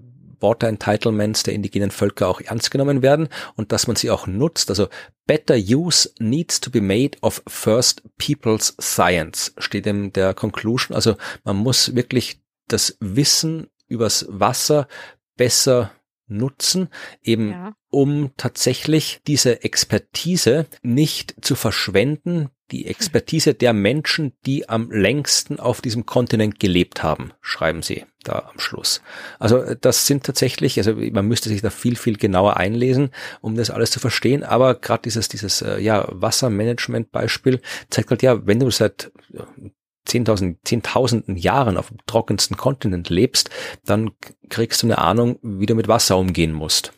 [0.44, 4.70] Water Entitlements der indigenen Völker auch ernst genommen werden und dass man sie auch nutzt.
[4.70, 4.88] Also
[5.26, 10.94] better use needs to be made of first people's science steht in der Conclusion.
[10.94, 14.88] Also man muss wirklich das Wissen übers Wasser
[15.36, 15.91] besser
[16.28, 16.90] nutzen,
[17.22, 17.76] eben ja.
[17.90, 25.82] um tatsächlich diese Expertise nicht zu verschwenden, die Expertise der Menschen, die am längsten auf
[25.82, 29.01] diesem Kontinent gelebt haben, schreiben sie da am Schluss.
[29.39, 33.55] Also äh, das sind tatsächlich, also man müsste sich da viel, viel genauer einlesen, um
[33.55, 38.59] das alles zu verstehen, aber gerade dieses, dieses äh, ja, Wassermanagement-Beispiel zeigt halt ja, wenn
[38.59, 39.11] du seit
[40.07, 43.49] 10.000, zehntausenden Jahren auf dem trockensten Kontinent lebst,
[43.85, 44.11] dann
[44.49, 46.93] kriegst du eine Ahnung, wie du mit Wasser umgehen musst.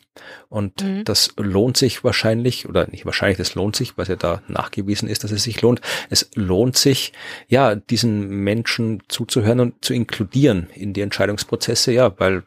[0.50, 1.04] Und mhm.
[1.06, 5.24] das lohnt sich wahrscheinlich, oder nicht wahrscheinlich, das lohnt sich, was ja da nachgewiesen ist,
[5.24, 5.82] dass es sich lohnt.
[6.10, 7.14] Es lohnt sich,
[7.48, 12.44] ja, diesen Menschen zuzuhören und zu inkludieren in die Entscheidungsprozesse, ja, weil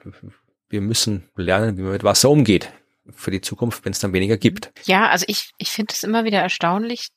[0.68, 2.72] wir müssen lernen, wie man mit Wasser umgeht
[3.14, 4.70] für die Zukunft, wenn es dann weniger gibt.
[4.84, 7.08] Ja, also ich, ich finde es immer wieder erstaunlich,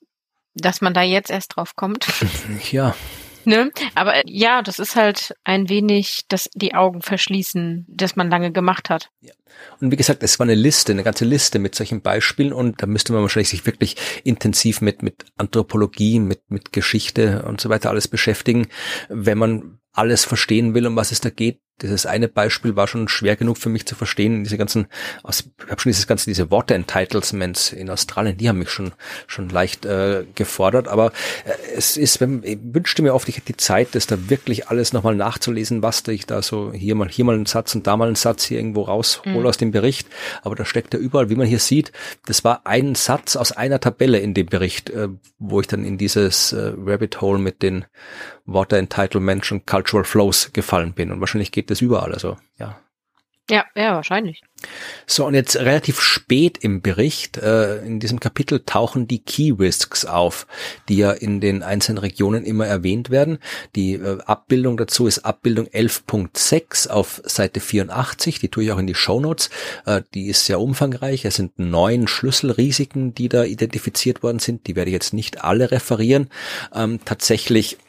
[0.54, 2.08] dass man da jetzt erst drauf kommt.
[2.72, 2.96] Ja.
[3.46, 3.72] Ne?
[3.96, 8.52] Aber äh, ja, das ist halt ein wenig das die Augen verschließen, das man lange
[8.52, 9.10] gemacht hat.
[9.22, 9.34] Ja.
[9.80, 12.88] Und wie gesagt, es war eine Liste, eine ganze Liste mit solchen Beispielen und da
[12.88, 17.90] müsste man wahrscheinlich sich wirklich intensiv mit, mit Anthropologie, mit, mit Geschichte und so weiter
[17.90, 18.68] alles beschäftigen,
[19.10, 23.08] wenn man alles verstehen will, um was es da geht, dieses eine Beispiel war schon
[23.08, 24.44] schwer genug für mich zu verstehen.
[24.44, 24.88] Diese ganzen,
[25.28, 28.92] ich habe schon dieses ganze, diese Water Entitlements in Australien, die haben mich schon
[29.28, 30.88] schon leicht äh, gefordert.
[30.88, 31.08] Aber
[31.46, 34.68] äh, es ist, wenn, ich wünschte mir oft, ich hätte die Zeit, das da wirklich
[34.68, 37.88] alles nochmal nachzulesen, was da ich da so hier mal hier mal einen Satz und
[37.88, 39.46] da mal einen Satz hier irgendwo raushole mhm.
[39.46, 40.08] aus dem Bericht.
[40.44, 41.92] Aber da steckt ja überall, wie man hier sieht,
[42.26, 45.10] das war ein Satz aus einer Tabelle in dem Bericht, äh,
[45.40, 47.86] wo ich dann in dieses äh, Rabbit Hole mit den
[48.54, 51.12] Water Entitlements und Cultural Flows gefallen bin.
[51.12, 52.14] Und wahrscheinlich geht das überall.
[52.14, 52.80] Also ja.
[53.52, 54.42] Ja, ja, wahrscheinlich.
[55.06, 60.06] So, und jetzt relativ spät im Bericht, äh, in diesem Kapitel tauchen die Key Risks
[60.06, 60.48] auf,
[60.88, 63.40] die ja in den einzelnen Regionen immer erwähnt werden.
[63.76, 68.88] Die äh, Abbildung dazu ist Abbildung 11.6 auf Seite 84, die tue ich auch in
[68.88, 69.50] die Show Notes.
[69.86, 71.26] Äh, die ist sehr umfangreich.
[71.26, 74.68] Es sind neun Schlüsselrisiken, die da identifiziert worden sind.
[74.68, 76.30] Die werde ich jetzt nicht alle referieren.
[76.74, 77.80] Ähm, tatsächlich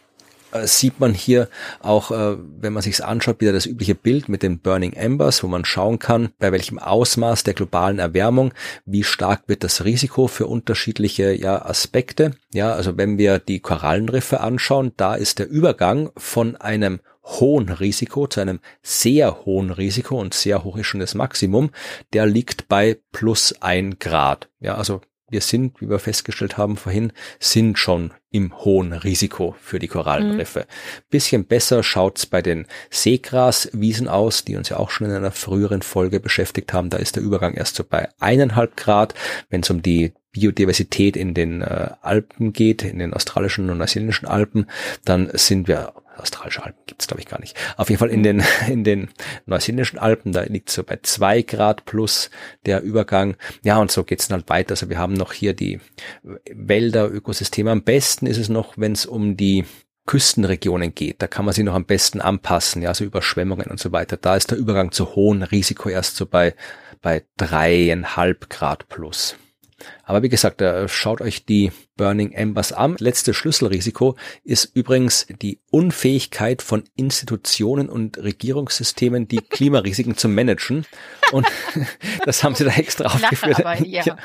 [0.53, 1.49] äh, sieht man hier
[1.81, 5.49] auch, äh, wenn man sich anschaut, wieder das übliche Bild mit den Burning Embers, wo
[5.49, 8.53] man schauen kann, bei welchem Ausmaß der globalen Erwärmung,
[8.85, 12.33] wie stark wird das Risiko für unterschiedliche ja, Aspekte.
[12.53, 18.27] Ja, also wenn wir die Korallenriffe anschauen, da ist der Übergang von einem hohen Risiko
[18.27, 21.71] zu einem sehr hohen Risiko und sehr hoch ist schon das Maximum,
[22.13, 24.49] der liegt bei plus ein Grad.
[24.61, 25.01] Ja, also
[25.33, 30.61] wir sind, wie wir festgestellt haben vorhin, sind schon im hohen Risiko für die Korallenriffe.
[30.61, 31.03] Mhm.
[31.11, 35.83] Bisschen besser schaut's bei den Seegraswiesen aus, die uns ja auch schon in einer früheren
[35.83, 36.91] Folge beschäftigt haben.
[36.91, 39.15] Da ist der Übergang erst so bei eineinhalb Grad.
[39.51, 44.29] Wenn es um die Biodiversität in den äh, Alpen geht, in den australischen und neuseeländischen
[44.29, 44.67] Alpen,
[45.05, 47.57] dann sind wir australische Alpen gibt's glaube ich gar nicht.
[47.77, 49.11] Auf jeden Fall in den in den
[49.47, 52.31] neuseeländischen Alpen, da liegt so bei zwei Grad plus
[52.67, 53.37] der Übergang.
[53.63, 54.73] Ja, und so geht's dann halt weiter.
[54.73, 55.81] Also wir haben noch hier die
[56.23, 57.71] Wälder, Ökosysteme.
[57.71, 59.65] Am besten ist es noch, wenn es um die
[60.07, 63.93] Küstenregionen geht, da kann man sich noch am besten anpassen, ja, so Überschwemmungen und so
[63.93, 64.17] weiter.
[64.17, 66.55] Da ist der Übergang zu hohen Risiko erst so bei,
[67.01, 69.37] bei dreieinhalb Grad plus.
[70.05, 72.97] Aber wie gesagt, schaut euch die Burning Embers an.
[72.99, 80.87] Letztes Schlüsselrisiko ist übrigens die Unfähigkeit von Institutionen und Regierungssystemen, die Klimarisiken zu managen.
[81.33, 81.47] Und
[82.25, 83.61] das haben sie da extra aufgeführt.
[83.61, 84.03] Aber, ja.
[84.05, 84.17] ja.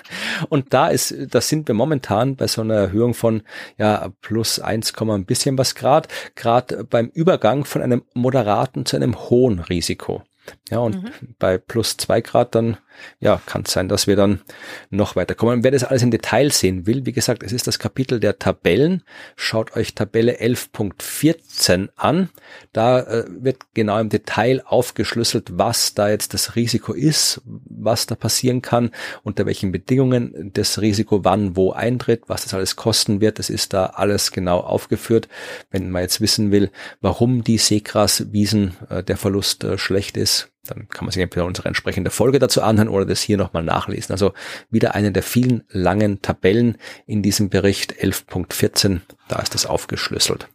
[0.50, 3.44] Und da ist, da sind wir momentan bei so einer Erhöhung von
[3.78, 9.30] ja plus 1, ein bisschen was Grad, gerade beim Übergang von einem moderaten zu einem
[9.30, 10.24] hohen Risiko.
[10.70, 11.12] Ja, und mhm.
[11.40, 12.78] bei plus zwei Grad dann,
[13.20, 14.42] ja, kann es sein, dass wir dann
[14.90, 15.58] noch weiterkommen.
[15.58, 18.40] Und wer das alles im Detail sehen will, wie gesagt, es ist das Kapitel der
[18.40, 19.04] Tabellen.
[19.36, 22.30] Schaut euch Tabelle 11.14 an.
[22.74, 28.16] Da äh, wird genau im Detail aufgeschlüsselt, was da jetzt das Risiko ist, was da
[28.16, 28.92] passieren kann,
[29.24, 33.40] unter welchen Bedingungen das Risiko wann wo eintritt, was das alles kosten wird.
[33.40, 35.28] Das ist da alles genau aufgeführt.
[35.70, 40.88] Wenn man jetzt wissen will, warum die Seegraswiesen äh, der Verlust äh, schlecht ist, dann
[40.90, 44.12] kann man sich entweder unsere entsprechende Folge dazu anhören oder das hier nochmal nachlesen.
[44.14, 44.34] Also
[44.70, 50.48] wieder eine der vielen langen Tabellen in diesem Bericht 11.14, da ist das aufgeschlüsselt.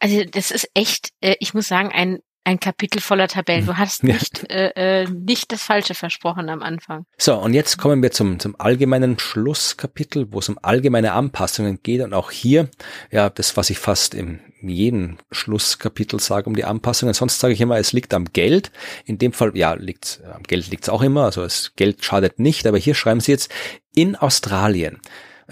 [0.00, 3.66] Also das ist echt, äh, ich muss sagen, ein ein Kapitel voller Tabellen.
[3.66, 4.56] Du hast nicht, ja.
[4.56, 7.04] äh, äh, nicht das Falsche versprochen am Anfang.
[7.18, 12.00] So, und jetzt kommen wir zum, zum allgemeinen Schlusskapitel, wo es um allgemeine Anpassungen geht.
[12.00, 12.70] Und auch hier,
[13.10, 17.14] ja, das, was ich fast im jedem Schlusskapitel sage, um die Anpassungen.
[17.14, 18.72] Sonst sage ich immer, es liegt am Geld.
[19.04, 21.24] In dem Fall, ja, liegt am Geld liegt es auch immer.
[21.24, 22.66] Also das Geld schadet nicht.
[22.66, 23.52] Aber hier schreiben sie jetzt,
[23.94, 25.00] in Australien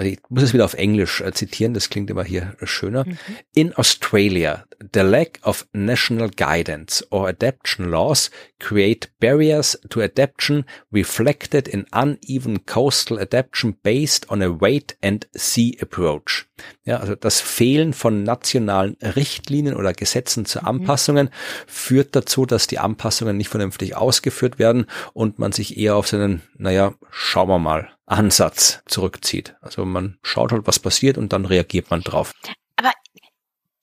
[0.04, 3.04] ich muss es wieder auf Englisch äh, zitieren, das klingt immer hier schöner.
[3.06, 3.18] Mhm.
[3.54, 11.68] In Australia, the lack of national guidance or adaptation laws create barriers to adaptation reflected
[11.68, 16.46] in uneven coastal adaptation based on a wait and see approach.
[16.84, 20.66] Ja, also das Fehlen von nationalen Richtlinien oder Gesetzen zu mhm.
[20.66, 21.30] Anpassungen
[21.66, 26.42] führt dazu, dass die Anpassungen nicht vernünftig ausgeführt werden und man sich eher auf seinen,
[26.56, 29.56] naja, schauen wir mal, Ansatz zurückzieht.
[29.60, 32.32] Also man schaut halt, was passiert und dann reagiert man drauf.
[32.76, 32.92] Aber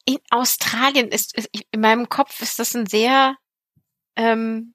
[0.05, 1.35] in Australien ist,
[1.71, 3.35] in meinem Kopf ist das ein sehr
[4.15, 4.73] ähm,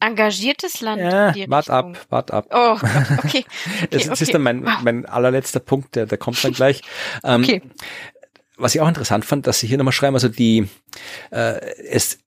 [0.00, 1.02] engagiertes Land.
[1.02, 2.46] Ja, wart ab, wart ab.
[2.50, 2.84] Oh, okay.
[3.24, 3.44] okay
[3.90, 4.24] das, das okay.
[4.24, 6.82] ist dann mein, mein allerletzter Punkt, der, der kommt dann gleich.
[7.24, 7.62] Ähm, okay.
[8.56, 10.68] Was ich auch interessant fand, dass Sie hier nochmal schreiben, also die,
[11.30, 11.60] äh,
[11.90, 12.18] es,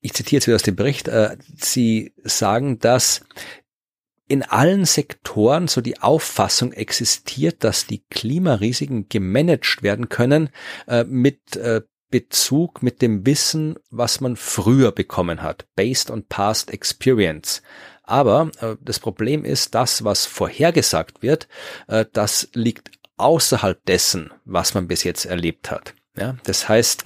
[0.00, 3.22] ich zitiere jetzt wieder aus dem Bericht, äh, Sie sagen, dass
[4.28, 10.50] in allen Sektoren so die Auffassung existiert, dass die Klimarisiken gemanagt werden können
[10.86, 16.72] äh, mit äh, Bezug mit dem Wissen, was man früher bekommen hat, based on past
[16.72, 17.62] experience.
[18.02, 21.48] Aber äh, das Problem ist, das, was vorhergesagt wird,
[21.86, 25.94] äh, das liegt außerhalb dessen, was man bis jetzt erlebt hat.
[26.16, 27.04] Ja, das heißt,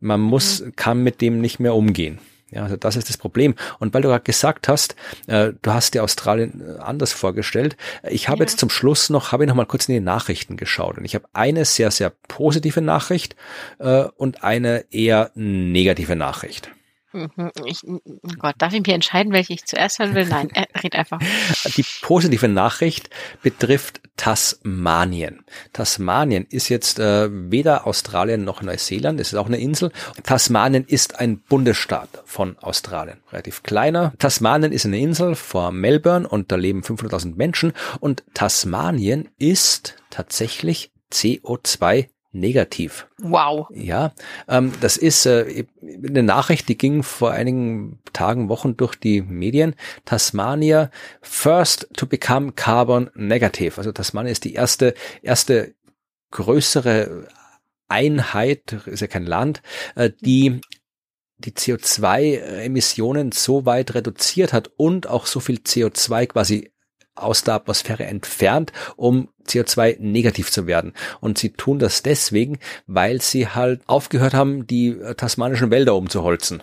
[0.00, 0.76] man muss, mhm.
[0.76, 2.18] kann mit dem nicht mehr umgehen.
[2.52, 3.54] Ja, also das ist das Problem.
[3.78, 4.94] Und weil du gerade gesagt hast,
[5.26, 7.76] äh, du hast dir Australien äh, anders vorgestellt.
[8.08, 8.44] Ich habe ja.
[8.44, 11.14] jetzt zum Schluss noch, habe ich noch mal kurz in die Nachrichten geschaut und ich
[11.14, 13.36] habe eine sehr, sehr positive Nachricht
[13.78, 16.70] äh, und eine eher negative Nachricht.
[17.64, 18.00] Ich, oh
[18.38, 20.26] Gott, darf ich mir entscheiden, welche ich zuerst hören will?
[20.26, 20.50] Nein,
[20.82, 21.20] red einfach.
[21.76, 23.10] Die positive Nachricht
[23.42, 25.44] betrifft Tasmanien.
[25.72, 29.92] Tasmanien ist jetzt äh, weder Australien noch Neuseeland, es ist auch eine Insel.
[30.22, 34.12] Tasmanien ist ein Bundesstaat von Australien, relativ kleiner.
[34.18, 40.92] Tasmanien ist eine Insel vor Melbourne und da leben 500.000 Menschen und Tasmanien ist tatsächlich
[41.12, 43.08] CO2 negativ.
[43.18, 43.68] Wow.
[43.72, 44.12] Ja,
[44.48, 49.74] ähm, das ist äh, eine Nachricht, die ging vor einigen Tagen, Wochen durch die Medien.
[50.04, 50.90] Tasmania
[51.20, 53.78] first to become carbon negative.
[53.78, 55.74] Also Tasmania ist die erste, erste
[56.30, 57.28] größere
[57.88, 59.62] Einheit, ist ja kein Land,
[59.94, 60.60] äh, die
[61.38, 66.71] die CO2-Emissionen so weit reduziert hat und auch so viel CO2 quasi
[67.14, 70.94] aus der Atmosphäre entfernt, um CO2 negativ zu werden.
[71.20, 76.62] Und sie tun das deswegen, weil sie halt aufgehört haben, die äh, tasmanischen Wälder umzuholzen.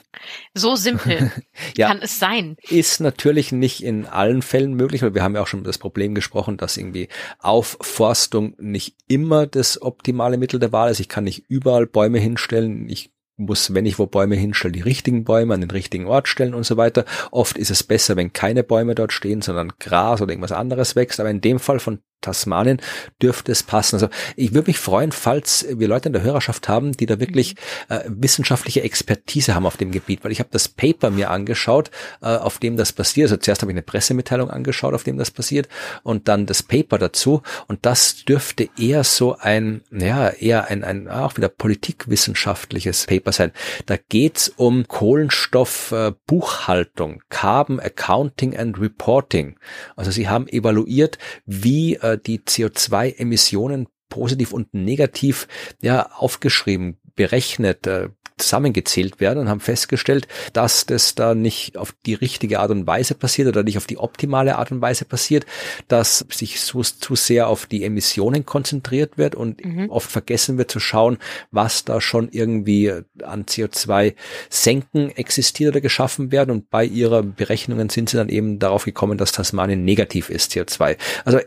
[0.54, 1.32] So simpel
[1.78, 2.56] ja, kann es sein.
[2.70, 6.16] Ist natürlich nicht in allen Fällen möglich, weil wir haben ja auch schon das Problem
[6.16, 7.10] gesprochen, dass irgendwie
[7.40, 11.00] Aufforstung nicht immer das optimale Mittel der Wahl ist.
[11.00, 12.88] Ich kann nicht überall Bäume hinstellen.
[12.90, 16.54] Ich muss, wenn ich wo Bäume hinstelle, die richtigen Bäume an den richtigen Ort stellen
[16.54, 17.06] und so weiter.
[17.32, 21.20] Oft ist es besser, wenn keine Bäume dort stehen, sondern Gras oder irgendwas anderes wächst.
[21.20, 22.82] Aber in dem Fall von Tasmanien
[23.22, 23.96] dürfte es passen.
[23.96, 27.56] Also ich würde mich freuen, falls wir Leute in der Hörerschaft haben, die da wirklich
[27.90, 27.96] mhm.
[27.96, 31.92] äh, wissenschaftliche Expertise haben auf dem Gebiet, weil ich habe das Paper mir angeschaut,
[32.22, 33.26] äh, auf dem das passiert.
[33.26, 35.68] Also zuerst habe ich eine Pressemitteilung angeschaut, auf dem das passiert
[36.04, 41.08] und dann das Paper dazu und das dürfte eher so ein, ja, eher ein, ein
[41.08, 43.52] auch wieder politikwissenschaftliches Paper sein.
[43.86, 49.56] Da geht's um Kohlenstoffbuchhaltung, äh, Carbon Accounting and Reporting.
[49.96, 55.48] Also sie haben evaluiert, wie äh, die CO2-Emissionen positiv und negativ
[55.82, 62.14] ja aufgeschrieben, berechnet, äh, zusammengezählt werden und haben festgestellt, dass das da nicht auf die
[62.14, 65.46] richtige Art und Weise passiert oder nicht auf die optimale Art und Weise passiert,
[65.90, 69.90] dass sich so, zu sehr auf die Emissionen konzentriert wird und mhm.
[69.90, 71.18] oft vergessen wird zu schauen,
[71.52, 74.16] was da schon irgendwie an CO2
[74.50, 79.18] Senken existiert oder geschaffen werden und bei ihrer Berechnungen sind sie dann eben darauf gekommen,
[79.18, 80.96] dass Tasmanien negativ ist, CO2.
[81.26, 81.40] Also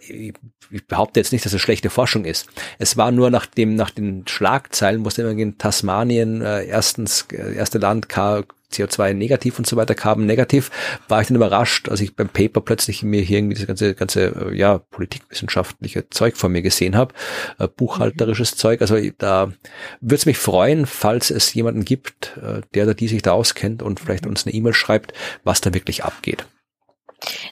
[0.72, 2.46] ich behaupte jetzt nicht, dass es schlechte Forschung ist.
[2.78, 7.78] Es war nur nach dem, nach den Schlagzeilen, musste immer Tasmanien äh, erstens, äh, erste
[7.78, 10.72] Land CO2 negativ und so weiter, Carbon negativ,
[11.06, 14.50] war ich dann überrascht, als ich beim Paper plötzlich mir hier irgendwie das ganze, ganze,
[14.50, 17.14] äh, ja, politikwissenschaftliche Zeug vor mir gesehen habe,
[17.60, 18.56] äh, buchhalterisches mhm.
[18.56, 18.80] Zeug.
[18.80, 19.52] Also da
[20.00, 23.84] würde es mich freuen, falls es jemanden gibt, äh, der oder die sich da auskennt
[23.84, 24.30] und vielleicht mhm.
[24.30, 25.12] uns eine E-Mail schreibt,
[25.44, 26.44] was da wirklich abgeht.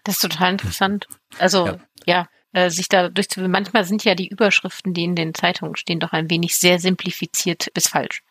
[0.02, 1.06] Das ist total interessant.
[1.38, 3.50] Also, ja, ja äh, sich da durchzuführen.
[3.50, 7.68] Manchmal sind ja die Überschriften, die in den Zeitungen stehen, doch ein wenig sehr simplifiziert
[7.74, 8.22] bis falsch.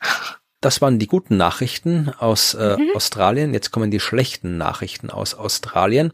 [0.60, 2.90] Das waren die guten Nachrichten aus äh, mhm.
[2.96, 3.54] Australien.
[3.54, 6.12] Jetzt kommen die schlechten Nachrichten aus Australien.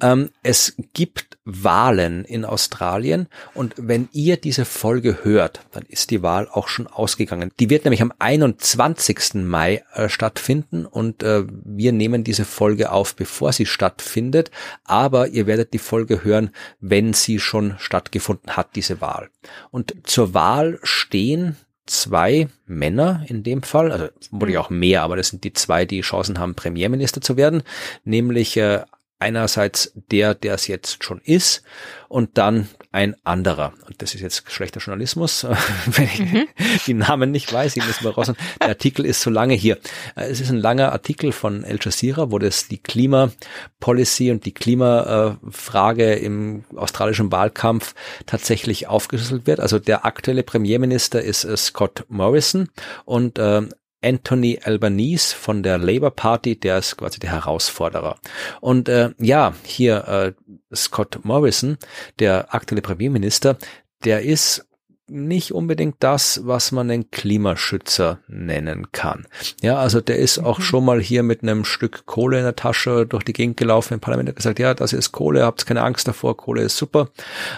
[0.00, 6.22] Ähm, es gibt Wahlen in Australien und wenn ihr diese Folge hört, dann ist die
[6.22, 7.50] Wahl auch schon ausgegangen.
[7.60, 9.34] Die wird nämlich am 21.
[9.34, 14.50] Mai äh, stattfinden und äh, wir nehmen diese Folge auf, bevor sie stattfindet.
[14.84, 16.50] Aber ihr werdet die Folge hören,
[16.80, 19.28] wenn sie schon stattgefunden hat, diese Wahl.
[19.70, 21.56] Und zur Wahl stehen
[21.86, 25.84] zwei Männer in dem Fall, also wurde ja auch mehr, aber das sind die zwei,
[25.84, 27.62] die Chancen haben, Premierminister zu werden,
[28.04, 28.82] nämlich äh,
[29.22, 31.62] einerseits der, der es jetzt schon ist
[32.08, 33.72] und dann ein anderer.
[33.86, 35.44] Und das ist jetzt schlechter Journalismus,
[35.86, 36.48] wenn ich mhm.
[36.86, 38.32] die Namen nicht weiß, ich muss mal raus.
[38.60, 39.78] Der Artikel ist so lange hier.
[40.16, 44.52] Äh, es ist ein langer Artikel von Al Jazeera, wo das die Klimapolicy und die
[44.52, 47.94] Klimafrage im australischen Wahlkampf
[48.26, 49.60] tatsächlich aufgeschlüsselt wird.
[49.60, 52.68] Also der aktuelle Premierminister ist äh, Scott Morrison
[53.04, 53.62] und äh,
[54.02, 58.18] Anthony Albanese von der Labour Party, der ist quasi der Herausforderer.
[58.60, 60.32] Und äh, ja, hier äh,
[60.74, 61.78] Scott Morrison,
[62.18, 63.56] der aktuelle Premierminister,
[64.04, 64.66] der ist
[65.08, 69.26] nicht unbedingt das, was man einen Klimaschützer nennen kann.
[69.60, 70.62] Ja, also der ist auch mhm.
[70.62, 74.00] schon mal hier mit einem Stück Kohle in der Tasche durch die Gegend gelaufen im
[74.00, 77.10] Parlament hat gesagt, ja, das ist Kohle, habt keine Angst davor, Kohle ist super.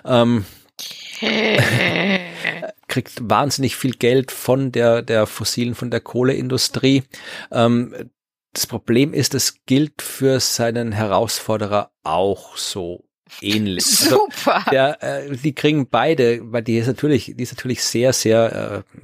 [0.05, 0.45] Ähm,
[2.95, 7.03] kriegt wahnsinnig viel Geld von der, der fossilen, von der Kohleindustrie.
[7.51, 7.93] Ähm,
[8.53, 13.05] das Problem ist, es gilt für seinen Herausforderer auch so
[13.41, 13.85] ähnlich.
[14.05, 14.57] Also Super.
[14.57, 18.85] Also der, äh, die kriegen beide, weil die ist natürlich, die ist natürlich sehr, sehr
[18.87, 18.99] äh,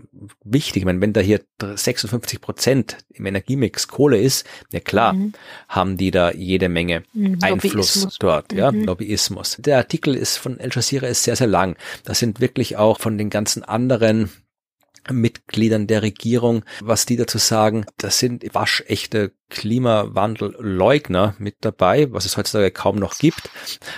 [0.44, 0.82] wichtig.
[0.82, 5.32] Ich meine, wenn da hier 56 Prozent im Energiemix Kohle ist, ja klar, mhm.
[5.68, 7.38] haben die da jede Menge mhm.
[7.40, 8.84] Einfluss dort, ja, mhm.
[8.84, 9.56] Lobbyismus.
[9.58, 11.76] Der Artikel ist von El Jazeera ist sehr, sehr lang.
[12.04, 14.30] Das sind wirklich auch von den ganzen anderen
[15.10, 17.86] Mitgliedern der Regierung, was die dazu sagen.
[17.96, 23.50] Das sind waschechte Klimawandelleugner mit dabei, was es heutzutage kaum noch gibt.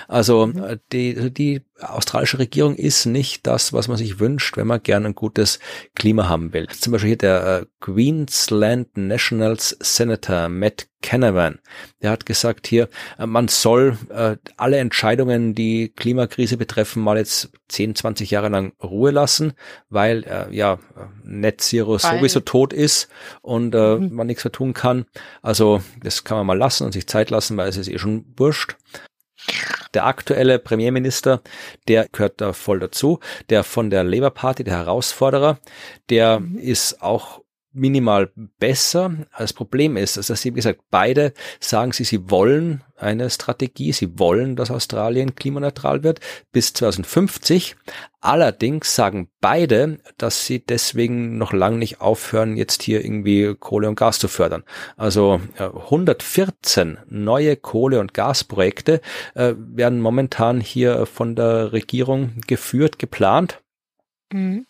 [0.07, 0.63] Also mhm.
[0.63, 5.07] äh, die, die australische Regierung ist nicht das, was man sich wünscht, wenn man gerne
[5.07, 5.59] ein gutes
[5.95, 6.67] Klima haben will.
[6.67, 11.59] Zum Beispiel hier der äh, Queensland Nationals Senator Matt Canavan,
[12.01, 12.87] der hat gesagt hier,
[13.19, 13.97] äh, man soll
[14.55, 19.53] alle Entscheidungen, die Klimakrise betreffen, mal jetzt 10, 20 Jahre lang Ruhe lassen,
[19.89, 20.79] weil ja
[21.23, 21.99] Net Zero weil.
[21.99, 23.09] sowieso tot ist
[23.41, 24.13] und mhm.
[24.13, 25.05] man nichts mehr tun kann.
[25.43, 28.25] Also das kann man mal lassen und sich Zeit lassen, weil es ist eh schon
[28.37, 28.75] wurscht.
[29.93, 31.41] Der aktuelle Premierminister,
[31.87, 33.19] der gehört da voll dazu.
[33.49, 35.59] Der von der Labour Party, der Herausforderer,
[36.09, 36.57] der mhm.
[36.57, 37.42] ist auch
[37.73, 39.13] minimal besser.
[39.37, 44.17] Das Problem ist, dass sie, wie gesagt, beide sagen sie, sie wollen eine Strategie, sie
[44.17, 46.19] wollen, dass Australien klimaneutral wird
[46.51, 47.75] bis 2050.
[48.21, 53.95] Allerdings sagen beide, dass sie deswegen noch lange nicht aufhören, jetzt hier irgendwie Kohle und
[53.95, 54.63] Gas zu fördern.
[54.95, 59.01] Also 114 neue Kohle- und Gasprojekte
[59.35, 63.61] äh, werden momentan hier von der Regierung geführt, geplant.
[64.31, 64.65] Mhm.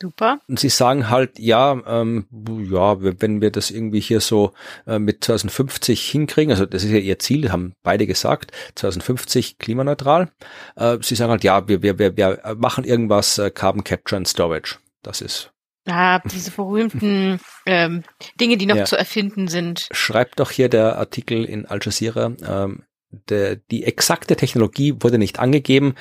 [0.00, 0.40] Super.
[0.48, 2.26] Und sie sagen halt, ja, ähm,
[2.70, 4.52] ja, wenn wir das irgendwie hier so
[4.86, 10.30] äh, mit 2050 hinkriegen, also das ist ja ihr Ziel, haben beide gesagt, 2050 klimaneutral.
[10.76, 14.28] Äh, sie sagen halt, ja, wir, wir, wir, wir machen irgendwas äh, Carbon Capture and
[14.28, 14.76] Storage.
[15.02, 15.50] Das ist
[15.88, 18.02] Ah, diese berühmten ähm,
[18.40, 18.84] Dinge, die noch ja.
[18.84, 19.88] zu erfinden sind.
[19.92, 22.82] Schreibt doch hier der Artikel in Al Jazeera, ähm,
[23.28, 25.94] der, die exakte Technologie wurde nicht angegeben,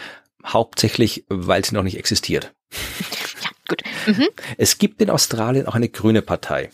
[0.45, 2.53] hauptsächlich, weil sie noch nicht existiert.
[3.67, 3.81] Gut.
[4.05, 4.27] Mhm.
[4.57, 6.69] Es gibt in Australien auch eine grüne Partei,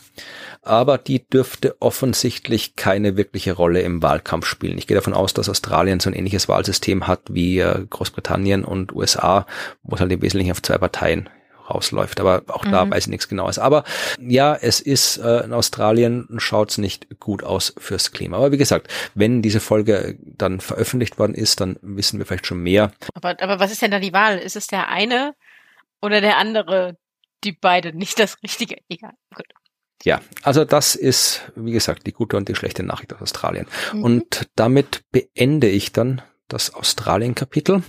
[0.62, 4.78] aber die dürfte offensichtlich keine wirkliche Rolle im Wahlkampf spielen.
[4.78, 8.94] Ich gehe davon aus, dass Australien so ein ähnliches Wahlsystem hat wie äh, Großbritannien und
[8.94, 9.46] USA,
[9.84, 11.30] wo es halt im Wesentlichen auf zwei Parteien
[11.70, 12.20] rausläuft.
[12.20, 12.92] Aber auch da mhm.
[12.92, 13.58] weiß ich nichts Genaues.
[13.58, 13.84] Aber
[14.20, 18.38] ja, es ist äh, in Australien schaut es nicht gut aus fürs Klima.
[18.38, 22.62] Aber wie gesagt, wenn diese Folge dann veröffentlicht worden ist, dann wissen wir vielleicht schon
[22.62, 22.92] mehr.
[23.14, 24.38] Aber, aber was ist denn da die Wahl?
[24.38, 25.34] Ist es der eine
[26.02, 26.98] oder der andere,
[27.44, 28.78] die beide nicht das Richtige.
[28.90, 29.14] Egal.
[29.36, 29.48] Gut.
[30.04, 33.68] Ja, also das ist, wie gesagt, die gute und die schlechte Nachricht aus Australien.
[33.94, 34.04] Mhm.
[34.04, 37.84] Und damit beende ich dann das Australien-Kapitel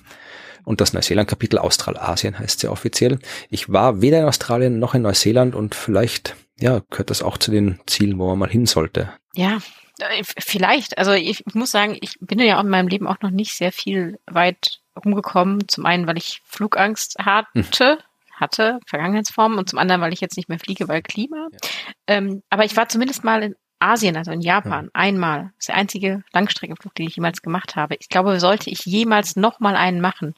[0.64, 1.58] und das Neuseeland-Kapitel.
[1.58, 3.18] Australasien heißt es ja offiziell.
[3.48, 7.50] Ich war weder in Australien noch in Neuseeland und vielleicht, ja, gehört das auch zu
[7.50, 9.12] den Zielen, wo man mal hin sollte.
[9.34, 9.58] Ja,
[9.98, 10.98] äh, vielleicht.
[10.98, 13.54] Also ich, ich muss sagen, ich bin ja auch in meinem Leben auch noch nicht
[13.54, 15.68] sehr viel weit rumgekommen.
[15.68, 17.98] Zum einen, weil ich Flugangst hatte, hm.
[18.34, 21.48] hatte, Vergangenheitsformen, und zum anderen, weil ich jetzt nicht mehr fliege, weil Klima.
[21.50, 21.58] Ja.
[22.06, 24.90] Ähm, aber ich war zumindest mal in Asien, also in Japan, ja.
[24.94, 25.52] einmal.
[25.56, 27.96] Das ist der einzige Langstreckenflug, den ich jemals gemacht habe.
[27.98, 30.34] Ich glaube, sollte ich jemals nochmal einen machen,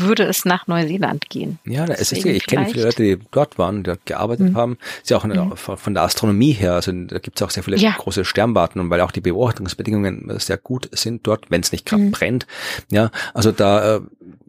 [0.00, 1.58] würde es nach Neuseeland gehen.
[1.64, 4.56] Ja, es ist, ich kenne viele Leute, die dort waren, die dort gearbeitet mhm.
[4.56, 4.78] haben.
[5.02, 5.56] Ist ja auch eine, mhm.
[5.56, 7.94] von der Astronomie her, also da gibt es auch sehr viele ja.
[7.96, 12.04] große Sternwarten und weil auch die Beobachtungsbedingungen sehr gut sind dort, wenn es nicht gerade
[12.04, 12.10] mhm.
[12.10, 12.46] brennt.
[12.90, 14.00] Ja, also da äh,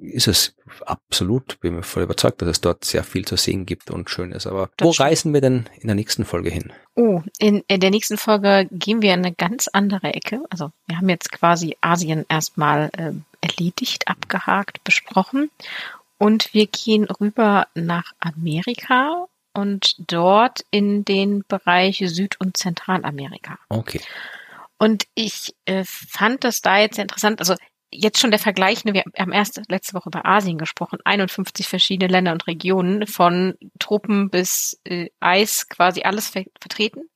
[0.02, 0.56] ist es
[0.86, 4.32] absolut, bin mir voll überzeugt, dass es dort sehr viel zu sehen gibt und schön
[4.32, 4.48] ist.
[4.48, 5.10] Aber das wo stimmt.
[5.10, 6.72] reisen wir denn in der nächsten Folge hin?
[6.96, 10.44] Oh, in, in der nächsten Folge gehen wir in eine ganz andere Ecke.
[10.50, 13.12] Also wir haben jetzt quasi Asien erstmal äh,
[13.42, 15.50] erledigt, abgehakt, besprochen.
[16.18, 23.58] Und wir gehen rüber nach Amerika und dort in den Bereich Süd- und Zentralamerika.
[23.70, 24.00] Okay.
[24.78, 27.40] Und ich äh, fand das da jetzt sehr interessant.
[27.40, 27.56] Also
[27.92, 32.12] jetzt schon der Vergleich, ne, wir haben erst letzte Woche über Asien gesprochen, 51 verschiedene
[32.12, 37.10] Länder und Regionen, von Truppen bis äh, Eis, quasi alles ver vertreten.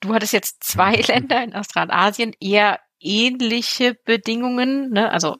[0.00, 5.10] Du hattest jetzt zwei Länder in Australasien, eher ähnliche Bedingungen, ne?
[5.10, 5.38] also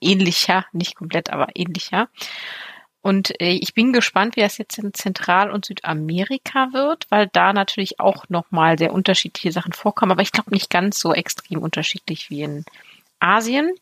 [0.00, 2.08] ähnlicher, nicht komplett, aber ähnlicher.
[3.06, 7.52] Und äh, ich bin gespannt, wie das jetzt in Zentral- und Südamerika wird, weil da
[7.52, 12.30] natürlich auch nochmal sehr unterschiedliche Sachen vorkommen, aber ich glaube nicht ganz so extrem unterschiedlich
[12.30, 12.64] wie in
[13.20, 13.72] Asien.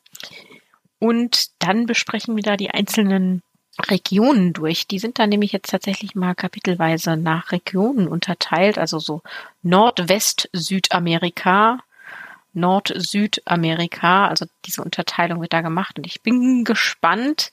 [0.99, 3.41] Und dann besprechen wir da die einzelnen
[3.81, 4.87] Regionen durch.
[4.87, 9.23] Die sind da nämlich jetzt tatsächlich mal kapitelweise nach Regionen unterteilt, also so
[9.63, 11.79] Nordwest-Südamerika,
[12.55, 15.99] Nord-Südamerika, also diese Unterteilung wird da gemacht.
[15.99, 17.53] Und ich bin gespannt,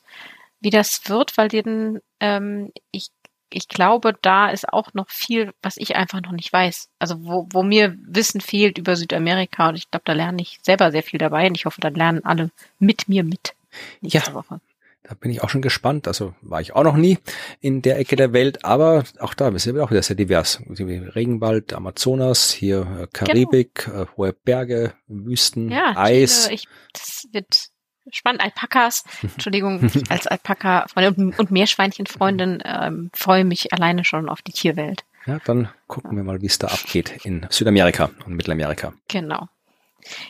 [0.60, 3.10] wie das wird, weil den, ähm, ich
[3.54, 6.90] ich glaube, da ist auch noch viel, was ich einfach noch nicht weiß.
[7.00, 10.92] Also wo, wo mir Wissen fehlt über Südamerika und ich glaube, da lerne ich selber
[10.92, 12.50] sehr viel dabei und ich hoffe, dann lernen alle
[12.80, 13.54] mit mir mit
[14.00, 14.34] nächste ja.
[14.34, 14.62] Woche.
[15.04, 16.08] Da bin ich auch schon gespannt.
[16.08, 17.18] Also war ich auch noch nie
[17.60, 20.62] in der Ecke der Welt, aber auch da sind wir auch wieder sehr divers.
[20.70, 23.08] Regenwald, Amazonas, hier äh.
[23.12, 24.08] Karibik, genau.
[24.18, 26.50] hohe Berge, Wüsten, ja, Eis.
[26.50, 27.70] Ich, das wird
[28.12, 28.44] spannend.
[28.44, 35.04] Alpakas, Entschuldigung, als Alpaka und, und Meerschweinchenfreundin ähm, freue mich alleine schon auf die Tierwelt.
[35.26, 38.94] Ja, dann gucken wir mal, wie es da abgeht in Südamerika und Mittelamerika.
[39.08, 39.48] Genau.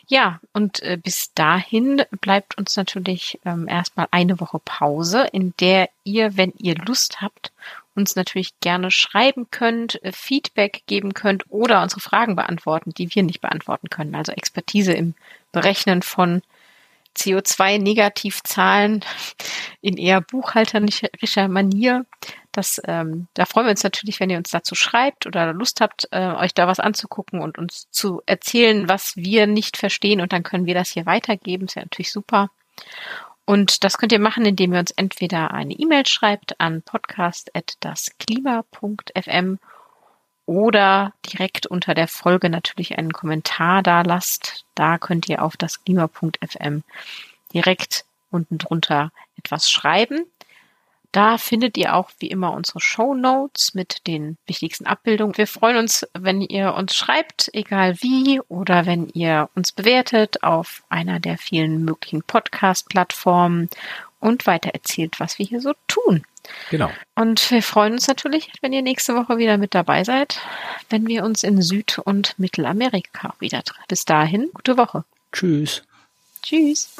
[0.07, 5.89] Ja, und äh, bis dahin bleibt uns natürlich ähm, erstmal eine Woche Pause, in der
[6.03, 7.51] ihr, wenn ihr Lust habt,
[7.95, 13.23] uns natürlich gerne schreiben könnt, äh, Feedback geben könnt oder unsere Fragen beantworten, die wir
[13.23, 14.15] nicht beantworten können.
[14.15, 15.15] Also Expertise im
[15.51, 16.41] Berechnen von
[17.17, 19.03] CO2-Negativzahlen
[19.81, 22.05] in eher buchhalterischer Manier.
[22.51, 26.09] Das, ähm, da freuen wir uns natürlich, wenn ihr uns dazu schreibt oder Lust habt,
[26.11, 30.43] äh, euch da was anzugucken und uns zu erzählen, was wir nicht verstehen und dann
[30.43, 31.65] können wir das hier weitergeben.
[31.65, 32.49] Ist ja natürlich super.
[33.45, 39.59] Und das könnt ihr machen, indem ihr uns entweder eine E-Mail schreibt an podcast.dasklima.fm
[40.45, 44.65] oder direkt unter der Folge natürlich einen Kommentar da lasst.
[44.75, 46.83] Da könnt ihr auf das klima.fm
[47.53, 50.25] direkt unten drunter etwas schreiben.
[51.11, 55.37] Da findet ihr auch wie immer unsere Show Notes mit den wichtigsten Abbildungen.
[55.37, 60.83] Wir freuen uns, wenn ihr uns schreibt, egal wie, oder wenn ihr uns bewertet auf
[60.89, 63.69] einer der vielen möglichen Podcast-Plattformen
[64.19, 66.23] und weitererzählt, was wir hier so tun.
[66.69, 66.89] Genau.
[67.15, 70.39] Und wir freuen uns natürlich, wenn ihr nächste Woche wieder mit dabei seid,
[70.89, 73.85] wenn wir uns in Süd- und Mittelamerika wieder treffen.
[73.87, 75.03] Bis dahin, gute Woche.
[75.31, 75.83] Tschüss.
[76.41, 76.95] Tschüss.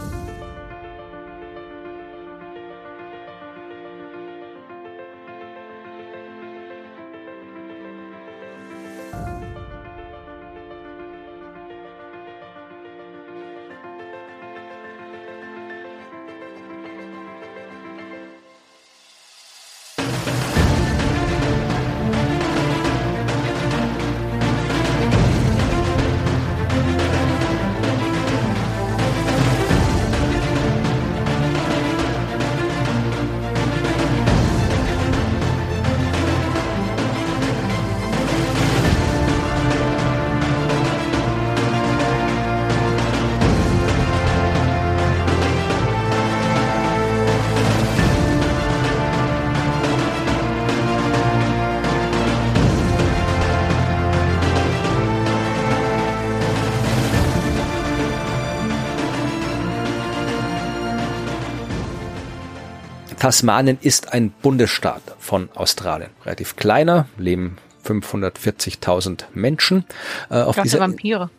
[63.22, 66.10] Tasmanien ist ein Bundesstaat von Australien.
[66.26, 69.86] Relativ kleiner, leben 540.000 Menschen.
[70.32, 71.30] Äh, auf dieser Vampire.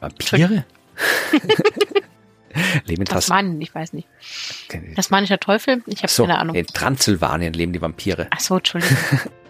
[0.00, 0.64] Vampire?
[2.86, 4.08] leben in Tasmanien, ich weiß nicht.
[4.94, 5.82] Tasmanischer Teufel?
[5.84, 6.56] Ich habe so, keine Ahnung.
[6.56, 8.28] In Transsilvanien leben die Vampire.
[8.30, 8.96] Ach so, Entschuldigung.